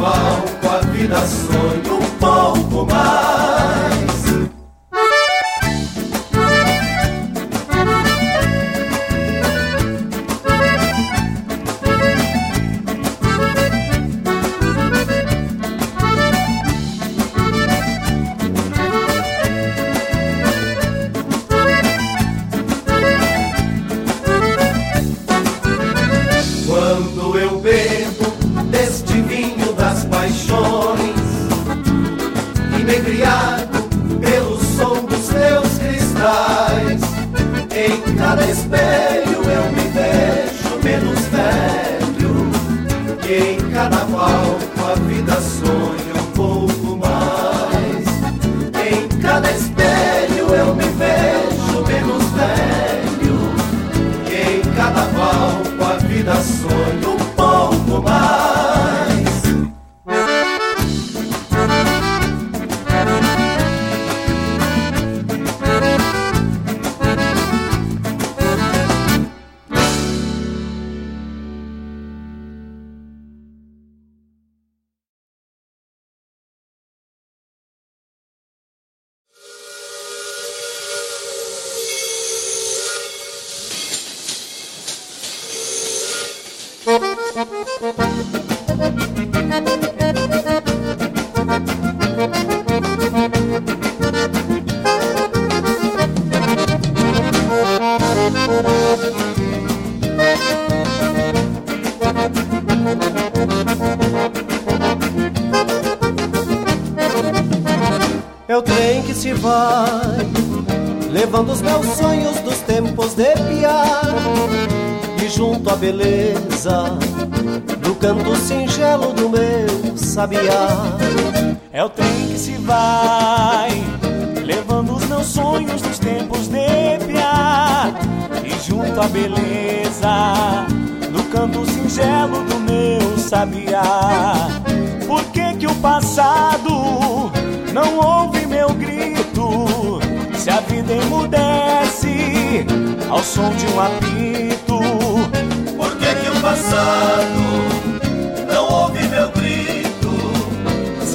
[0.00, 3.57] palco a vida sonha um pouco mais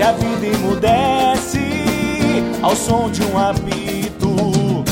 [0.03, 1.59] a vida emudece
[2.61, 4.83] ao som de um apito.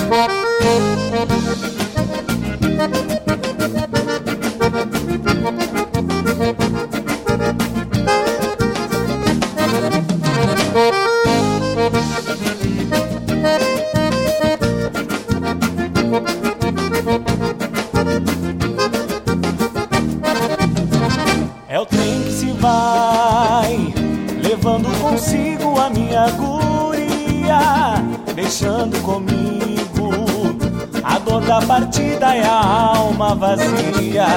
[33.42, 34.28] Vazia.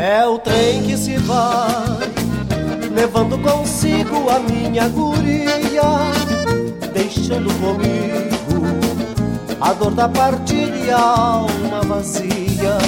[0.00, 2.08] É o trem que se vai,
[2.94, 5.82] levando consigo a minha guria,
[6.94, 8.62] deixando comigo
[9.60, 12.78] a dor da partida e a alma vazia.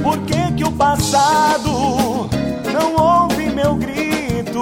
[0.00, 2.30] Por que que o passado
[2.72, 4.60] não ouve meu grito?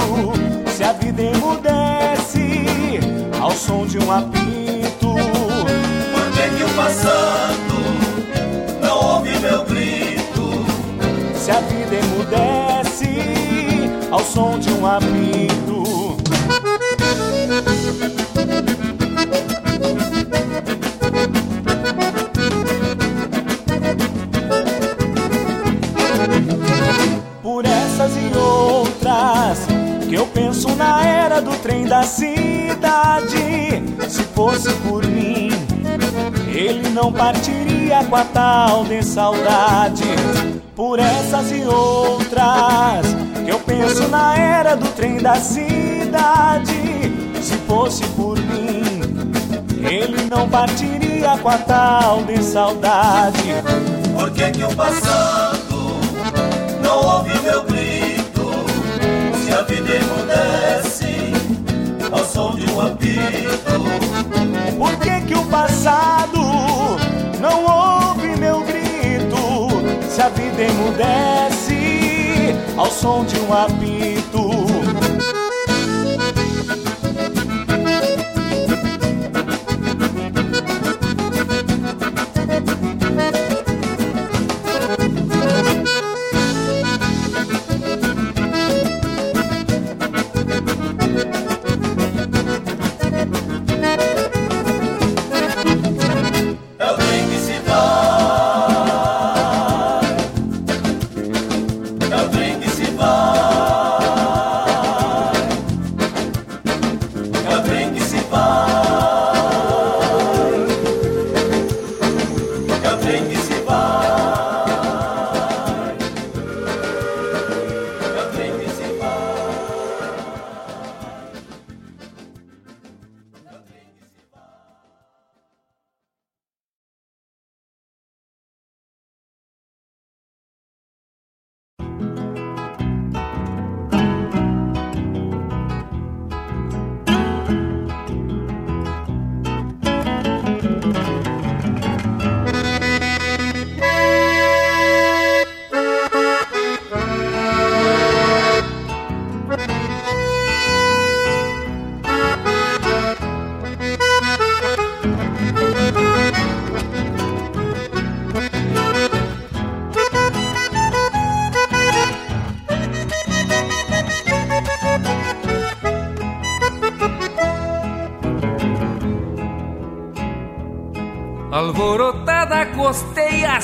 [0.75, 3.01] Se a vida emudece
[3.39, 5.13] ao som de um apito.
[6.13, 7.28] Por que que o passado
[11.89, 13.09] Se a vida emudece
[14.11, 16.17] ao som de um apito.
[27.43, 29.67] Por essas e outras
[30.07, 33.39] que eu penso na era do trem da cidade.
[34.09, 35.51] Se fosse por mim,
[36.49, 40.05] ele não partiria com a tal de saudade.
[40.79, 43.05] Por essas e outras
[43.45, 46.73] que eu penso na era do trem da cidade.
[47.43, 49.03] Se fosse por mim,
[49.85, 53.43] ele não partiria com a tal de saudade.
[54.15, 55.99] Por que que o passado
[56.81, 58.49] não ouve meu grito?
[59.45, 61.33] Se a vida emudece
[62.13, 63.19] ao som de um apito.
[64.79, 66.39] Por que que o passado
[67.41, 67.78] não ouve?
[70.19, 71.77] Se a vida emudece
[72.77, 74.48] ao som de um apito.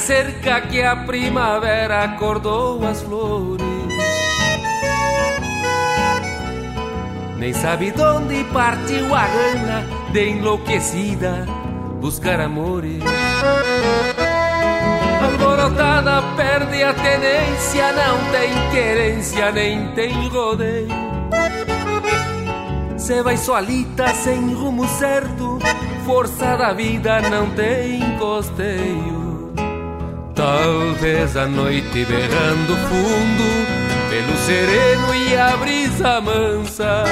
[0.07, 3.65] Cerca que a primavera acordou as flores
[7.39, 11.47] nem sabe onde partiu a gana de enlouquecida
[12.03, 13.03] buscar amores.
[15.23, 20.89] Alborotada perde a tenência, não tem querência, nem tem rodeio.
[22.99, 25.59] Cê vai solita sem rumo certo,
[26.05, 29.24] força da vida não tem costeio.
[30.35, 33.44] Talvez a noite berrando fundo,
[34.11, 37.05] pelo sereno e a brisa mansa,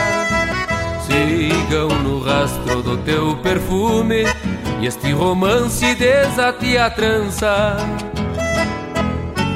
[1.06, 4.24] sigam no rastro do teu perfume
[4.80, 7.76] e este romance desate a trança.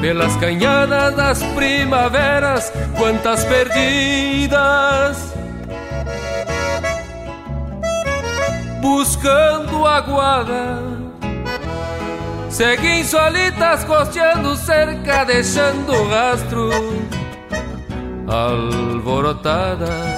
[0.01, 5.34] Pelas canhadas das primaveras Quantas perdidas.
[8.80, 10.95] Buscando aguada
[12.57, 16.70] Seguem solitas costeando cerca Deixando rastro.
[18.27, 20.15] Alborotadas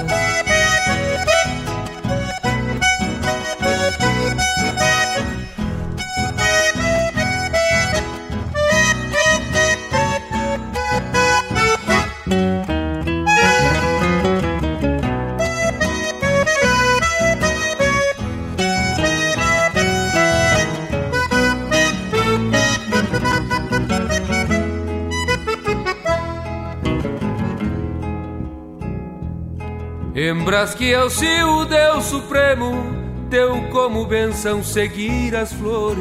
[30.48, 32.72] Lembras que é o Deus Supremo
[33.28, 36.00] deu como benção seguir as flores.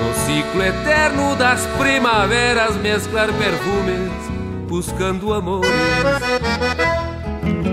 [0.00, 4.10] No ciclo eterno das primaveras mesclar perfumes,
[4.68, 5.70] buscando amores.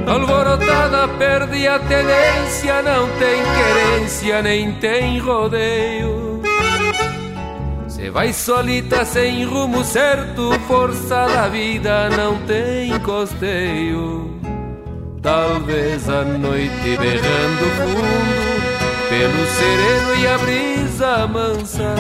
[0.06, 6.09] Alborotada perde a tenência, não tem querência, nem tem rodeio.
[8.12, 14.40] Vai solita sem rumo certo, força da vida não tem costeio.
[15.22, 18.62] Talvez a noite berrando fundo,
[19.10, 21.96] pelo sereno e a brisa mansa.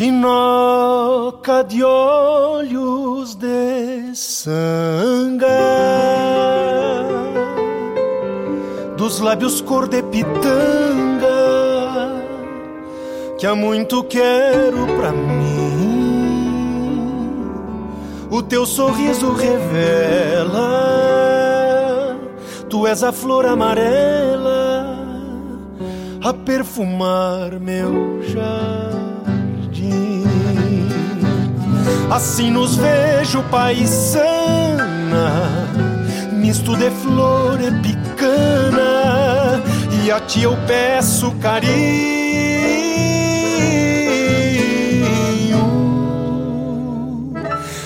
[0.00, 5.46] Chinoca de olhos de sanga,
[8.96, 11.28] dos lábios cor de pitanga,
[13.38, 15.60] que há muito quero pra mim.
[18.30, 20.70] O teu sorriso revela,
[22.70, 24.96] tu és a flor amarela
[26.24, 29.09] a perfumar meu jardim.
[32.10, 34.26] Assim nos vejo paisana,
[36.32, 39.62] misto de flor e picana,
[40.02, 41.70] e a ti eu peço carinho.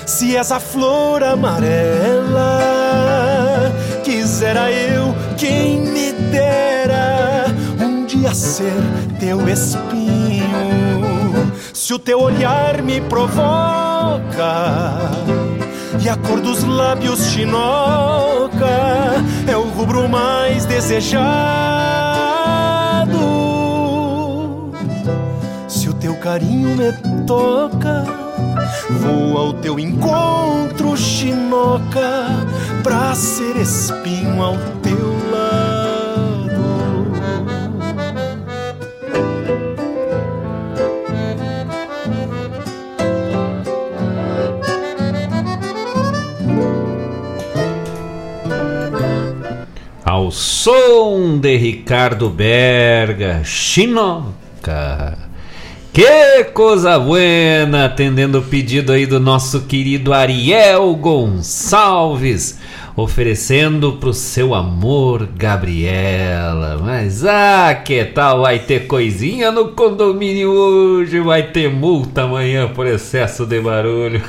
[0.07, 2.63] Se és a flor amarela,
[4.03, 7.45] quisera eu quem me dera
[7.79, 8.73] um dia ser
[9.21, 10.45] teu espinho.
[11.75, 13.94] Se o teu olhar me provoca,
[16.05, 18.67] e a cor dos lábios chinoca
[19.47, 21.15] é o rubro mais desejado.
[25.67, 26.93] Se o teu carinho me
[27.27, 28.05] toca,
[29.01, 32.29] vou ao teu encontro, chinoca,
[32.83, 35.34] pra ser espinho ao teu lado.
[50.65, 55.19] Som de Ricardo Berga, Chinoca.
[55.93, 62.59] Que coisa buena, atendendo o pedido aí do nosso querido Ariel Gonçalves,
[62.97, 66.79] oferecendo pro seu amor Gabriela.
[66.83, 71.21] Mas ah, que tal vai ter coisinha no condomínio hoje?
[71.21, 74.23] Vai ter multa amanhã por excesso de barulho.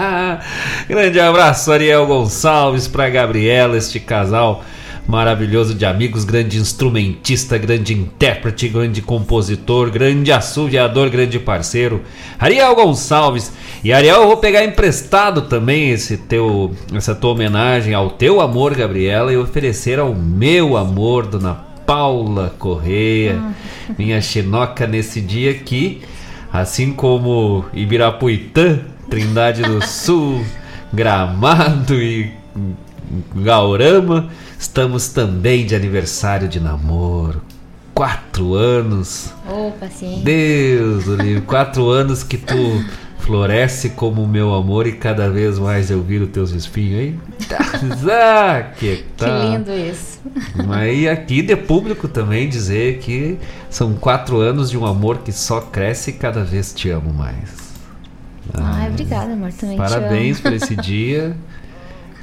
[0.88, 4.64] Grande abraço, Ariel Gonçalves, pra Gabriela, este casal
[5.06, 12.02] maravilhoso de amigos, grande instrumentista, grande intérprete, grande compositor, grande assoviador, grande parceiro,
[12.38, 13.52] Ariel Gonçalves.
[13.82, 18.74] E Ariel, eu vou pegar emprestado também esse teu, essa tua homenagem ao teu amor,
[18.74, 23.42] Gabriela, e oferecer ao meu amor, Dona Paula Correia,
[23.98, 26.00] minha chinoca nesse dia aqui,
[26.52, 28.80] assim como Ibirapuitã,
[29.10, 30.44] Trindade do Sul,
[30.94, 32.30] Gramado e
[33.34, 34.30] Gaurama,
[34.62, 37.42] estamos também de aniversário de namoro.
[37.92, 39.32] Quatro anos.
[39.46, 40.22] Opa, sim.
[40.24, 42.54] Deus do livro, quatro anos que tu
[43.18, 47.20] floresce como meu amor e cada vez mais eu viro teus espinhos, hein?
[48.10, 49.38] Ah, que, Que tá.
[49.44, 50.20] lindo isso.
[50.66, 55.32] Mas e aqui de público também dizer que são quatro anos de um amor que
[55.32, 57.50] só cresce e cada vez te amo mais.
[58.54, 59.52] Ai, obrigada, amor.
[59.52, 61.36] Também Parabéns por esse dia.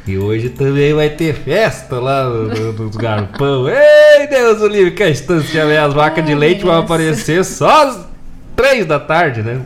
[0.08, 3.68] E hoje também vai ter festa lá no, no, nos garpão.
[3.70, 5.78] Ei, Deus o livre, que a estância, né?
[5.80, 8.00] as vacas de leite vão aparecer só às
[8.56, 9.62] três da tarde, né?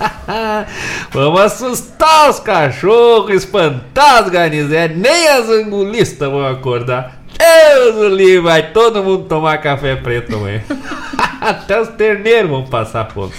[1.12, 7.20] Vamos assustar os cachorros, espantar as garnizetes, nem as angulistas vão acordar.
[7.38, 10.62] Deus o livre, vai todo mundo tomar café preto amanhã.
[11.40, 13.32] Até os terneiros vão passar fome.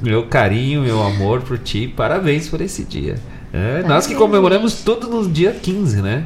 [0.00, 3.16] Meu carinho, meu amor por ti, parabéns por esse dia.
[3.56, 6.24] É, nós que comemoramos tudo no dia 15, né?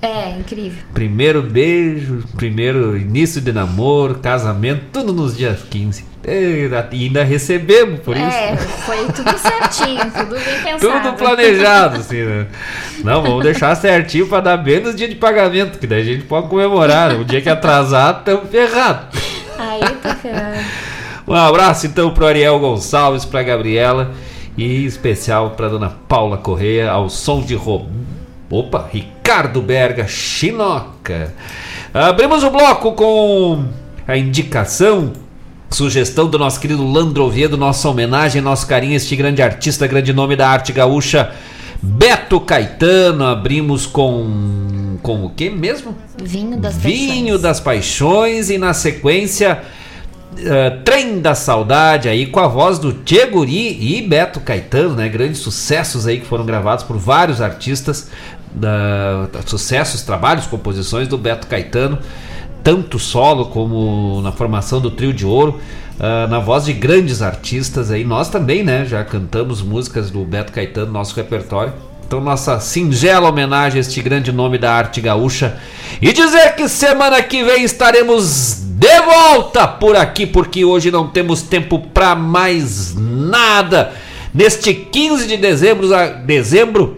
[0.00, 0.82] É, incrível.
[0.94, 6.06] Primeiro beijo, primeiro início de namoro, casamento, tudo nos dias 15.
[6.26, 8.26] E ainda recebemos por isso.
[8.26, 11.02] É, foi tudo certinho, tudo bem pensado.
[11.02, 12.46] Tudo planejado, assim, né?
[13.04, 16.24] Não, vamos deixar certinho pra dar bem nos dias de pagamento, que daí a gente
[16.24, 17.20] pode comemorar.
[17.20, 19.20] O dia que atrasar, estamos ferrados.
[19.58, 20.64] Aí tá ferrado.
[21.28, 24.12] Um abraço então pro Ariel Gonçalves, pra Gabriela
[24.60, 27.86] e especial pra dona Paula Correia, ao som de Rob...
[28.50, 31.32] Opa, Ricardo Berga, Chinoca.
[31.94, 33.64] Abrimos o bloco com
[34.08, 35.12] a indicação,
[35.70, 40.12] sugestão do nosso querido Landro Oviedo, nossa homenagem, nosso carinho a este grande artista, grande
[40.12, 41.30] nome da arte gaúcha,
[41.80, 43.24] Beto Caetano.
[43.24, 45.96] Abrimos com com o que mesmo?
[46.22, 49.62] Vinho das Vinho das Paixões e na sequência
[50.32, 55.08] uh, Trem da Saudade aí com a voz do Tchê Guri e Beto Caetano, né?
[55.08, 58.10] Grandes sucessos aí que foram gravados por vários artistas,
[58.52, 61.98] da, sucessos, trabalhos, composições do Beto Caetano,
[62.62, 65.60] tanto solo como na formação do Trio de Ouro.
[65.98, 68.84] uh, na voz de grandes artistas aí, nós também, né?
[68.84, 71.89] Já cantamos músicas do Beto Caetano no nosso repertório.
[72.10, 75.60] Então, nossa singela homenagem a este grande nome da arte gaúcha.
[76.02, 81.40] E dizer que semana que vem estaremos de volta por aqui, porque hoje não temos
[81.42, 83.92] tempo para mais nada.
[84.34, 86.96] Neste 15 de dezembro, a- dezembro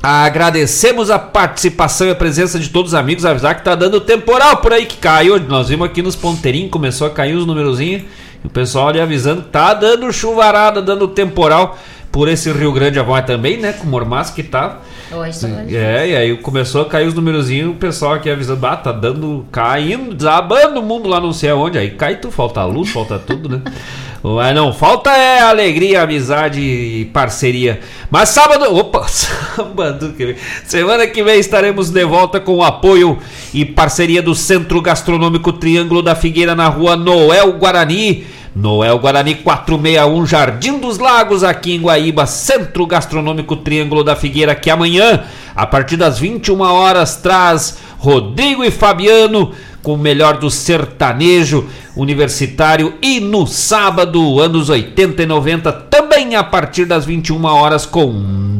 [0.00, 3.24] agradecemos a participação e a presença de todos os amigos.
[3.24, 5.40] Avisar que tá dando temporal por aí que caiu.
[5.40, 8.02] Nós vimos aqui nos ponteirinhos, começou a cair os numerozinhos.
[8.44, 11.78] O pessoal ali avisando tá dando chuvarada, dando temporal
[12.10, 13.72] por esse Rio Grande Avó também, né?
[13.72, 14.78] Com o mormaço que tá.
[15.12, 18.66] Hoje tá mais É, e aí começou a cair os numerozinhos, o pessoal aqui avisando,
[18.66, 21.78] ah, tá dando, caindo, desabando o mundo lá não sei aonde.
[21.78, 23.62] Aí cai tu, falta luz, falta tudo, né?
[24.22, 27.80] Mas não, falta é alegria, amizade e parceria.
[28.10, 33.18] Mas sábado, opa, sábado que vem, semana que vem estaremos de volta com o apoio
[33.54, 38.26] e parceria do Centro Gastronômico Triângulo da Figueira na rua Noel Guarani.
[38.56, 44.68] Noel Guarani 461, Jardim dos Lagos, aqui em Guaíba, Centro Gastronômico Triângulo da Figueira, que
[44.68, 45.22] amanhã,
[45.54, 49.52] a partir das 21 horas, traz Rodrigo e Fabiano
[49.88, 51.66] com o melhor do sertanejo
[51.96, 58.12] universitário e no sábado, anos 80 e 90, também a partir das 21 horas com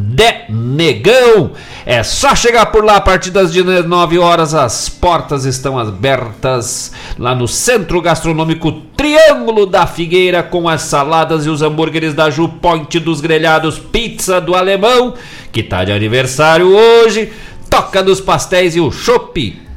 [0.08, 1.50] De Negão.
[1.84, 7.34] É só chegar por lá a partir das 19 horas, as portas estão abertas lá
[7.34, 12.98] no Centro Gastronômico Triângulo da Figueira com as saladas e os hambúrgueres da Ju Point
[13.00, 15.12] dos Grelhados, pizza do Alemão,
[15.52, 17.30] que tá de aniversário hoje,
[17.68, 19.68] toca dos pastéis e o chopp.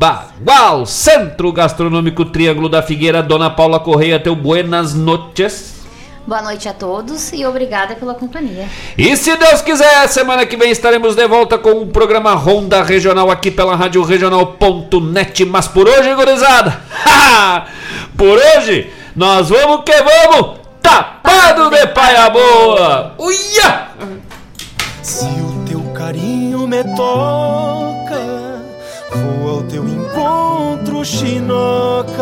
[0.00, 5.84] Bagual, Centro Gastronômico Triângulo da Figueira, Dona Paula Correia, teu buenas noches.
[6.26, 8.66] Boa noite a todos e obrigada pela companhia.
[8.96, 13.30] E se Deus quiser, semana que vem estaremos de volta com o programa Ronda Regional
[13.30, 15.44] aqui pela Rádio Regional.net.
[15.44, 16.80] Mas por hoje, gurizada,
[18.16, 23.16] por hoje, nós vamos que vamos, tapado de paia boa.
[23.18, 23.88] Uia!
[25.02, 27.99] Se o teu carinho me toca,
[29.50, 32.12] ao teu encontro, chinoca.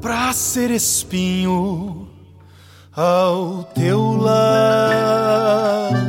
[0.00, 2.08] Pra ser espinho
[2.94, 6.07] ao teu lado.